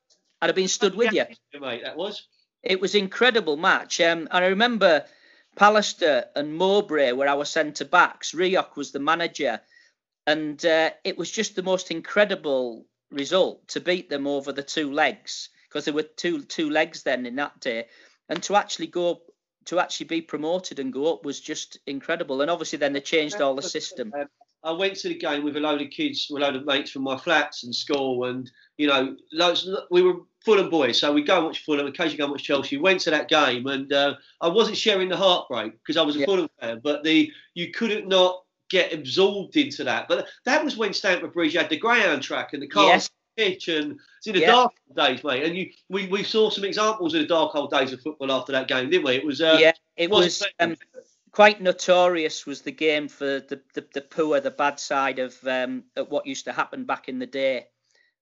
I'd 0.40 0.46
have 0.48 0.56
been 0.56 0.68
stood 0.68 0.94
with 0.94 1.12
you. 1.12 1.24
Mate, 1.60 1.82
that 1.84 1.96
was. 1.96 2.26
It 2.62 2.80
was 2.80 2.94
incredible 2.94 3.56
match. 3.56 4.00
Um, 4.00 4.28
I 4.30 4.46
remember 4.46 5.04
Pallister 5.56 6.24
and 6.34 6.54
Mowbray 6.54 7.12
were 7.12 7.28
our 7.28 7.44
centre 7.44 7.84
backs. 7.84 8.32
Rioch 8.32 8.76
was 8.76 8.92
the 8.92 8.98
manager, 8.98 9.60
and 10.26 10.64
uh, 10.64 10.90
it 11.04 11.16
was 11.16 11.30
just 11.30 11.56
the 11.56 11.62
most 11.62 11.90
incredible 11.90 12.86
result 13.10 13.66
to 13.68 13.80
beat 13.80 14.10
them 14.10 14.26
over 14.26 14.52
the 14.52 14.62
two 14.62 14.92
legs 14.92 15.50
because 15.68 15.84
there 15.84 15.94
were 15.94 16.02
two 16.02 16.42
two 16.42 16.70
legs 16.70 17.02
then 17.02 17.26
in 17.26 17.36
that 17.36 17.60
day, 17.60 17.86
and 18.28 18.42
to 18.42 18.56
actually 18.56 18.88
go 18.88 19.22
to 19.66 19.80
actually 19.80 20.06
be 20.06 20.20
promoted 20.20 20.78
and 20.78 20.92
go 20.92 21.12
up 21.12 21.24
was 21.24 21.40
just 21.40 21.78
incredible. 21.86 22.40
And 22.40 22.50
obviously 22.50 22.78
then 22.78 22.92
they 22.92 23.00
changed 23.00 23.40
all 23.40 23.54
the 23.54 23.62
system. 23.62 24.12
I 24.62 24.72
went 24.72 24.96
to 24.96 25.08
the 25.08 25.14
game 25.14 25.44
with 25.44 25.56
a 25.56 25.60
load 25.60 25.80
of 25.80 25.90
kids, 25.90 26.28
a 26.30 26.34
load 26.34 26.56
of 26.56 26.66
mates 26.66 26.90
from 26.90 27.02
my 27.02 27.16
flats 27.16 27.62
and 27.62 27.74
school, 27.74 28.24
and 28.24 28.50
you 28.78 28.88
know, 28.88 29.16
loads, 29.32 29.68
we 29.90 30.02
were 30.02 30.14
Fulham 30.44 30.70
boys, 30.70 30.98
so 30.98 31.12
we 31.12 31.22
go 31.22 31.36
and 31.36 31.46
watch 31.46 31.64
Fulham. 31.64 31.86
Occasionally 31.86 32.16
go 32.16 32.24
and 32.24 32.32
watch 32.32 32.42
Chelsea. 32.42 32.76
Went 32.76 33.00
to 33.02 33.10
that 33.10 33.28
game, 33.28 33.66
and 33.66 33.92
uh, 33.92 34.14
I 34.40 34.48
wasn't 34.48 34.76
sharing 34.76 35.08
the 35.08 35.16
heartbreak 35.16 35.72
because 35.72 35.96
I 35.96 36.02
was 36.02 36.16
a 36.16 36.20
yeah. 36.20 36.26
Fulham 36.26 36.48
fan, 36.60 36.80
but 36.82 37.04
the 37.04 37.30
you 37.54 37.70
couldn't 37.70 38.08
not 38.08 38.42
get 38.68 38.92
absorbed 38.92 39.56
into 39.56 39.84
that. 39.84 40.08
But 40.08 40.26
that 40.44 40.64
was 40.64 40.76
when 40.76 40.92
Stamford 40.92 41.32
Bridge 41.32 41.54
had 41.54 41.68
the 41.68 41.76
greyhound 41.76 42.22
track 42.22 42.52
and 42.52 42.62
the 42.62 42.66
car 42.66 42.86
yes. 42.86 43.10
pitch, 43.36 43.68
and 43.68 43.98
it's 44.18 44.26
in 44.26 44.34
the 44.34 44.40
yeah. 44.40 44.46
dark 44.46 44.72
days, 44.94 45.22
mate. 45.24 45.44
And 45.44 45.56
you, 45.56 45.70
we, 45.88 46.06
we 46.06 46.22
saw 46.22 46.50
some 46.50 46.64
examples 46.64 47.14
of 47.14 47.20
the 47.20 47.26
dark 47.26 47.54
old 47.54 47.70
days 47.70 47.92
of 47.92 48.00
football 48.00 48.32
after 48.32 48.52
that 48.52 48.68
game, 48.68 48.90
didn't 48.90 49.06
we? 49.06 49.16
It 49.16 49.24
was 49.24 49.40
uh, 49.40 49.58
yeah, 49.60 49.72
it 49.96 50.10
was. 50.10 50.46
Um, 50.60 50.76
quite 51.36 51.60
notorious 51.60 52.46
was 52.46 52.62
the 52.62 52.72
game 52.72 53.08
for 53.08 53.40
the, 53.40 53.60
the, 53.74 53.84
the 53.92 54.00
poor, 54.00 54.40
the 54.40 54.50
bad 54.50 54.80
side 54.80 55.18
of 55.18 55.36
um, 55.46 55.84
of 55.94 56.10
what 56.10 56.26
used 56.26 56.46
to 56.46 56.52
happen 56.52 56.84
back 56.84 57.10
in 57.10 57.18
the 57.18 57.26
day. 57.26 57.66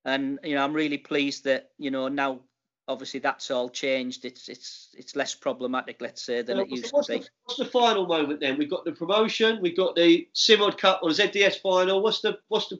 And 0.05 0.41
you 0.43 0.57
know, 0.57 0.65
I'm 0.65 0.73
really 0.73 0.99
pleased 0.99 1.45
that 1.45 1.71
you 1.79 1.93
know 1.93 2.09
now 2.09 2.41
obviously 2.89 3.21
that's 3.21 3.51
all 3.51 3.69
changed. 3.69 4.25
It's 4.25 4.49
it's 4.49 4.95
it's 4.97 5.15
less 5.17 5.35
problematic, 5.35 6.01
let's 6.01 6.23
say, 6.23 6.41
than 6.43 6.61
it 6.61 6.71
used 6.71 6.93
what's 6.93 7.09
to 7.09 7.15
be. 7.15 7.19
The, 7.21 7.29
what's 7.45 7.59
the 7.59 7.65
final 7.67 8.07
moment 8.07 8.41
then? 8.41 8.57
We've 8.59 8.71
got 8.71 8.85
the 8.85 8.93
promotion, 8.93 9.59
we've 9.61 9.77
got 9.77 9.97
the 9.97 10.29
Simod 10.35 10.79
Cup 10.79 11.01
or 11.03 11.11
ZDS 11.11 11.61
final. 11.61 12.01
What's 12.03 12.21
the 12.21 12.39
what's 12.49 12.69
the 12.69 12.79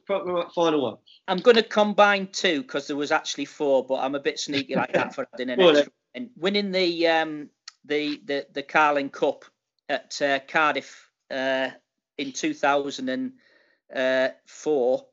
final 0.53 0.81
one? 0.81 0.97
I'm 1.27 1.39
going 1.39 1.57
to 1.57 1.63
combine 1.63 2.29
two 2.31 2.61
because 2.61 2.87
there 2.87 2.95
was 2.95 3.11
actually 3.11 3.45
four, 3.45 3.85
but 3.85 3.95
I'm 3.95 4.15
a 4.15 4.19
bit 4.19 4.39
sneaky 4.39 4.75
like 4.75 4.93
that 4.93 5.13
for 5.15 5.27
adding 5.33 5.49
an 5.49 5.59
extra. 5.59 5.91
And 6.13 6.29
winning 6.37 6.71
the 6.71 7.07
um 7.07 7.49
the 7.83 8.21
the 8.25 8.45
the 8.53 8.63
Carling 8.63 9.09
Cup 9.09 9.43
at 9.89 10.21
uh, 10.21 10.39
Cardiff 10.47 11.09
uh, 11.31 11.71
in 12.17 12.31
2004 12.31 15.05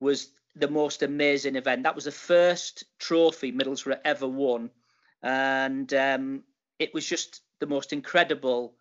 was 0.00 0.28
the 0.58 0.68
most 0.68 1.02
amazing 1.02 1.56
event. 1.56 1.82
That 1.82 1.94
was 1.94 2.04
the 2.04 2.12
first 2.12 2.84
trophy 2.98 3.52
Middlesbrough 3.52 4.00
ever 4.04 4.26
won, 4.26 4.70
and 5.22 5.92
um, 5.94 6.42
it 6.78 6.92
was 6.94 7.06
just 7.06 7.42
the 7.60 7.66
most 7.66 7.92
incredible. 7.92 8.74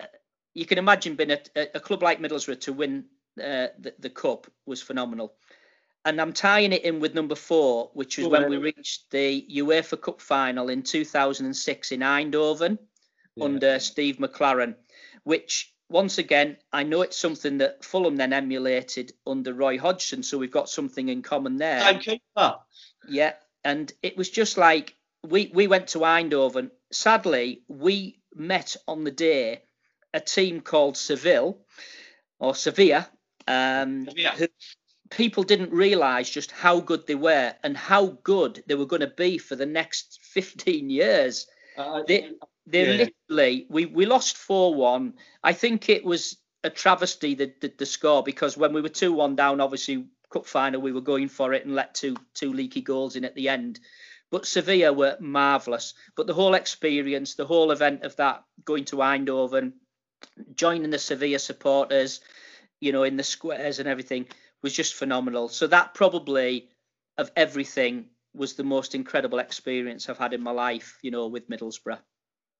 Uh, 0.00 0.06
you 0.54 0.66
can 0.66 0.78
imagine 0.78 1.16
being 1.16 1.32
a, 1.32 1.40
a 1.74 1.80
club 1.80 2.02
like 2.02 2.20
Middlesbrough 2.20 2.60
to 2.60 2.72
win 2.72 3.04
uh, 3.38 3.68
the, 3.78 3.94
the 3.98 4.10
cup 4.10 4.46
was 4.66 4.82
phenomenal. 4.82 5.34
And 6.04 6.20
I'm 6.20 6.32
tying 6.32 6.72
it 6.72 6.84
in 6.84 6.98
with 6.98 7.14
number 7.14 7.34
four, 7.34 7.90
which 7.92 8.16
was 8.16 8.28
when 8.28 8.48
we 8.48 8.56
reached 8.56 9.10
the 9.10 9.46
UEFA 9.54 10.00
Cup 10.00 10.20
final 10.20 10.70
in 10.70 10.82
2006 10.82 11.92
in 11.92 12.00
Eindhoven 12.00 12.78
yeah. 13.36 13.44
under 13.44 13.78
Steve 13.78 14.16
McClaren, 14.16 14.76
which 15.24 15.74
once 15.90 16.18
again, 16.18 16.56
I 16.72 16.84
know 16.84 17.02
it's 17.02 17.18
something 17.18 17.58
that 17.58 17.84
Fulham 17.84 18.16
then 18.16 18.32
emulated 18.32 19.12
under 19.26 19.52
Roy 19.52 19.76
Hodgson, 19.78 20.22
so 20.22 20.38
we've 20.38 20.50
got 20.50 20.68
something 20.70 21.08
in 21.08 21.20
common 21.22 21.56
there. 21.56 21.80
Timekeeper. 21.80 22.56
Yeah, 23.08 23.34
and 23.64 23.92
it 24.02 24.16
was 24.16 24.30
just 24.30 24.56
like 24.56 24.94
we 25.26 25.50
we 25.52 25.66
went 25.66 25.88
to 25.88 25.98
Eindhoven. 25.98 26.70
Sadly, 26.92 27.62
we 27.68 28.20
met 28.34 28.76
on 28.86 29.04
the 29.04 29.10
day 29.10 29.62
a 30.14 30.20
team 30.20 30.60
called 30.60 30.96
Seville 30.96 31.58
or 32.38 32.54
Sevilla, 32.54 33.08
um, 33.48 34.06
Sevilla. 34.06 34.30
who 34.36 34.46
people 35.10 35.42
didn't 35.42 35.72
realise 35.72 36.30
just 36.30 36.52
how 36.52 36.78
good 36.80 37.06
they 37.06 37.16
were 37.16 37.52
and 37.64 37.76
how 37.76 38.06
good 38.22 38.62
they 38.68 38.76
were 38.76 38.86
going 38.86 39.00
to 39.00 39.08
be 39.16 39.38
for 39.38 39.56
the 39.56 39.66
next 39.66 40.20
15 40.34 40.88
years. 40.88 41.46
Uh, 41.76 42.02
They, 42.06 42.30
they 42.70 42.84
Yeah. 42.86 43.08
literally, 43.28 43.66
we, 43.68 43.86
we 43.86 44.06
lost 44.06 44.36
4 44.36 44.74
1. 44.74 45.14
I 45.42 45.52
think 45.52 45.88
it 45.88 46.04
was 46.04 46.36
a 46.64 46.70
travesty, 46.70 47.34
the, 47.34 47.52
the, 47.60 47.72
the 47.78 47.86
score, 47.86 48.22
because 48.22 48.56
when 48.56 48.72
we 48.72 48.80
were 48.80 48.88
2 48.88 49.12
1 49.12 49.36
down, 49.36 49.60
obviously, 49.60 50.06
cup 50.30 50.46
final, 50.46 50.80
we 50.80 50.92
were 50.92 51.00
going 51.00 51.28
for 51.28 51.52
it 51.52 51.64
and 51.64 51.74
let 51.74 51.94
two, 51.94 52.16
two 52.34 52.52
leaky 52.52 52.80
goals 52.80 53.16
in 53.16 53.24
at 53.24 53.34
the 53.34 53.48
end. 53.48 53.80
But 54.30 54.46
Sevilla 54.46 54.92
were 54.92 55.16
marvellous. 55.18 55.94
But 56.14 56.26
the 56.28 56.34
whole 56.34 56.54
experience, 56.54 57.34
the 57.34 57.46
whole 57.46 57.72
event 57.72 58.04
of 58.04 58.14
that, 58.16 58.44
going 58.64 58.84
to 58.86 58.96
Eindhoven, 58.96 59.72
joining 60.54 60.90
the 60.90 60.98
Sevilla 60.98 61.38
supporters, 61.40 62.20
you 62.80 62.92
know, 62.92 63.02
in 63.02 63.16
the 63.16 63.24
squares 63.24 63.80
and 63.80 63.88
everything, 63.88 64.26
was 64.62 64.72
just 64.72 64.94
phenomenal. 64.94 65.48
So 65.48 65.66
that 65.66 65.94
probably, 65.94 66.68
of 67.18 67.32
everything, 67.34 68.06
was 68.32 68.54
the 68.54 68.62
most 68.62 68.94
incredible 68.94 69.40
experience 69.40 70.08
I've 70.08 70.18
had 70.18 70.32
in 70.32 70.42
my 70.42 70.52
life, 70.52 70.98
you 71.02 71.10
know, 71.10 71.26
with 71.26 71.50
Middlesbrough. 71.50 71.98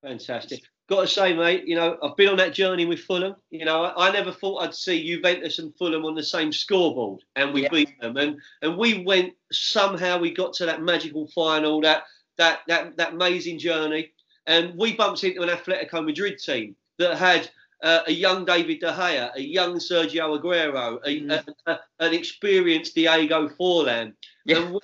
Fantastic. 0.02 0.62
Got 0.88 1.02
to 1.02 1.06
say, 1.06 1.34
mate, 1.36 1.64
you 1.66 1.76
know, 1.76 1.96
I've 2.02 2.16
been 2.16 2.28
on 2.30 2.36
that 2.38 2.52
journey 2.54 2.84
with 2.84 3.00
Fulham. 3.00 3.36
You 3.50 3.64
know, 3.64 3.84
I, 3.84 4.08
I 4.08 4.12
never 4.12 4.32
thought 4.32 4.62
I'd 4.62 4.74
see 4.74 5.06
Juventus 5.06 5.58
and 5.60 5.74
Fulham 5.76 6.04
on 6.04 6.14
the 6.14 6.22
same 6.22 6.52
scoreboard, 6.52 7.20
and 7.36 7.52
we 7.54 7.62
Yeah. 7.62 7.68
beat 7.68 8.00
them. 8.00 8.16
And 8.16 8.38
and 8.62 8.76
we 8.76 9.04
went 9.04 9.34
somehow 9.52 10.18
we 10.18 10.32
got 10.32 10.52
to 10.54 10.66
that 10.66 10.82
magical 10.82 11.28
final, 11.28 11.80
that 11.82 12.04
that 12.38 12.60
that 12.66 12.96
that 12.96 13.12
amazing 13.12 13.58
journey, 13.58 14.10
and 14.46 14.74
we 14.76 14.94
bumped 14.96 15.22
into 15.22 15.42
an 15.42 15.48
Atletico 15.48 16.04
Madrid 16.04 16.38
team 16.38 16.74
that 16.98 17.16
had. 17.16 17.48
Uh, 17.82 18.02
a 18.08 18.12
young 18.12 18.44
David 18.44 18.78
De 18.78 18.92
Gea, 18.92 19.34
a 19.34 19.40
young 19.40 19.76
Sergio 19.78 20.38
Aguero, 20.38 20.98
a, 21.02 21.08
Mm. 21.22 21.30
a- 21.66 21.70
a- 21.72 21.80
an 22.00 22.12
experienced 22.12 22.94
Diego 22.94 23.48
Forlan, 23.48 24.12
Yeah. 24.44 24.58
and 24.58 24.74
we, 24.74 24.80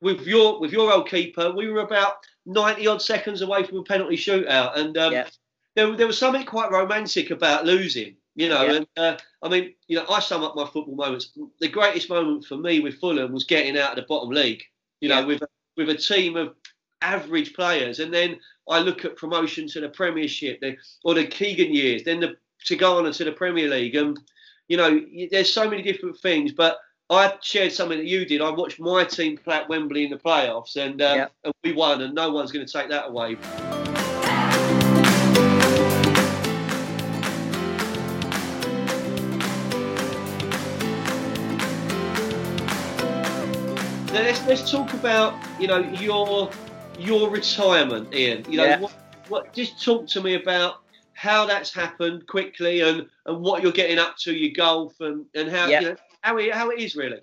with 0.00 0.24
your 0.28 0.60
with 0.60 0.70
your 0.70 0.92
old 0.92 1.08
keeper, 1.10 1.50
we 1.50 1.66
were 1.68 1.80
about 1.80 2.18
ninety 2.46 2.86
odd 2.86 3.02
seconds 3.02 3.42
away 3.42 3.64
from 3.64 3.78
a 3.78 3.82
penalty 3.82 4.16
shootout, 4.16 4.76
and 4.78 4.96
um, 4.96 5.12
Yeah. 5.12 5.28
there, 5.74 5.94
there 5.96 6.06
was 6.06 6.18
something 6.18 6.46
quite 6.46 6.70
romantic 6.70 7.30
about 7.30 7.66
losing. 7.66 8.16
You 8.34 8.48
know, 8.50 8.64
Yeah. 8.64 8.72
and 8.74 8.86
uh, 8.96 9.16
I 9.42 9.48
mean, 9.48 9.74
you 9.88 9.96
know, 9.96 10.04
I 10.08 10.20
sum 10.20 10.42
up 10.42 10.54
my 10.56 10.64
football 10.66 10.94
moments. 10.94 11.32
The 11.60 11.68
greatest 11.68 12.08
moment 12.10 12.44
for 12.44 12.56
me 12.56 12.80
with 12.80 12.98
Fulham 13.00 13.32
was 13.32 13.44
getting 13.44 13.78
out 13.78 13.90
of 13.90 13.96
the 13.96 14.02
bottom 14.02 14.30
league. 14.30 14.62
You 15.00 15.08
know, 15.08 15.20
Yeah. 15.20 15.26
with 15.26 15.42
a, 15.42 15.48
with 15.76 15.88
a 15.90 15.94
team 15.96 16.36
of 16.36 16.54
average 17.02 17.54
players, 17.54 18.00
and 18.00 18.12
then 18.12 18.38
I 18.68 18.80
look 18.80 19.04
at 19.04 19.16
promotion 19.16 19.68
to 19.68 19.80
the 19.80 19.88
Premiership, 19.88 20.60
the, 20.60 20.76
or 21.04 21.14
the 21.14 21.26
Keegan 21.26 21.72
years, 21.72 22.02
then 22.04 22.20
the 22.20 22.36
Tigana 22.64 23.14
to 23.16 23.24
the 23.24 23.32
Premier 23.32 23.68
League, 23.68 23.94
and 23.94 24.18
you 24.68 24.76
know, 24.76 25.00
there's 25.30 25.52
so 25.52 25.70
many 25.70 25.82
different 25.82 26.18
things. 26.18 26.52
But 26.52 26.78
I 27.08 27.34
shared 27.40 27.72
something 27.72 27.98
that 27.98 28.06
you 28.06 28.24
did. 28.24 28.40
I 28.42 28.50
watched 28.50 28.80
my 28.80 29.04
team 29.04 29.36
play 29.36 29.56
at 29.56 29.68
Wembley 29.68 30.04
in 30.04 30.10
the 30.10 30.16
playoffs, 30.16 30.74
and, 30.76 31.00
um, 31.00 31.16
Yeah. 31.18 31.26
and 31.44 31.54
we 31.62 31.72
won, 31.72 32.02
and 32.02 32.14
no 32.14 32.30
one's 32.30 32.50
going 32.50 32.66
to 32.66 32.72
take 32.72 32.88
that 32.88 33.08
away. 33.08 33.36
Now 44.12 44.22
let's 44.22 44.46
let's 44.46 44.70
talk 44.70 44.92
about 44.94 45.34
you 45.60 45.66
know 45.66 45.78
your 45.78 46.50
your 46.98 47.28
retirement, 47.30 48.14
Ian. 48.14 48.44
You 48.50 48.58
know 48.58 48.64
Yeah. 48.64 48.80
what, 48.80 48.92
what 49.28 49.52
just 49.52 49.82
talk 49.84 50.06
to 50.08 50.22
me 50.22 50.34
about 50.34 50.76
how 51.12 51.44
that's 51.46 51.72
happened 51.72 52.26
quickly 52.26 52.80
and 52.80 53.06
and 53.26 53.40
what 53.40 53.62
you're 53.62 53.72
getting 53.72 53.98
up 53.98 54.16
to, 54.18 54.32
your 54.32 54.52
golf 54.54 54.94
and 55.00 55.26
and 55.34 55.50
how 55.50 55.66
Yeah. 55.66 55.80
you 55.80 55.88
know 55.90 55.96
how 56.26 56.36
it, 56.38 56.52
how 56.52 56.70
it 56.70 56.80
is 56.80 56.96
really. 56.96 57.20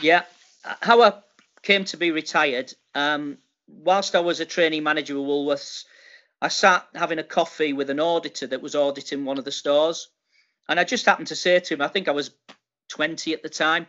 Yeah. 0.00 0.24
How 0.62 1.02
I 1.02 1.14
came 1.62 1.84
to 1.86 1.96
be 1.96 2.10
retired, 2.10 2.72
um, 2.94 3.38
whilst 3.66 4.14
I 4.14 4.20
was 4.20 4.40
a 4.40 4.44
training 4.44 4.82
manager 4.82 5.14
at 5.14 5.20
Woolworths, 5.20 5.84
I 6.42 6.48
sat 6.48 6.86
having 6.94 7.18
a 7.18 7.24
coffee 7.24 7.72
with 7.72 7.88
an 7.88 8.00
auditor 8.00 8.46
that 8.48 8.60
was 8.60 8.74
auditing 8.74 9.24
one 9.24 9.38
of 9.38 9.46
the 9.46 9.52
stores. 9.52 10.08
And 10.68 10.78
I 10.78 10.84
just 10.84 11.06
happened 11.06 11.28
to 11.28 11.36
say 11.36 11.58
to 11.58 11.74
him, 11.74 11.80
I 11.80 11.88
think 11.88 12.06
I 12.06 12.12
was 12.12 12.32
20 12.90 13.32
at 13.32 13.42
the 13.42 13.48
time, 13.48 13.86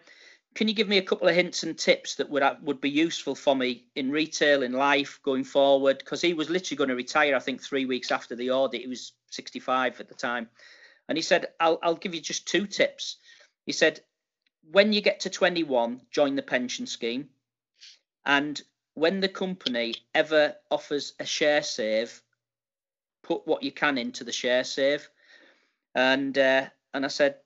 can 0.54 0.70
you 0.70 0.74
give 0.74 0.88
me 0.88 0.98
a 0.98 1.04
couple 1.04 1.28
of 1.28 1.36
hints 1.36 1.64
and 1.64 1.78
tips 1.78 2.16
that 2.16 2.30
would 2.30 2.44
would 2.62 2.80
be 2.80 2.90
useful 2.90 3.36
for 3.36 3.54
me 3.54 3.88
in 3.94 4.10
retail, 4.10 4.64
in 4.64 4.72
life, 4.72 5.20
going 5.22 5.44
forward? 5.44 5.98
Because 5.98 6.22
he 6.22 6.34
was 6.34 6.50
literally 6.50 6.78
going 6.78 6.90
to 6.90 6.96
retire, 6.96 7.36
I 7.36 7.40
think, 7.40 7.62
three 7.62 7.86
weeks 7.86 8.10
after 8.10 8.38
the 8.38 8.52
audit. 8.52 8.82
He 8.82 8.88
was 8.88 9.12
65 9.32 10.00
at 10.00 10.08
the 10.08 10.16
time. 10.16 10.48
And 11.10 11.18
he 11.18 11.22
said, 11.22 11.48
I'll, 11.60 11.78
I'll 11.84 11.96
give 11.96 12.16
you 12.16 12.22
just 12.22 12.48
two 12.48 12.68
tips. 12.68 13.18
He 13.66 13.74
said, 13.74 14.00
when 14.72 14.94
you 14.94 15.02
get 15.02 15.22
to 15.22 15.30
21, 15.30 16.02
join 16.12 16.36
the 16.36 16.42
pension 16.42 16.88
scheme. 16.88 17.30
And 18.26 18.62
when 18.94 19.20
the 19.20 19.30
company 19.30 19.96
ever 20.14 20.56
offers 20.72 21.14
a 21.20 21.26
share 21.26 21.62
save, 21.62 22.22
put 23.24 23.46
what 23.46 23.64
you 23.64 23.72
can 23.72 23.98
into 23.98 24.24
the 24.24 24.32
share 24.32 24.64
save. 24.64 25.08
And 25.94 26.38
uh, 26.38 26.68
and 26.94 27.06
I 27.06 27.10
said, 27.10 27.38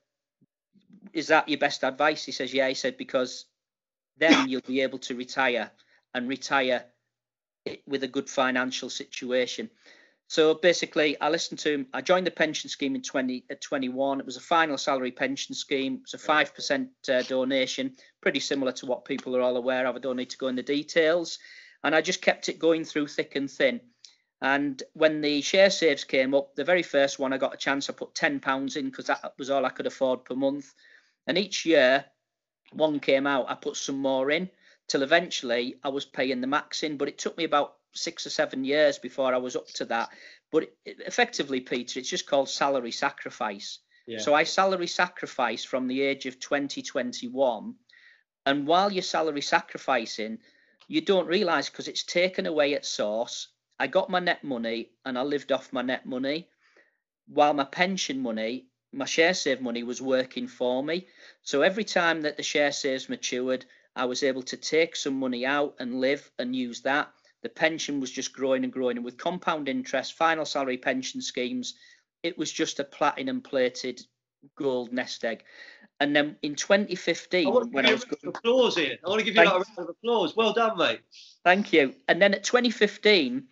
is 1.12 1.28
that 1.28 1.48
your 1.48 1.58
best 1.58 1.84
advice? 1.84 2.24
He 2.24 2.32
says, 2.32 2.54
yeah. 2.54 2.68
He 2.68 2.74
said 2.74 2.96
because 2.96 3.46
then 4.16 4.48
you'll 4.48 4.60
be 4.62 4.80
able 4.80 4.98
to 5.00 5.16
retire 5.16 5.70
and 6.14 6.28
retire 6.28 6.84
with 7.86 8.02
a 8.04 8.08
good 8.08 8.28
financial 8.28 8.90
situation. 8.90 9.70
So 10.30 10.54
basically, 10.54 11.20
I 11.20 11.28
listened 11.28 11.58
to 11.58 11.72
him. 11.72 11.86
I 11.92 12.02
joined 12.02 12.24
the 12.24 12.30
pension 12.30 12.70
scheme 12.70 12.94
in 12.94 13.02
20 13.02 13.46
at 13.50 13.60
21. 13.60 14.20
It 14.20 14.26
was 14.26 14.36
a 14.36 14.40
final 14.40 14.78
salary 14.78 15.10
pension 15.10 15.56
scheme. 15.56 15.94
It 15.94 16.02
was 16.02 16.14
a 16.14 16.18
five 16.18 16.54
percent 16.54 16.90
uh, 17.08 17.22
donation, 17.22 17.96
pretty 18.20 18.38
similar 18.38 18.70
to 18.70 18.86
what 18.86 19.04
people 19.04 19.34
are 19.34 19.40
all 19.40 19.56
aware 19.56 19.88
of. 19.88 19.96
I 19.96 19.98
don't 19.98 20.14
need 20.14 20.30
to 20.30 20.38
go 20.38 20.46
into 20.46 20.62
details. 20.62 21.40
And 21.82 21.96
I 21.96 22.00
just 22.00 22.22
kept 22.22 22.48
it 22.48 22.60
going 22.60 22.84
through 22.84 23.08
thick 23.08 23.34
and 23.34 23.50
thin. 23.50 23.80
And 24.40 24.80
when 24.92 25.20
the 25.20 25.40
share 25.40 25.68
saves 25.68 26.04
came 26.04 26.32
up, 26.32 26.54
the 26.54 26.62
very 26.62 26.84
first 26.84 27.18
one 27.18 27.32
I 27.32 27.36
got 27.36 27.54
a 27.54 27.56
chance, 27.56 27.90
I 27.90 27.92
put 27.92 28.14
ten 28.14 28.38
pounds 28.38 28.76
in 28.76 28.84
because 28.88 29.06
that 29.06 29.34
was 29.36 29.50
all 29.50 29.66
I 29.66 29.70
could 29.70 29.88
afford 29.88 30.24
per 30.24 30.36
month. 30.36 30.72
And 31.26 31.38
each 31.38 31.66
year, 31.66 32.04
one 32.70 33.00
came 33.00 33.26
out, 33.26 33.50
I 33.50 33.56
put 33.56 33.76
some 33.76 33.98
more 33.98 34.30
in 34.30 34.48
till 34.86 35.02
eventually 35.02 35.80
I 35.82 35.88
was 35.88 36.04
paying 36.04 36.40
the 36.40 36.46
max 36.46 36.84
in. 36.84 36.98
But 36.98 37.08
it 37.08 37.18
took 37.18 37.36
me 37.36 37.42
about 37.42 37.79
six 37.94 38.26
or 38.26 38.30
seven 38.30 38.64
years 38.64 38.98
before 38.98 39.34
I 39.34 39.38
was 39.38 39.56
up 39.56 39.66
to 39.74 39.84
that. 39.86 40.10
But 40.52 40.72
effectively, 40.84 41.60
Peter, 41.60 42.00
it's 42.00 42.10
just 42.10 42.26
called 42.26 42.48
salary 42.48 42.92
sacrifice. 42.92 43.78
Yeah. 44.06 44.18
So 44.18 44.34
I 44.34 44.44
salary 44.44 44.86
sacrifice 44.86 45.64
from 45.64 45.86
the 45.86 46.02
age 46.02 46.26
of 46.26 46.40
2021. 46.40 47.74
and 48.46 48.66
while 48.66 48.90
you're 48.90 49.02
salary 49.02 49.42
sacrificing, 49.42 50.38
you 50.88 51.00
don't 51.00 51.26
realize 51.26 51.68
because 51.68 51.88
it's 51.88 52.04
taken 52.04 52.46
away 52.46 52.74
at 52.74 52.86
source. 52.86 53.48
I 53.78 53.86
got 53.86 54.10
my 54.10 54.18
net 54.18 54.42
money 54.42 54.90
and 55.04 55.18
I 55.18 55.22
lived 55.22 55.52
off 55.52 55.72
my 55.72 55.82
net 55.82 56.06
money 56.06 56.48
while 57.30 57.54
my 57.54 57.64
pension 57.64 58.20
money, 58.20 58.66
my 58.92 59.04
share 59.04 59.34
save 59.34 59.60
money 59.60 59.82
was 59.82 60.02
working 60.02 60.48
for 60.48 60.82
me. 60.82 61.06
So 61.42 61.62
every 61.62 61.84
time 61.84 62.22
that 62.22 62.36
the 62.36 62.42
share 62.42 62.72
saves 62.72 63.08
matured, 63.08 63.64
I 63.94 64.06
was 64.06 64.22
able 64.22 64.42
to 64.42 64.56
take 64.56 64.96
some 64.96 65.18
money 65.18 65.46
out 65.46 65.76
and 65.78 66.00
live 66.00 66.28
and 66.38 66.54
use 66.54 66.82
that. 66.82 67.12
The 67.42 67.48
pension 67.48 68.00
was 68.00 68.10
just 68.10 68.32
growing 68.32 68.64
and 68.64 68.72
growing. 68.72 68.96
And 68.96 69.04
with 69.04 69.16
compound 69.16 69.68
interest, 69.68 70.14
final 70.14 70.44
salary 70.44 70.76
pension 70.76 71.22
schemes, 71.22 71.74
it 72.22 72.36
was 72.36 72.52
just 72.52 72.80
a 72.80 72.84
platinum 72.84 73.40
plated 73.40 74.02
gold 74.56 74.92
nest 74.92 75.24
egg. 75.24 75.44
And 76.00 76.16
then 76.16 76.36
in 76.42 76.54
2015, 76.54 77.46
I 77.46 77.50
when 77.50 77.86
I 77.86 77.92
was 77.92 78.04
going, 78.04 78.34
applause 78.34 78.76
here. 78.76 78.96
I 79.04 79.08
want 79.08 79.20
to 79.20 79.24
give 79.24 79.34
you 79.34 79.42
a 79.42 79.44
round 79.44 79.64
of 79.76 79.88
applause. 79.88 80.34
Well 80.34 80.52
done, 80.52 80.78
mate. 80.78 81.00
Thank 81.44 81.72
you. 81.72 81.94
And 82.08 82.20
then 82.20 82.32
at 82.34 82.44
2015, 82.44 83.44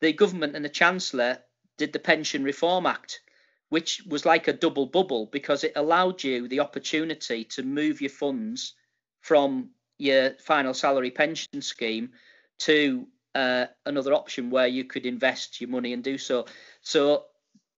the 0.00 0.12
government 0.12 0.54
and 0.54 0.64
the 0.64 0.70
Chancellor 0.70 1.38
did 1.78 1.92
the 1.92 1.98
Pension 1.98 2.44
Reform 2.44 2.86
Act, 2.86 3.20
which 3.70 4.02
was 4.06 4.26
like 4.26 4.48
a 4.48 4.52
double 4.52 4.86
bubble 4.86 5.26
because 5.26 5.64
it 5.64 5.72
allowed 5.76 6.22
you 6.22 6.48
the 6.48 6.60
opportunity 6.60 7.44
to 7.44 7.62
move 7.62 8.00
your 8.00 8.10
funds 8.10 8.74
from 9.20 9.70
your 9.98 10.32
final 10.34 10.74
salary 10.74 11.10
pension 11.10 11.62
scheme 11.62 12.10
to 12.58 13.06
uh, 13.36 13.66
another 13.84 14.14
option 14.14 14.50
where 14.50 14.66
you 14.66 14.84
could 14.84 15.06
invest 15.06 15.60
your 15.60 15.70
money 15.70 15.92
and 15.92 16.02
do 16.02 16.18
so. 16.18 16.46
So 16.80 17.24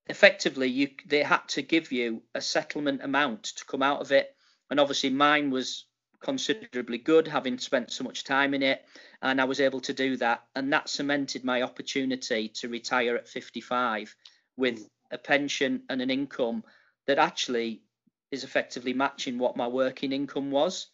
effectively, 0.06 0.68
you 0.68 0.88
they 1.06 1.22
had 1.22 1.46
to 1.48 1.62
give 1.62 1.92
you 1.92 2.22
a 2.34 2.40
settlement 2.40 3.02
amount 3.02 3.42
to 3.44 3.64
come 3.64 3.82
out 3.82 4.00
of 4.00 4.12
it, 4.12 4.34
and 4.70 4.80
obviously 4.80 5.10
mine 5.10 5.50
was 5.50 5.84
considerably 6.20 6.98
good, 6.98 7.28
having 7.28 7.58
spent 7.58 7.92
so 7.92 8.04
much 8.04 8.24
time 8.24 8.54
in 8.54 8.62
it 8.62 8.84
and 9.22 9.40
I 9.40 9.44
was 9.44 9.60
able 9.60 9.80
to 9.80 9.92
do 9.92 10.16
that, 10.18 10.44
and 10.54 10.72
that 10.72 10.88
cemented 10.88 11.44
my 11.44 11.62
opportunity 11.62 12.48
to 12.56 12.68
retire 12.68 13.16
at 13.16 13.28
55 13.28 14.14
with 14.56 14.88
a 15.10 15.18
pension 15.18 15.82
and 15.88 16.00
an 16.00 16.10
income 16.10 16.62
that 17.06 17.18
actually 17.18 17.82
is 18.30 18.44
effectively 18.44 18.92
matching 18.92 19.38
what 19.38 19.56
my 19.56 19.66
working 19.66 20.12
income 20.12 20.50
was. 20.50 20.88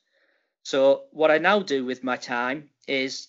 So 0.62 1.04
what 1.10 1.30
I 1.30 1.38
now 1.38 1.60
do 1.60 1.84
with 1.84 2.04
my 2.04 2.16
time 2.16 2.70
is 2.88 3.28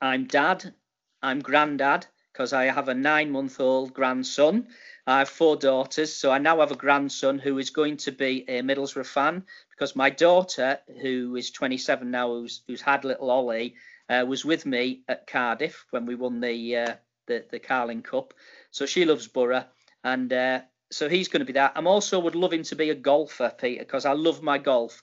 I'm 0.00 0.26
dad, 0.26 0.74
I'm 1.22 1.40
granddad 1.40 2.06
because 2.32 2.52
I 2.52 2.64
have 2.66 2.88
a 2.88 2.94
nine 2.94 3.30
month 3.30 3.60
old 3.60 3.94
grandson. 3.94 4.68
I 5.06 5.20
have 5.20 5.28
four 5.28 5.56
daughters, 5.56 6.12
so 6.12 6.30
I 6.30 6.38
now 6.38 6.60
have 6.60 6.70
a 6.70 6.76
grandson 6.76 7.38
who 7.38 7.58
is 7.58 7.70
going 7.70 7.96
to 7.98 8.12
be 8.12 8.44
a 8.48 8.62
Middlesbrough 8.62 9.06
fan 9.06 9.46
because 9.70 9.96
my 9.96 10.10
daughter, 10.10 10.78
who 11.00 11.34
is 11.36 11.50
27 11.50 12.10
now, 12.10 12.28
who's, 12.28 12.62
who's 12.66 12.82
had 12.82 13.04
little 13.04 13.30
Ollie, 13.30 13.74
uh, 14.10 14.24
was 14.28 14.44
with 14.44 14.66
me 14.66 15.02
at 15.08 15.26
Cardiff 15.26 15.86
when 15.90 16.04
we 16.04 16.14
won 16.14 16.40
the 16.40 16.76
uh, 16.76 16.94
the, 17.26 17.46
the 17.50 17.58
Carling 17.58 18.02
Cup. 18.02 18.34
So 18.70 18.84
she 18.84 19.04
loves 19.04 19.28
Boro, 19.28 19.64
and 20.04 20.32
uh, 20.32 20.60
so 20.90 21.08
he's 21.08 21.28
going 21.28 21.40
to 21.40 21.46
be 21.46 21.54
that. 21.54 21.72
I'm 21.74 21.86
also 21.86 22.20
would 22.20 22.34
love 22.34 22.52
him 22.52 22.64
to 22.64 22.76
be 22.76 22.90
a 22.90 22.94
golfer, 22.94 23.52
Peter, 23.56 23.82
because 23.82 24.04
I 24.04 24.12
love 24.12 24.42
my 24.42 24.58
golf. 24.58 25.02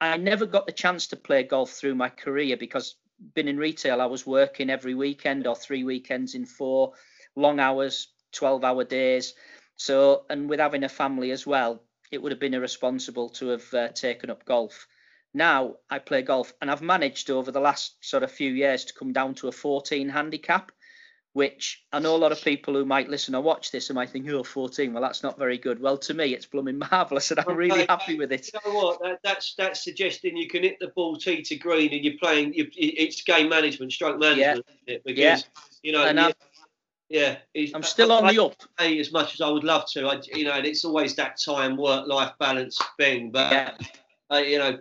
I 0.00 0.16
never 0.16 0.46
got 0.46 0.66
the 0.66 0.72
chance 0.72 1.06
to 1.08 1.16
play 1.16 1.42
golf 1.44 1.70
through 1.70 1.94
my 1.94 2.08
career 2.08 2.56
because 2.56 2.96
been 3.34 3.48
in 3.48 3.58
retail, 3.58 4.00
I 4.00 4.06
was 4.06 4.26
working 4.26 4.70
every 4.70 4.94
weekend 4.94 5.46
or 5.46 5.56
three 5.56 5.84
weekends 5.84 6.34
in 6.34 6.46
four 6.46 6.92
long 7.34 7.60
hours, 7.60 8.08
12 8.32 8.64
hour 8.64 8.84
days. 8.84 9.34
So, 9.76 10.24
and 10.30 10.48
with 10.48 10.60
having 10.60 10.84
a 10.84 10.88
family 10.88 11.30
as 11.30 11.46
well, 11.46 11.82
it 12.10 12.22
would 12.22 12.32
have 12.32 12.40
been 12.40 12.54
irresponsible 12.54 13.30
to 13.30 13.48
have 13.48 13.74
uh, 13.74 13.88
taken 13.88 14.30
up 14.30 14.44
golf. 14.44 14.86
Now 15.34 15.76
I 15.90 15.98
play 15.98 16.22
golf 16.22 16.54
and 16.60 16.70
I've 16.70 16.82
managed 16.82 17.30
over 17.30 17.50
the 17.50 17.60
last 17.60 18.02
sort 18.04 18.22
of 18.22 18.30
few 18.30 18.50
years 18.52 18.86
to 18.86 18.94
come 18.94 19.12
down 19.12 19.34
to 19.36 19.48
a 19.48 19.52
14 19.52 20.08
handicap 20.08 20.72
which 21.36 21.84
I 21.92 21.98
know 21.98 22.16
a 22.16 22.16
lot 22.16 22.32
of 22.32 22.40
people 22.40 22.72
who 22.72 22.86
might 22.86 23.10
listen 23.10 23.34
or 23.34 23.42
watch 23.42 23.70
this 23.70 23.90
and 23.90 23.94
might 23.94 24.08
think, 24.08 24.26
oh, 24.30 24.42
14, 24.42 24.94
well, 24.94 25.02
that's 25.02 25.22
not 25.22 25.38
very 25.38 25.58
good. 25.58 25.78
Well, 25.78 25.98
to 25.98 26.14
me, 26.14 26.32
it's 26.32 26.46
blooming 26.46 26.78
marvellous, 26.90 27.30
and 27.30 27.38
I'm 27.40 27.54
really 27.54 27.84
happy 27.84 28.16
with 28.16 28.32
it. 28.32 28.50
You 28.54 28.58
know 28.64 28.78
what? 28.78 29.02
That, 29.02 29.18
that's 29.22 29.54
that's 29.54 29.84
suggesting 29.84 30.34
you 30.34 30.48
can 30.48 30.62
hit 30.62 30.78
the 30.80 30.88
ball 30.96 31.14
tee 31.14 31.42
to 31.42 31.56
green 31.56 31.92
and 31.92 32.02
you're 32.02 32.16
playing, 32.18 32.54
you, 32.54 32.70
it's 32.74 33.20
game 33.22 33.50
management, 33.50 33.92
stroke 33.92 34.18
management, 34.18 34.64
yeah. 34.86 34.96
Because, 35.04 35.18
yeah. 35.18 35.38
you 35.82 35.92
know, 35.92 36.06
and 36.06 36.34
yeah, 37.10 37.36
I'm 37.74 37.82
still 37.82 38.12
on 38.12 38.24
I, 38.24 38.32
the 38.32 38.42
up. 38.42 38.62
As 38.78 39.12
much 39.12 39.34
as 39.34 39.42
I 39.42 39.50
would 39.50 39.62
love 39.62 39.84
to, 39.90 40.06
I, 40.06 40.22
you 40.32 40.44
know, 40.44 40.52
and 40.52 40.64
it's 40.64 40.86
always 40.86 41.16
that 41.16 41.38
time 41.38 41.76
work 41.76 42.08
life 42.08 42.32
balance 42.40 42.78
thing. 42.98 43.30
But 43.30 43.52
yeah. 43.52 43.74
uh, 44.32 44.38
you 44.38 44.58
know, 44.58 44.78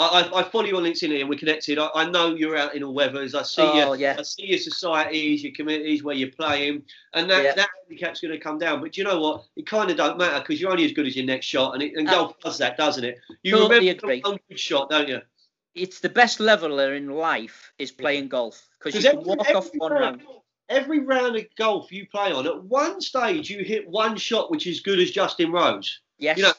I, 0.00 0.30
I, 0.32 0.42
follow 0.44 0.64
you 0.64 0.76
on 0.76 0.84
LinkedIn 0.84 1.20
and 1.20 1.28
we're 1.28 1.38
connected. 1.38 1.76
I, 1.76 1.88
I, 1.92 2.08
know 2.08 2.36
you're 2.36 2.56
out 2.56 2.76
in 2.76 2.84
all 2.84 2.94
weathers. 2.94 3.34
I 3.34 3.42
see 3.42 3.62
oh, 3.62 3.94
you. 3.94 4.00
Yeah. 4.00 4.14
I 4.16 4.22
see 4.22 4.46
your 4.46 4.58
societies, 4.58 5.42
your 5.42 5.52
communities 5.52 6.04
where 6.04 6.14
you're 6.14 6.30
playing, 6.30 6.84
and 7.14 7.28
that, 7.28 7.42
yeah. 7.42 7.54
that 7.54 7.68
handicap's 7.82 8.20
going 8.20 8.32
to 8.32 8.38
come 8.38 8.58
down. 8.58 8.80
But 8.80 8.96
you 8.96 9.02
know 9.02 9.18
what? 9.20 9.46
It 9.56 9.66
kind 9.66 9.90
of 9.90 9.96
don't 9.96 10.16
matter 10.16 10.38
because 10.38 10.60
you're 10.60 10.70
only 10.70 10.84
as 10.84 10.92
good 10.92 11.08
as 11.08 11.16
your 11.16 11.26
next 11.26 11.46
shot, 11.46 11.74
and, 11.74 11.82
it, 11.82 11.94
and 11.96 12.08
oh. 12.08 12.12
golf 12.12 12.34
oh. 12.36 12.48
does 12.48 12.58
that, 12.58 12.76
doesn't 12.76 13.02
it? 13.02 13.18
You 13.42 13.56
totally 13.56 13.88
remember 13.88 14.28
one 14.28 14.38
good 14.48 14.60
shot, 14.60 14.88
don't 14.88 15.08
you? 15.08 15.20
It's 15.74 15.98
the 15.98 16.08
best 16.08 16.38
leveler 16.38 16.94
in 16.94 17.10
life 17.10 17.72
is 17.78 17.90
playing 17.90 18.28
golf 18.28 18.68
because 18.78 18.94
you 18.94 19.10
can 19.10 19.18
every, 19.18 19.34
walk 19.34 19.50
off 19.50 19.70
one 19.74 19.92
round. 19.92 20.22
Every 20.68 21.00
round 21.00 21.34
of 21.36 21.44
golf 21.56 21.90
you 21.90 22.06
play 22.06 22.30
on, 22.30 22.46
at 22.46 22.64
one 22.64 23.00
stage 23.00 23.50
you 23.50 23.64
hit 23.64 23.88
one 23.88 24.16
shot 24.16 24.50
which 24.50 24.66
is 24.66 24.80
good 24.80 24.98
as 24.98 25.10
Justin 25.10 25.50
Rose. 25.50 26.00
Yes. 26.18 26.36
You 26.36 26.44
know, 26.44 26.52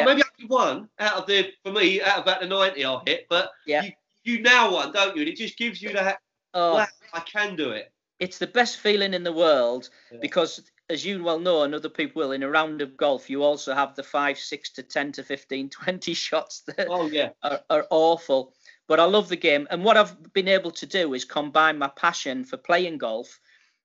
yeah. 0.00 0.04
maybe 0.04 0.22
only 0.38 0.48
one 0.48 0.88
out 0.98 1.14
of 1.14 1.26
the 1.26 1.50
for 1.64 1.72
me 1.72 2.02
out 2.02 2.18
of 2.18 2.22
about 2.24 2.40
the 2.40 2.46
ninety 2.46 2.84
I 2.84 3.00
hit, 3.06 3.26
but 3.28 3.50
yeah. 3.66 3.82
you, 3.82 3.92
you 4.24 4.42
now 4.42 4.72
one, 4.72 4.92
don't 4.92 5.14
you? 5.16 5.22
And 5.22 5.30
it 5.30 5.36
just 5.36 5.56
gives 5.56 5.80
you 5.80 5.92
that. 5.92 6.18
Oh, 6.52 6.74
wow, 6.74 6.86
I 7.12 7.20
can 7.20 7.56
do 7.56 7.70
it. 7.70 7.92
It's 8.20 8.38
the 8.38 8.46
best 8.46 8.78
feeling 8.78 9.12
in 9.12 9.24
the 9.24 9.32
world 9.32 9.90
yeah. 10.12 10.18
because, 10.22 10.62
as 10.88 11.04
you 11.04 11.22
well 11.22 11.40
know, 11.40 11.62
and 11.62 11.74
other 11.74 11.88
people 11.88 12.22
will, 12.22 12.32
in 12.32 12.44
a 12.44 12.48
round 12.48 12.80
of 12.80 12.96
golf, 12.96 13.28
you 13.28 13.42
also 13.42 13.74
have 13.74 13.94
the 13.96 14.04
five, 14.04 14.38
six 14.38 14.70
to 14.74 14.82
10 14.82 15.12
to 15.12 15.24
15, 15.24 15.68
20 15.70 16.14
shots 16.14 16.62
that 16.66 16.86
oh, 16.88 17.06
yeah. 17.08 17.30
are, 17.42 17.60
are 17.70 17.86
awful. 17.90 18.54
But 18.86 19.00
I 19.00 19.04
love 19.04 19.28
the 19.28 19.36
game. 19.36 19.66
And 19.70 19.82
what 19.82 19.96
I've 19.96 20.32
been 20.32 20.48
able 20.48 20.70
to 20.72 20.86
do 20.86 21.14
is 21.14 21.24
combine 21.24 21.78
my 21.78 21.88
passion 21.88 22.44
for 22.44 22.56
playing 22.56 22.98
golf 22.98 23.40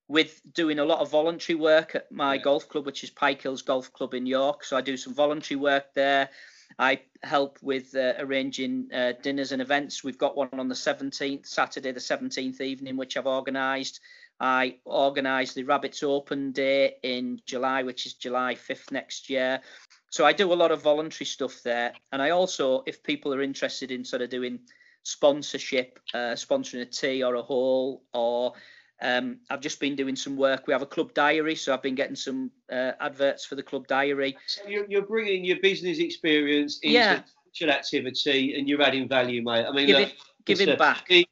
with 0.09 0.41
doing 0.53 0.79
a 0.79 0.85
lot 0.85 0.99
of 0.99 1.11
voluntary 1.11 1.55
work 1.55 1.95
at 1.95 2.11
my 2.11 2.33
yeah. 2.33 2.41
golf 2.41 2.67
club, 2.67 2.85
which 2.85 3.03
is 3.03 3.11
Pike 3.11 3.43
Hills 3.43 3.61
Golf 3.61 3.93
Club 3.93 4.15
in 4.15 4.25
York. 4.25 4.63
So 4.63 4.75
I 4.75 4.81
do 4.81 4.97
some 4.97 5.13
voluntary 5.13 5.57
work 5.57 5.93
there. 5.93 6.29
I 6.77 7.01
help 7.23 7.59
with 7.61 7.95
uh, 7.95 8.13
arranging 8.17 8.89
uh, 8.93 9.13
dinners 9.21 9.51
and 9.51 9.61
events. 9.61 10.03
We've 10.03 10.17
got 10.17 10.35
one 10.35 10.49
on 10.53 10.67
the 10.67 10.75
17th, 10.75 11.45
Saturday 11.45 11.91
the 11.91 11.99
17th 11.99 12.59
evening, 12.59 12.97
which 12.97 13.17
I've 13.17 13.27
organised. 13.27 13.99
I 14.39 14.77
organised 14.85 15.55
the 15.55 15.63
Rabbits 15.63 16.01
Open 16.01 16.53
Day 16.53 16.95
in 17.03 17.39
July, 17.45 17.83
which 17.83 18.05
is 18.05 18.13
July 18.13 18.55
5th 18.55 18.91
next 18.91 19.29
year. 19.29 19.61
So 20.09 20.25
I 20.25 20.33
do 20.33 20.51
a 20.51 20.55
lot 20.55 20.71
of 20.71 20.81
voluntary 20.81 21.25
stuff 21.25 21.61
there. 21.63 21.93
And 22.11 22.21
I 22.21 22.31
also, 22.31 22.83
if 22.87 23.03
people 23.03 23.33
are 23.33 23.43
interested 23.43 23.91
in 23.91 24.03
sort 24.03 24.23
of 24.23 24.29
doing 24.29 24.59
sponsorship, 25.03 25.99
uh, 26.13 26.33
sponsoring 26.33 26.81
a 26.81 26.85
tee 26.85 27.23
or 27.23 27.35
a 27.35 27.41
hole 27.41 28.03
or 28.13 28.53
um, 29.01 29.37
I've 29.49 29.61
just 29.61 29.79
been 29.79 29.95
doing 29.95 30.15
some 30.15 30.35
work. 30.35 30.67
We 30.67 30.73
have 30.73 30.81
a 30.81 30.87
club 30.87 31.13
diary, 31.13 31.55
so 31.55 31.73
I've 31.73 31.81
been 31.81 31.95
getting 31.95 32.15
some 32.15 32.51
uh, 32.71 32.91
adverts 32.99 33.45
for 33.45 33.55
the 33.55 33.63
club 33.63 33.87
diary. 33.87 34.37
So 34.47 34.67
you're, 34.67 34.85
you're 34.89 35.05
bringing 35.05 35.45
your 35.45 35.59
business 35.61 35.99
experience 35.99 36.79
into 36.81 36.95
yeah. 36.95 37.21
activity, 37.67 38.55
and 38.57 38.67
you're 38.67 38.81
adding 38.81 39.07
value, 39.07 39.41
mate. 39.41 39.65
I 39.65 39.71
mean, 39.71 39.87
give 39.87 39.99
look, 39.99 40.09
it, 40.09 40.15
giving 40.45 40.77
back. 40.77 41.07
The, 41.07 41.25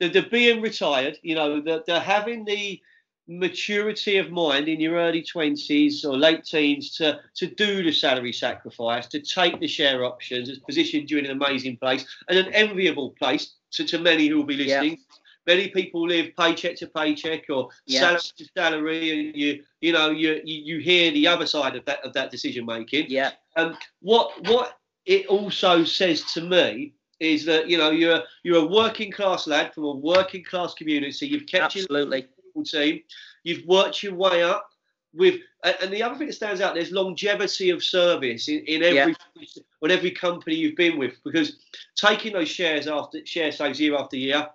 the, 0.00 0.08
the, 0.08 0.22
being 0.22 0.60
retired, 0.60 1.18
you 1.22 1.34
know, 1.34 1.60
the, 1.60 1.82
the 1.86 1.98
having 1.98 2.44
the 2.44 2.80
maturity 3.26 4.18
of 4.18 4.30
mind 4.30 4.68
in 4.68 4.78
your 4.78 4.96
early 4.96 5.22
20s 5.22 6.04
or 6.04 6.14
late 6.14 6.44
teens 6.44 6.94
to 6.94 7.18
to 7.34 7.46
do 7.46 7.82
the 7.82 7.90
salary 7.90 8.34
sacrifice 8.34 9.06
to 9.06 9.18
take 9.18 9.58
the 9.60 9.66
share 9.66 10.04
options 10.04 10.46
has 10.46 10.58
positioned 10.58 11.10
you 11.10 11.16
in 11.16 11.24
an 11.24 11.30
amazing 11.30 11.74
place 11.78 12.04
and 12.28 12.36
an 12.36 12.52
enviable 12.52 13.12
place 13.12 13.54
to, 13.70 13.82
to 13.82 13.98
many 13.98 14.28
who 14.28 14.36
will 14.36 14.44
be 14.44 14.58
listening 14.58 14.90
yeah 14.90 15.14
many 15.46 15.68
people 15.68 16.06
live 16.06 16.34
paycheck 16.36 16.76
to 16.76 16.86
paycheck 16.86 17.44
or 17.50 17.68
yeah. 17.86 18.00
salary 18.00 18.20
to 18.36 18.44
salary, 18.56 19.10
and 19.28 19.36
you 19.36 19.62
you 19.80 19.92
know 19.92 20.10
you, 20.10 20.40
you 20.44 20.76
you 20.76 20.78
hear 20.78 21.10
the 21.12 21.26
other 21.26 21.46
side 21.46 21.76
of 21.76 21.84
that 21.84 22.04
of 22.04 22.12
that 22.14 22.30
decision 22.30 22.66
making. 22.66 23.06
Yeah. 23.08 23.32
Um, 23.56 23.76
what 24.00 24.32
what 24.48 24.78
it 25.06 25.26
also 25.26 25.84
says 25.84 26.22
to 26.34 26.40
me 26.40 26.94
is 27.20 27.44
that 27.44 27.68
you 27.68 27.78
know 27.78 27.90
you're 27.90 28.22
you're 28.42 28.64
a 28.64 28.66
working 28.66 29.10
class 29.10 29.46
lad 29.46 29.74
from 29.74 29.84
a 29.84 29.92
working 29.92 30.44
class 30.44 30.74
community. 30.74 31.26
You've 31.26 31.46
kept 31.46 31.76
absolutely 31.76 32.26
your 32.54 32.64
team. 32.64 33.02
You've 33.42 33.66
worked 33.66 34.02
your 34.02 34.14
way 34.14 34.42
up 34.42 34.68
with 35.14 35.40
and 35.80 35.92
the 35.92 36.02
other 36.02 36.16
thing 36.16 36.26
that 36.26 36.32
stands 36.32 36.60
out 36.60 36.74
there's 36.74 36.90
longevity 36.90 37.70
of 37.70 37.82
service 37.82 38.48
in, 38.48 38.58
in 38.66 38.82
every 38.82 39.14
yeah. 39.36 39.62
on 39.82 39.90
every 39.90 40.10
company 40.10 40.56
you've 40.56 40.76
been 40.76 40.98
with 40.98 41.14
because 41.24 41.56
taking 41.94 42.32
those 42.32 42.48
shares 42.48 42.86
after 42.88 43.24
share 43.24 43.52
saves 43.52 43.80
year 43.80 43.96
after 43.96 44.16
year 44.16 44.46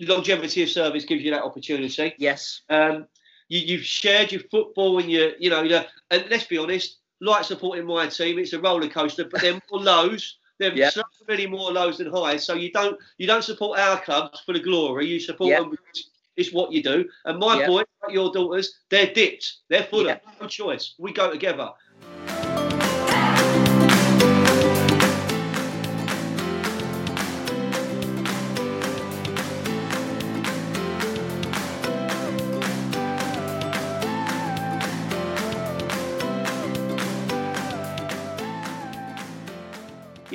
longevity 0.00 0.62
of 0.62 0.68
service 0.68 1.04
gives 1.04 1.22
you 1.22 1.30
that 1.30 1.42
opportunity. 1.42 2.14
Yes. 2.18 2.62
Um, 2.68 3.06
you, 3.48 3.78
have 3.78 3.86
shared 3.86 4.32
your 4.32 4.42
football 4.50 4.98
and 4.98 5.10
your, 5.10 5.32
you 5.38 5.50
know, 5.50 5.62
you 5.62 5.70
know, 5.70 5.84
and 6.10 6.24
let's 6.30 6.44
be 6.44 6.58
honest, 6.58 6.98
like 7.20 7.44
supporting 7.44 7.86
my 7.86 8.06
team, 8.08 8.38
it's 8.38 8.52
a 8.52 8.60
roller 8.60 8.88
coaster, 8.88 9.24
but 9.24 9.40
there 9.40 9.54
are 9.54 9.62
more 9.70 9.80
lows. 9.82 10.38
There 10.58 10.72
are 10.72 10.90
so 10.90 11.02
many 11.28 11.46
more 11.46 11.70
lows 11.70 11.98
than 11.98 12.10
highs. 12.10 12.44
So 12.44 12.54
you 12.54 12.72
don't 12.72 12.98
you 13.18 13.26
don't 13.26 13.44
support 13.44 13.78
our 13.78 14.00
clubs 14.00 14.40
for 14.40 14.54
the 14.54 14.60
glory. 14.60 15.06
You 15.06 15.20
support 15.20 15.50
them 15.50 15.70
because 15.70 16.10
it's 16.36 16.52
what 16.52 16.72
you 16.72 16.82
do. 16.82 17.08
And 17.24 17.38
my 17.38 17.66
boys, 17.66 17.84
like 18.02 18.14
your 18.14 18.32
daughters, 18.32 18.74
they're 18.90 19.12
dipped. 19.12 19.58
They're 19.68 19.84
full 19.84 20.08
of 20.08 20.18
no 20.40 20.46
choice. 20.46 20.94
We 20.98 21.12
go 21.12 21.30
together. 21.30 21.70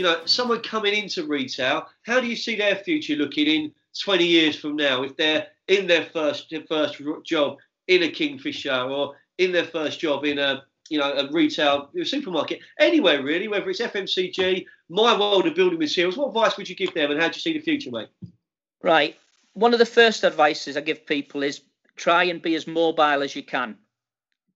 You 0.02 0.08
know, 0.08 0.26
someone 0.26 0.62
coming 0.62 0.96
into 0.96 1.28
retail, 1.28 1.88
how 2.08 2.20
do 2.20 2.26
you 2.26 2.36
see 2.36 2.56
their 2.56 2.76
future 2.76 3.14
looking 3.14 3.46
in 3.46 3.72
20 4.04 4.26
years 4.26 4.56
from 4.56 4.76
now 4.76 5.04
if 5.04 5.16
they're 5.16 5.46
in 5.68 5.86
their 5.86 6.06
first 6.06 6.52
first 6.68 7.00
job 7.24 7.60
in 7.88 8.02
a 8.02 8.10
Kingfisher 8.10 8.90
or 8.90 9.14
in 9.38 9.52
their 9.52 9.66
first 9.66 10.00
job 10.00 10.26
in 10.26 10.40
a 10.40 10.64
you 10.90 10.98
know 10.98 11.14
a 11.14 11.32
retail 11.32 11.92
supermarket 12.04 12.62
anywhere 12.80 13.22
really, 13.22 13.48
whether 13.48 13.70
it's 13.70 13.80
FMCG, 13.80 14.66
my 14.90 15.16
world 15.20 15.46
of 15.46 15.54
building 15.54 15.78
materials. 15.78 16.18
What 16.18 16.30
advice 16.30 16.58
would 16.58 16.68
you 16.68 16.76
give 16.76 16.96
them, 16.96 17.12
and 17.12 17.22
how 17.22 17.28
do 17.28 17.36
you 17.36 17.42
see 17.42 17.54
the 17.54 17.60
future, 17.60 17.92
mate? 17.92 18.10
Right. 18.82 19.16
One 19.54 19.72
of 19.72 19.78
the 19.78 19.86
first 19.86 20.24
advices 20.24 20.78
I 20.78 20.82
give 20.82 21.06
people 21.06 21.44
is 21.44 21.62
try 21.96 22.24
and 22.24 22.42
be 22.42 22.56
as 22.56 22.66
mobile 22.66 23.22
as 23.22 23.36
you 23.36 23.44
can 23.44 23.78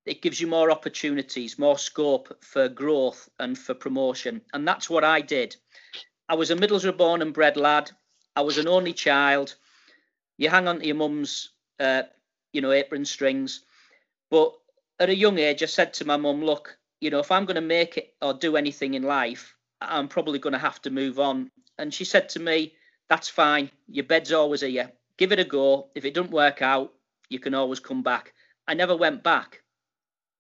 it 0.06 0.22
gives 0.22 0.40
you 0.40 0.48
more 0.48 0.70
opportunities, 0.70 1.58
more 1.58 1.78
scope 1.78 2.38
for 2.44 2.70
growth 2.70 3.28
and 3.40 3.58
for 3.58 3.74
promotion. 3.74 4.42
And 4.54 4.68
that's 4.68 4.90
what 4.90 5.04
I 5.04 5.22
did. 5.22 5.56
I 6.30 6.36
was 6.36 6.52
a 6.52 6.56
Middlesbrough 6.56 6.98
born 6.98 7.22
and 7.22 7.34
bred 7.34 7.58
lad. 7.58 7.92
I 8.36 8.42
was 8.42 8.58
an 8.58 8.68
only 8.68 8.94
child. 8.94 9.56
You 10.38 10.50
hang 10.50 10.68
on 10.68 10.80
to 10.80 10.86
your 10.86 10.96
mum's, 10.96 11.50
uh, 11.80 12.04
you 12.54 12.62
know, 12.62 12.72
apron 12.72 13.06
strings. 13.06 13.62
But 14.30 14.54
at 15.00 15.10
a 15.10 15.16
young 15.16 15.40
age, 15.40 15.64
I 15.64 15.68
said 15.68 15.94
to 15.96 16.06
my 16.06 16.18
mum, 16.18 16.44
look, 16.44 16.78
you 17.02 17.10
know, 17.10 17.20
if 17.20 17.32
I'm 17.32 17.46
going 17.46 17.56
to 17.56 17.62
make 17.62 17.98
it 17.98 18.14
or 18.22 18.34
do 18.34 18.58
anything 18.58 18.94
in 18.94 19.04
life, 19.04 19.56
I'm 19.82 20.08
probably 20.08 20.40
going 20.40 20.54
to 20.54 20.60
have 20.60 20.82
to 20.84 20.90
move 20.90 21.20
on. 21.20 21.50
And 21.80 21.94
she 21.94 22.06
said 22.06 22.30
to 22.30 22.40
me, 22.40 22.74
that's 23.10 23.30
fine. 23.30 23.72
Your 23.88 24.06
bed's 24.06 24.32
always 24.32 24.62
here. 24.62 24.92
Give 25.18 25.32
it 25.32 25.40
a 25.40 25.44
go. 25.44 25.90
If 25.96 26.06
it 26.06 26.14
doesn't 26.14 26.32
work 26.32 26.62
out, 26.62 26.94
you 27.30 27.40
can 27.40 27.54
always 27.54 27.80
come 27.80 28.04
back. 28.04 28.34
I 28.68 28.74
never 28.74 28.96
went 28.96 29.24
back 29.24 29.62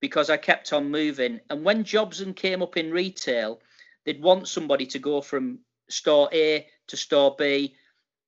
because 0.06 0.30
I 0.30 0.38
kept 0.38 0.72
on 0.72 0.91
moving. 0.91 1.39
And 1.49 1.66
when 1.66 1.84
Jobson 1.84 2.36
came 2.36 2.62
up 2.62 2.78
in 2.78 2.91
retail, 2.91 3.60
they'd 4.03 4.22
want 4.22 4.47
somebody 4.47 4.86
to 4.86 4.99
go 4.99 5.20
from 5.20 5.58
store 5.89 6.30
A 6.32 6.68
to 6.86 6.95
store 6.95 7.36
B. 7.39 7.76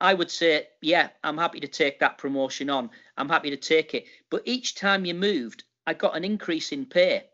I 0.02 0.16
would 0.16 0.32
say, 0.32 0.70
yeah, 0.82 1.10
I'm 1.24 1.38
happy 1.38 1.60
to 1.60 1.68
take 1.68 2.00
that 2.00 2.18
promotion 2.18 2.72
on. 2.72 2.90
I'm 3.16 3.30
happy 3.30 3.52
to 3.52 3.58
take 3.58 3.94
it. 3.94 4.06
But 4.32 4.42
each 4.46 4.74
time 4.74 5.06
you 5.06 5.14
moved, 5.14 5.66
I 5.86 5.94
got 5.94 6.18
an 6.18 6.26
increase 6.26 6.72
in 6.72 6.88
pay. 6.88 7.26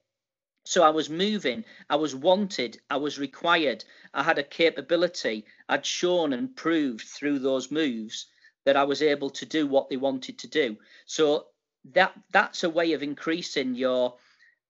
So 0.66 0.84
I 0.84 0.90
was 0.90 1.10
moving, 1.10 1.64
I 1.90 1.96
was 1.96 2.14
wanted, 2.14 2.82
I 2.90 2.98
was 2.98 3.18
required, 3.18 3.86
I 4.14 4.24
had 4.24 4.40
a 4.40 4.44
capability. 4.44 5.46
I'd 5.70 5.86
shown 5.86 6.34
and 6.34 6.54
proved 6.54 7.08
through 7.08 7.40
those 7.40 7.72
moves 7.72 8.26
that 8.66 8.76
I 8.76 8.84
was 8.84 9.02
able 9.02 9.30
to 9.30 9.46
do 9.46 9.68
what 9.68 9.88
they 9.88 9.98
wanted 9.98 10.38
to 10.40 10.48
do. 10.50 10.76
So 11.06 11.48
that 11.94 12.14
that's 12.32 12.66
a 12.66 12.70
way 12.70 12.92
of 12.92 13.04
increasing 13.04 13.76
your 13.76 14.16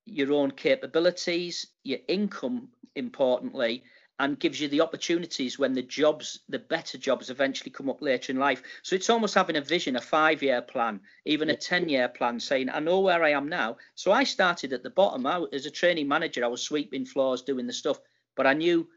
your 0.05 0.33
own 0.33 0.51
capabilities, 0.51 1.67
your 1.83 1.99
income, 2.07 2.69
importantly, 2.95 3.83
and 4.19 4.39
gives 4.39 4.61
you 4.61 4.67
the 4.67 4.81
opportunities 4.81 5.57
when 5.57 5.73
the 5.73 5.81
jobs, 5.81 6.41
the 6.47 6.59
better 6.59 6.97
jobs, 6.97 7.29
eventually 7.29 7.71
come 7.71 7.89
up 7.89 8.01
later 8.01 8.31
in 8.31 8.37
life. 8.37 8.61
So 8.83 8.95
it's 8.95 9.09
almost 9.09 9.33
having 9.33 9.55
a 9.55 9.61
vision, 9.61 9.95
a 9.95 10.01
five-year 10.01 10.61
plan, 10.61 11.01
even 11.25 11.49
a 11.49 11.55
ten-year 11.55 12.09
plan, 12.09 12.39
saying, 12.39 12.69
"I 12.69 12.79
know 12.79 12.99
where 12.99 13.23
I 13.23 13.31
am 13.31 13.49
now." 13.49 13.77
So 13.95 14.11
I 14.11 14.23
started 14.23 14.71
at 14.71 14.83
the 14.83 14.91
bottom. 14.91 15.25
I, 15.25 15.43
as 15.51 15.65
a 15.65 15.71
training 15.71 16.07
manager, 16.07 16.43
I 16.45 16.47
was 16.47 16.61
sweeping 16.61 17.05
floors, 17.05 17.41
doing 17.41 17.65
the 17.65 17.73
stuff, 17.73 17.99
but 18.35 18.45
I 18.45 18.53
knew 18.53 18.87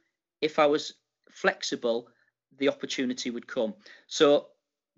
if 0.43 0.59
I 0.59 0.67
was 0.67 0.95
flexible, 1.31 2.09
the 2.59 2.69
opportunity 2.69 3.31
would 3.31 3.47
come. 3.47 3.75
So 4.07 4.49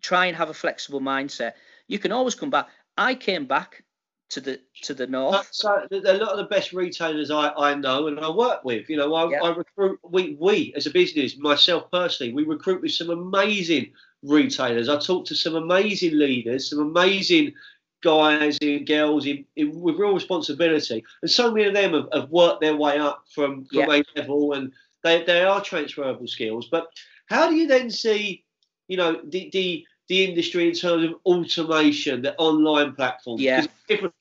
try 0.02 0.26
and 0.26 0.36
have 0.36 0.50
a 0.50 0.54
flexible 0.54 1.00
mindset. 1.00 1.52
You 1.86 1.98
can 1.98 2.12
always 2.12 2.34
come 2.34 2.50
back. 2.50 2.68
I 2.96 3.14
came 3.14 3.46
back 3.46 3.84
to 4.30 4.40
the 4.40 4.60
to 4.82 4.94
the 4.94 5.06
north. 5.06 5.48
So 5.50 5.86
a 5.90 6.12
lot 6.14 6.32
of 6.32 6.38
the 6.38 6.44
best 6.44 6.72
retailers 6.72 7.30
I, 7.30 7.50
I 7.50 7.74
know 7.74 8.08
and 8.08 8.20
I 8.20 8.30
work 8.30 8.64
with, 8.64 8.88
you 8.88 8.96
know, 8.96 9.14
I, 9.14 9.30
yep. 9.30 9.42
I 9.42 9.48
recruit. 9.50 9.98
We 10.02 10.36
we 10.38 10.72
as 10.76 10.86
a 10.86 10.90
business, 10.90 11.38
myself 11.38 11.90
personally, 11.90 12.32
we 12.32 12.44
recruit 12.44 12.82
with 12.82 12.92
some 12.92 13.10
amazing 13.10 13.92
retailers. 14.22 14.88
I 14.88 14.98
talk 14.98 15.24
to 15.26 15.34
some 15.34 15.54
amazing 15.54 16.16
leaders, 16.16 16.70
some 16.70 16.80
amazing 16.80 17.54
guys 18.00 18.58
and 18.62 18.86
girls 18.86 19.26
in, 19.26 19.44
in, 19.56 19.80
with 19.80 19.96
real 19.96 20.14
responsibility, 20.14 21.04
and 21.22 21.30
so 21.30 21.50
many 21.50 21.66
of 21.66 21.74
them 21.74 21.94
have, 21.94 22.08
have 22.12 22.30
worked 22.30 22.60
their 22.60 22.76
way 22.76 22.98
up 22.98 23.24
from 23.34 23.64
from 23.66 23.78
yep. 23.78 23.88
a 23.88 24.20
level, 24.20 24.52
and 24.52 24.72
they 25.02 25.24
they 25.24 25.42
are 25.42 25.62
transferable 25.62 26.26
skills. 26.26 26.68
But 26.70 26.88
how 27.28 27.48
do 27.48 27.56
you 27.56 27.66
then 27.66 27.90
see, 27.90 28.44
you 28.88 28.98
know, 28.98 29.20
the 29.24 29.48
the 29.52 29.86
the 30.08 30.24
industry 30.24 30.68
in 30.68 30.74
terms 30.74 31.04
of 31.04 31.14
automation, 31.24 32.22
the 32.22 32.34
online 32.36 32.94
platform. 32.94 33.40
Yeah. 33.40 33.66
Different, 33.88 34.14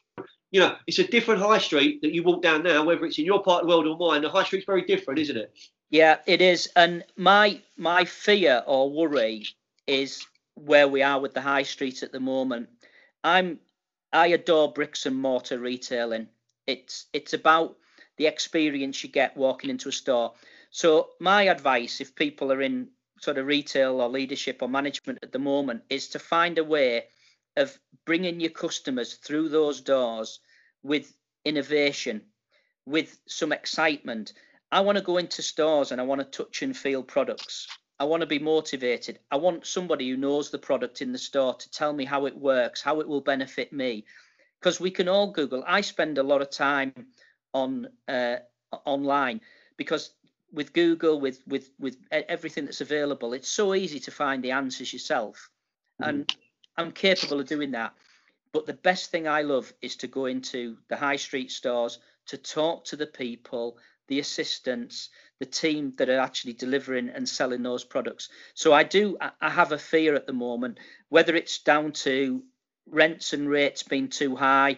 you 0.58 0.64
know, 0.64 0.76
it's 0.88 0.97
a 0.97 1.03
different 1.03 1.39
high 1.39 1.60
street 1.60 2.01
that 2.01 2.16
you 2.16 2.24
walk 2.24 2.41
down 2.41 2.64
now, 2.64 2.84
whether 2.84 3.05
it's 3.05 3.20
in 3.20 3.26
your 3.26 3.43
part 3.43 3.62
of 3.62 3.68
the 3.68 3.76
world 3.76 3.86
or 3.86 3.95
mine. 3.95 4.24
The 4.24 4.30
high 4.30 4.43
street's 4.43 4.66
very 4.66 4.82
different, 4.82 5.20
isn't 5.20 5.38
it? 5.38 5.53
Yeah, 5.91 6.18
it 6.26 6.41
is. 6.41 6.68
And 6.76 7.03
my 7.16 7.62
my 7.78 8.05
fear 8.05 8.64
or 8.66 8.89
worry 8.89 9.45
is 9.86 10.26
where 10.55 10.88
we 10.88 11.03
are 11.03 11.20
with 11.20 11.36
the 11.36 11.41
high 11.41 11.62
street 11.62 12.01
at 12.01 12.12
the 12.12 12.20
moment. 12.20 12.70
I'm 13.24 13.60
I 14.12 14.30
adore 14.30 14.74
bricks 14.74 15.05
and 15.05 15.16
mortar 15.16 15.60
retailing. 15.60 16.28
It's 16.66 17.05
it's 17.14 17.34
about 17.34 17.78
the 18.18 18.26
experience 18.26 19.03
you 19.03 19.10
get 19.12 19.38
walking 19.38 19.70
into 19.70 19.89
a 19.89 19.91
store. 19.91 20.34
So 20.72 21.10
my 21.20 21.43
advice, 21.43 22.01
if 22.01 22.16
people 22.16 22.51
are 22.51 22.64
in 22.64 22.88
sort 23.22 23.38
of 23.38 23.45
retail 23.45 24.01
or 24.01 24.10
leadership 24.10 24.64
or 24.64 24.70
management 24.70 25.20
at 25.22 25.32
the 25.32 25.38
moment 25.53 25.84
is 25.91 26.08
to 26.10 26.18
find 26.18 26.58
a 26.58 26.64
way 26.64 27.03
of 27.58 27.78
bringing 28.05 28.39
your 28.39 28.49
customers 28.49 29.14
through 29.18 29.49
those 29.49 29.82
doors 29.82 30.39
with 30.88 31.13
innovation, 31.43 32.21
with 32.85 33.19
some 33.27 33.51
excitement. 33.51 34.33
I 34.71 34.79
want 34.79 34.97
to 34.97 35.03
go 35.03 35.17
into 35.17 35.41
stores 35.41 35.91
and 35.91 35.99
I 35.99 36.05
want 36.05 36.19
to 36.21 36.43
touch 36.43 36.61
and 36.61 36.75
feel 36.75 37.03
products. 37.03 37.67
I 37.99 38.05
want 38.05 38.21
to 38.21 38.27
be 38.27 38.39
motivated. 38.39 39.19
I 39.31 39.38
want 39.38 39.65
somebody 39.65 40.09
who 40.09 40.17
knows 40.17 40.49
the 40.49 40.59
product 40.59 41.01
in 41.01 41.11
the 41.11 41.17
store 41.17 41.55
to 41.55 41.71
tell 41.71 41.93
me 41.93 42.05
how 42.05 42.25
it 42.25 42.38
works, 42.38 42.81
how 42.81 43.01
it 43.01 43.07
will 43.07 43.21
benefit 43.21 43.73
me. 43.73 44.05
Because 44.59 44.79
we 44.79 44.91
can 44.91 45.09
all 45.09 45.31
Google. 45.31 45.63
I 45.67 45.81
spend 45.81 46.17
a 46.17 46.23
lot 46.23 46.41
of 46.41 46.49
time 46.49 46.93
on 47.53 47.88
uh, 48.07 48.38
online 48.85 49.41
because 49.77 50.11
with 50.51 50.73
Google, 50.73 51.19
with 51.19 51.41
with 51.47 51.69
with 51.79 51.97
everything 52.11 52.65
that's 52.65 52.81
available, 52.81 53.33
it's 53.33 53.49
so 53.49 53.75
easy 53.75 53.99
to 54.01 54.11
find 54.11 54.43
the 54.43 54.51
answers 54.51 54.93
yourself, 54.93 55.49
mm-hmm. 56.01 56.09
and 56.09 56.35
I'm 56.77 56.91
capable 56.91 57.39
of 57.39 57.47
doing 57.47 57.71
that. 57.71 57.93
But 58.52 58.66
the 58.66 58.74
best 58.74 59.12
thing 59.12 59.28
I 59.28 59.41
love 59.41 59.74
is 59.82 59.95
to 59.98 60.08
go 60.08 60.26
into 60.26 60.78
the 60.89 60.95
high 60.95 61.16
street 61.16 61.52
stores 61.52 62.00
to 62.28 62.38
talk 62.38 62.86
to 62.86 62.95
the 62.95 63.08
people, 63.08 63.78
the 64.08 64.20
assistants, 64.20 65.10
the 65.39 65.45
team 65.45 65.93
that 65.98 66.10
are 66.10 66.20
actually 66.20 66.54
delivering 66.54 67.10
and 67.10 67.28
selling 67.28 67.64
those 67.64 67.84
products. 67.84 68.30
So 68.54 68.74
I 68.74 68.84
do 68.84 69.18
I 69.41 69.50
have 69.50 69.72
a 69.72 69.78
fear 69.78 70.16
at 70.16 70.28
the 70.28 70.34
moment, 70.34 70.80
whether 71.10 71.36
it's 71.36 71.60
down 71.60 71.91
to 72.04 72.43
rents 72.86 73.34
and 73.34 73.50
rates 73.50 73.84
being 73.84 74.10
too 74.10 74.36
high, 74.36 74.78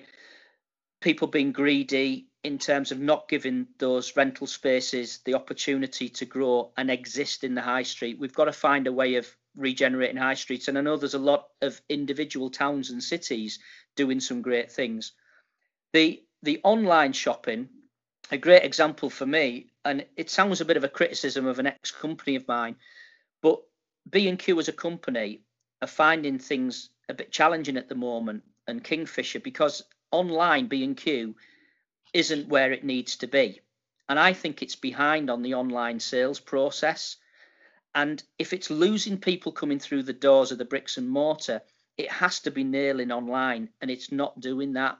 people 1.00 1.28
being 1.28 1.52
greedy, 1.52 2.30
in 2.44 2.58
terms 2.58 2.92
of 2.92 3.00
not 3.00 3.28
giving 3.28 3.68
those 3.80 4.16
rental 4.16 4.48
spaces 4.48 5.20
the 5.26 5.34
opportunity 5.34 6.08
to 6.08 6.26
grow 6.26 6.72
and 6.78 6.90
exist 6.90 7.44
in 7.44 7.54
the 7.54 7.62
high 7.62 7.84
street. 7.84 8.18
We've 8.18 8.34
got 8.34 8.46
to 8.46 8.54
find 8.54 8.88
a 8.88 8.94
way 8.94 9.16
of 9.16 9.28
regenerating 9.60 10.18
high 10.18 10.34
streets. 10.34 10.68
And 10.68 10.78
I 10.78 10.82
know 10.82 10.97
there's 10.97 11.14
a 11.14 11.20
lot 11.20 11.47
of 11.62 11.80
individual 11.89 12.49
towns 12.49 12.89
and 12.89 13.03
cities 13.03 13.60
doing 13.95 14.20
some 14.20 14.41
great 14.41 14.72
things. 14.72 15.14
The 15.93 16.24
the 16.41 16.62
online 16.64 17.14
shopping, 17.14 17.68
a 18.32 18.38
great 18.38 18.64
example 18.64 19.10
for 19.10 19.26
me, 19.26 19.72
and 19.84 20.05
it 20.16 20.30
sounds 20.30 20.62
a 20.62 20.66
bit 20.66 20.78
of 20.78 20.86
a 20.86 20.89
criticism 20.89 21.45
of 21.45 21.60
an 21.60 21.68
ex-company 21.68 22.36
of 22.38 22.47
mine, 22.47 22.78
but 23.41 23.62
B&Q 24.10 24.57
as 24.60 24.70
a 24.70 24.74
company 24.74 25.41
are 25.82 25.88
finding 25.88 26.39
things 26.39 26.89
a 27.10 27.14
bit 27.14 27.32
challenging 27.32 27.76
at 27.76 27.89
the 27.89 27.95
moment 27.95 28.43
and 28.68 28.84
Kingfisher 28.84 29.39
because 29.39 29.84
online 30.12 30.68
B&Q 30.68 31.36
isn't 32.14 32.47
where 32.47 32.72
it 32.72 32.84
needs 32.84 33.18
to 33.18 33.28
be. 33.28 33.62
And 34.07 34.20
I 34.20 34.34
think 34.34 34.62
it's 34.62 34.76
behind 34.76 35.30
on 35.30 35.41
the 35.41 35.55
online 35.55 35.99
sales 35.99 36.39
process. 36.39 37.18
And 37.96 38.24
if 38.38 38.54
it's 38.54 38.70
losing 38.70 39.18
people 39.18 39.52
coming 39.52 39.80
through 39.80 40.04
the 40.04 40.14
doors 40.14 40.52
of 40.52 40.58
the 40.58 40.66
bricks 40.66 40.98
and 40.98 41.10
mortar, 41.10 41.62
it 41.98 42.12
has 42.12 42.40
to 42.42 42.52
be 42.52 42.64
nailing 42.64 43.12
online, 43.12 43.70
and 43.82 43.92
it's 43.92 44.12
not 44.12 44.40
doing 44.40 44.74
that. 44.74 44.98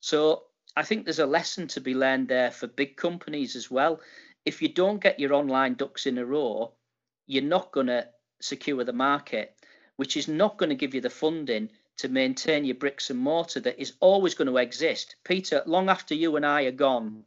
So 0.00 0.44
I 0.76 0.82
think 0.82 1.04
there's 1.04 1.18
a 1.18 1.26
lesson 1.26 1.66
to 1.68 1.80
be 1.80 1.94
learned 1.94 2.28
there 2.28 2.50
for 2.50 2.66
big 2.68 2.96
companies 2.96 3.56
as 3.56 3.70
well. 3.70 4.00
If 4.44 4.62
you 4.62 4.68
don't 4.68 5.02
get 5.02 5.20
your 5.20 5.34
online 5.34 5.74
ducks 5.74 6.06
in 6.06 6.18
a 6.18 6.24
row, 6.24 6.72
you're 7.26 7.42
not 7.42 7.72
going 7.72 7.88
to 7.88 8.08
secure 8.40 8.84
the 8.84 8.92
market, 8.92 9.54
which 9.96 10.16
is 10.16 10.28
not 10.28 10.56
going 10.56 10.70
to 10.70 10.76
give 10.76 10.94
you 10.94 11.00
the 11.00 11.10
funding 11.10 11.70
to 11.98 12.08
maintain 12.08 12.64
your 12.64 12.76
bricks 12.76 13.10
and 13.10 13.18
mortar 13.18 13.60
that 13.60 13.80
is 13.80 13.94
always 14.00 14.34
going 14.34 14.48
to 14.48 14.56
exist. 14.58 15.16
Peter, 15.24 15.62
long 15.66 15.90
after 15.90 16.14
you 16.14 16.36
and 16.36 16.46
I 16.46 16.62
are 16.62 16.70
gone, 16.70 17.24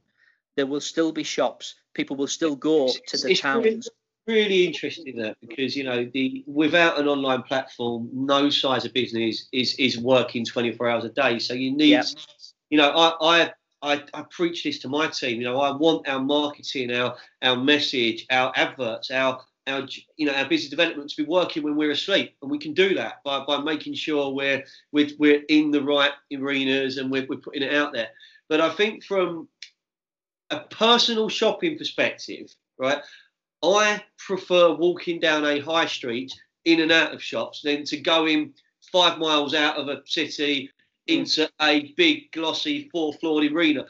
there 0.55 0.65
will 0.65 0.81
still 0.81 1.11
be 1.11 1.23
shops. 1.23 1.75
People 1.93 2.15
will 2.15 2.27
still 2.27 2.55
go 2.55 2.87
to 2.87 3.17
the 3.17 3.31
it's 3.31 3.41
towns. 3.41 3.65
Really, 3.65 3.81
really 4.27 4.65
interesting 4.65 5.17
that 5.17 5.37
because 5.41 5.75
you 5.75 5.83
know 5.83 6.09
the 6.13 6.43
without 6.47 6.99
an 6.99 7.07
online 7.07 7.43
platform, 7.43 8.09
no 8.13 8.49
size 8.49 8.85
of 8.85 8.93
business 8.93 9.47
is 9.51 9.75
is 9.75 9.97
working 9.97 10.45
24 10.45 10.89
hours 10.89 11.05
a 11.05 11.09
day. 11.09 11.39
So 11.39 11.53
you 11.53 11.75
need, 11.75 11.89
yep. 11.89 12.05
you 12.69 12.77
know, 12.77 12.89
I, 12.89 13.41
I 13.41 13.51
I, 13.83 14.03
I, 14.13 14.23
preach 14.29 14.63
this 14.63 14.79
to 14.79 14.89
my 14.89 15.07
team. 15.07 15.41
You 15.41 15.47
know, 15.47 15.59
I 15.59 15.75
want 15.75 16.07
our 16.07 16.19
marketing, 16.19 16.93
our 16.93 17.15
our 17.41 17.55
message, 17.55 18.25
our 18.29 18.51
adverts, 18.55 19.09
our 19.09 19.41
our 19.67 19.87
you 20.17 20.25
know 20.25 20.33
our 20.33 20.47
business 20.47 20.69
development 20.69 21.09
to 21.09 21.23
be 21.23 21.27
working 21.27 21.63
when 21.63 21.75
we're 21.75 21.91
asleep, 21.91 22.35
and 22.41 22.51
we 22.51 22.59
can 22.59 22.73
do 22.73 22.93
that 22.95 23.23
by, 23.23 23.43
by 23.45 23.59
making 23.59 23.95
sure 23.95 24.33
we're 24.33 24.63
we're, 24.91 25.09
we're 25.17 25.41
in 25.49 25.71
the 25.71 25.83
right 25.83 26.11
arenas 26.33 26.97
and 26.97 27.11
we're, 27.11 27.25
we're 27.27 27.39
putting 27.39 27.63
it 27.63 27.73
out 27.73 27.93
there. 27.93 28.09
But 28.49 28.61
I 28.61 28.69
think 28.69 29.03
from 29.03 29.47
a 30.51 30.59
personal 30.59 31.29
shopping 31.29 31.77
perspective, 31.77 32.53
right, 32.77 33.01
I 33.63 34.03
prefer 34.17 34.73
walking 34.73 35.19
down 35.19 35.45
a 35.45 35.59
high 35.59 35.85
street 35.85 36.33
in 36.65 36.81
and 36.81 36.91
out 36.91 37.13
of 37.13 37.23
shops 37.23 37.61
than 37.63 37.83
to 37.85 37.97
going 37.97 38.53
five 38.91 39.19
miles 39.19 39.53
out 39.53 39.77
of 39.77 39.87
a 39.87 40.01
city 40.05 40.69
into 41.07 41.49
a 41.61 41.93
big 41.97 42.31
glossy 42.31 42.89
four 42.91 43.13
floored 43.13 43.51
arena. 43.51 43.85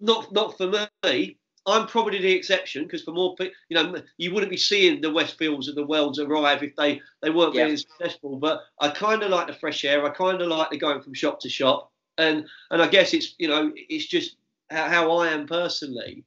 Not 0.00 0.32
not 0.32 0.56
for 0.56 0.88
me. 1.04 1.38
I'm 1.64 1.86
probably 1.86 2.18
the 2.18 2.32
exception 2.32 2.84
because 2.84 3.04
for 3.04 3.12
more 3.12 3.36
people, 3.36 3.54
you 3.68 3.76
know, 3.76 4.02
you 4.16 4.34
wouldn't 4.34 4.50
be 4.50 4.56
seeing 4.56 5.00
the 5.00 5.12
Westfields 5.12 5.68
of 5.68 5.76
the 5.76 5.86
worlds 5.86 6.18
arrive 6.18 6.62
if 6.62 6.74
they 6.76 7.00
they 7.20 7.30
weren't 7.30 7.54
yeah. 7.54 7.66
being 7.66 7.76
successful. 7.76 8.36
But 8.36 8.62
I 8.80 8.88
kind 8.88 9.22
of 9.22 9.30
like 9.30 9.46
the 9.46 9.52
fresh 9.52 9.84
air. 9.84 10.04
I 10.04 10.10
kind 10.10 10.40
of 10.40 10.48
like 10.48 10.70
the 10.70 10.78
going 10.78 11.02
from 11.02 11.14
shop 11.14 11.40
to 11.40 11.48
shop, 11.48 11.92
and 12.18 12.46
and 12.70 12.82
I 12.82 12.88
guess 12.88 13.14
it's 13.14 13.34
you 13.38 13.48
know 13.48 13.72
it's 13.74 14.06
just 14.06 14.36
how, 14.70 14.88
how 14.88 15.10
I 15.18 15.28
am 15.28 15.46
personally. 15.46 16.24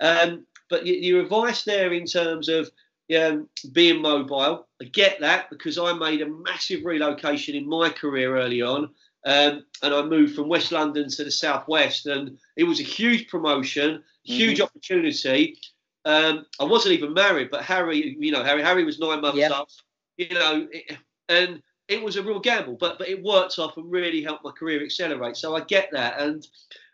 Um, 0.00 0.46
but 0.70 0.86
your 0.86 1.20
advice 1.20 1.64
there 1.64 1.92
in 1.92 2.06
terms 2.06 2.48
of 2.48 2.70
um, 3.16 3.48
being 3.72 4.02
mobile, 4.02 4.66
I 4.80 4.84
get 4.86 5.20
that 5.20 5.50
because 5.50 5.78
I 5.78 5.92
made 5.92 6.20
a 6.20 6.28
massive 6.28 6.84
relocation 6.84 7.54
in 7.54 7.68
my 7.68 7.88
career 7.90 8.36
early 8.36 8.62
on. 8.62 8.90
Um, 9.26 9.64
and 9.82 9.94
I 9.94 10.02
moved 10.02 10.34
from 10.34 10.48
West 10.48 10.72
London 10.72 11.08
to 11.10 11.24
the 11.24 11.30
Southwest, 11.30 12.06
and 12.06 12.38
it 12.56 12.64
was 12.64 12.80
a 12.80 12.84
huge 12.84 13.28
promotion, 13.28 14.02
huge 14.24 14.58
mm-hmm. 14.58 14.64
opportunity. 14.64 15.58
Um, 16.04 16.46
I 16.60 16.64
wasn't 16.64 16.94
even 16.94 17.14
married, 17.14 17.50
but 17.50 17.62
Harry, 17.62 18.16
you 18.18 18.30
know, 18.30 18.44
Harry, 18.44 18.62
Harry 18.62 18.84
was 18.84 18.98
nine 18.98 19.20
months 19.20 19.38
yep. 19.38 19.50
up, 19.50 19.68
you 20.16 20.28
know, 20.30 20.68
it, 20.70 20.96
and 21.28 21.62
it 21.88 22.02
was 22.02 22.16
a 22.16 22.22
real 22.22 22.38
gamble, 22.38 22.76
but 22.76 22.98
but 22.98 23.08
it 23.08 23.22
worked 23.22 23.58
off 23.58 23.76
and 23.76 23.90
really 23.90 24.22
helped 24.22 24.44
my 24.44 24.50
career 24.50 24.82
accelerate. 24.82 25.36
So 25.36 25.56
I 25.56 25.60
get 25.60 25.90
that, 25.92 26.20
and 26.20 26.46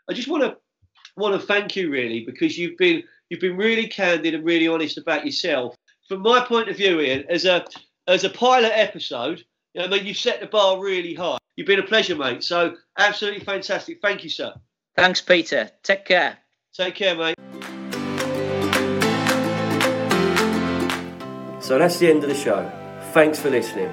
I 0.08 0.12
just 0.12 0.28
want 0.28 0.44
to 0.44 0.56
want 1.16 1.38
to 1.38 1.46
thank 1.46 1.76
you 1.76 1.90
really 1.90 2.24
because 2.24 2.58
you've 2.58 2.76
been 2.76 3.04
you've 3.34 3.40
been 3.40 3.56
really 3.56 3.88
candid 3.88 4.32
and 4.32 4.44
really 4.44 4.68
honest 4.68 4.96
about 4.96 5.26
yourself. 5.26 5.74
From 6.06 6.22
my 6.22 6.38
point 6.38 6.68
of 6.68 6.76
view, 6.76 7.00
Ian, 7.00 7.24
as 7.28 7.44
a 7.44 7.64
as 8.06 8.22
a 8.22 8.30
pilot 8.30 8.70
episode, 8.72 9.42
I 9.76 9.88
mean, 9.88 10.06
you've 10.06 10.16
set 10.16 10.38
the 10.38 10.46
bar 10.46 10.80
really 10.80 11.14
high. 11.14 11.38
You've 11.56 11.66
been 11.66 11.80
a 11.80 11.84
pleasure, 11.84 12.14
mate. 12.14 12.44
So 12.44 12.76
absolutely 12.96 13.40
fantastic. 13.40 13.98
Thank 14.00 14.22
you, 14.22 14.30
sir. 14.30 14.54
Thanks, 14.94 15.20
Peter. 15.20 15.68
Take 15.82 16.04
care. 16.04 16.38
Take 16.74 16.94
care, 16.94 17.16
mate. 17.16 17.34
So 21.60 21.76
that's 21.76 21.98
the 21.98 22.08
end 22.08 22.22
of 22.22 22.28
the 22.28 22.36
show. 22.36 22.70
Thanks 23.12 23.40
for 23.40 23.50
listening. 23.50 23.92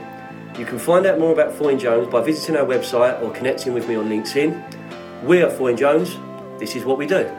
You 0.60 0.66
can 0.66 0.78
find 0.78 1.08
out 1.08 1.18
more 1.18 1.34
about 1.34 1.52
Foyne 1.54 1.80
Jones 1.80 2.10
by 2.10 2.22
visiting 2.22 2.58
our 2.58 2.66
website 2.66 3.20
or 3.24 3.32
connecting 3.32 3.74
with 3.74 3.88
me 3.90 3.96
on 3.96 4.08
LinkedIn. 4.08 5.24
We 5.24 5.42
at 5.42 5.52
Foyne 5.58 5.78
Jones, 5.78 6.16
this 6.60 6.76
is 6.76 6.86
what 6.86 7.00
we 7.00 7.08
do. 7.08 7.32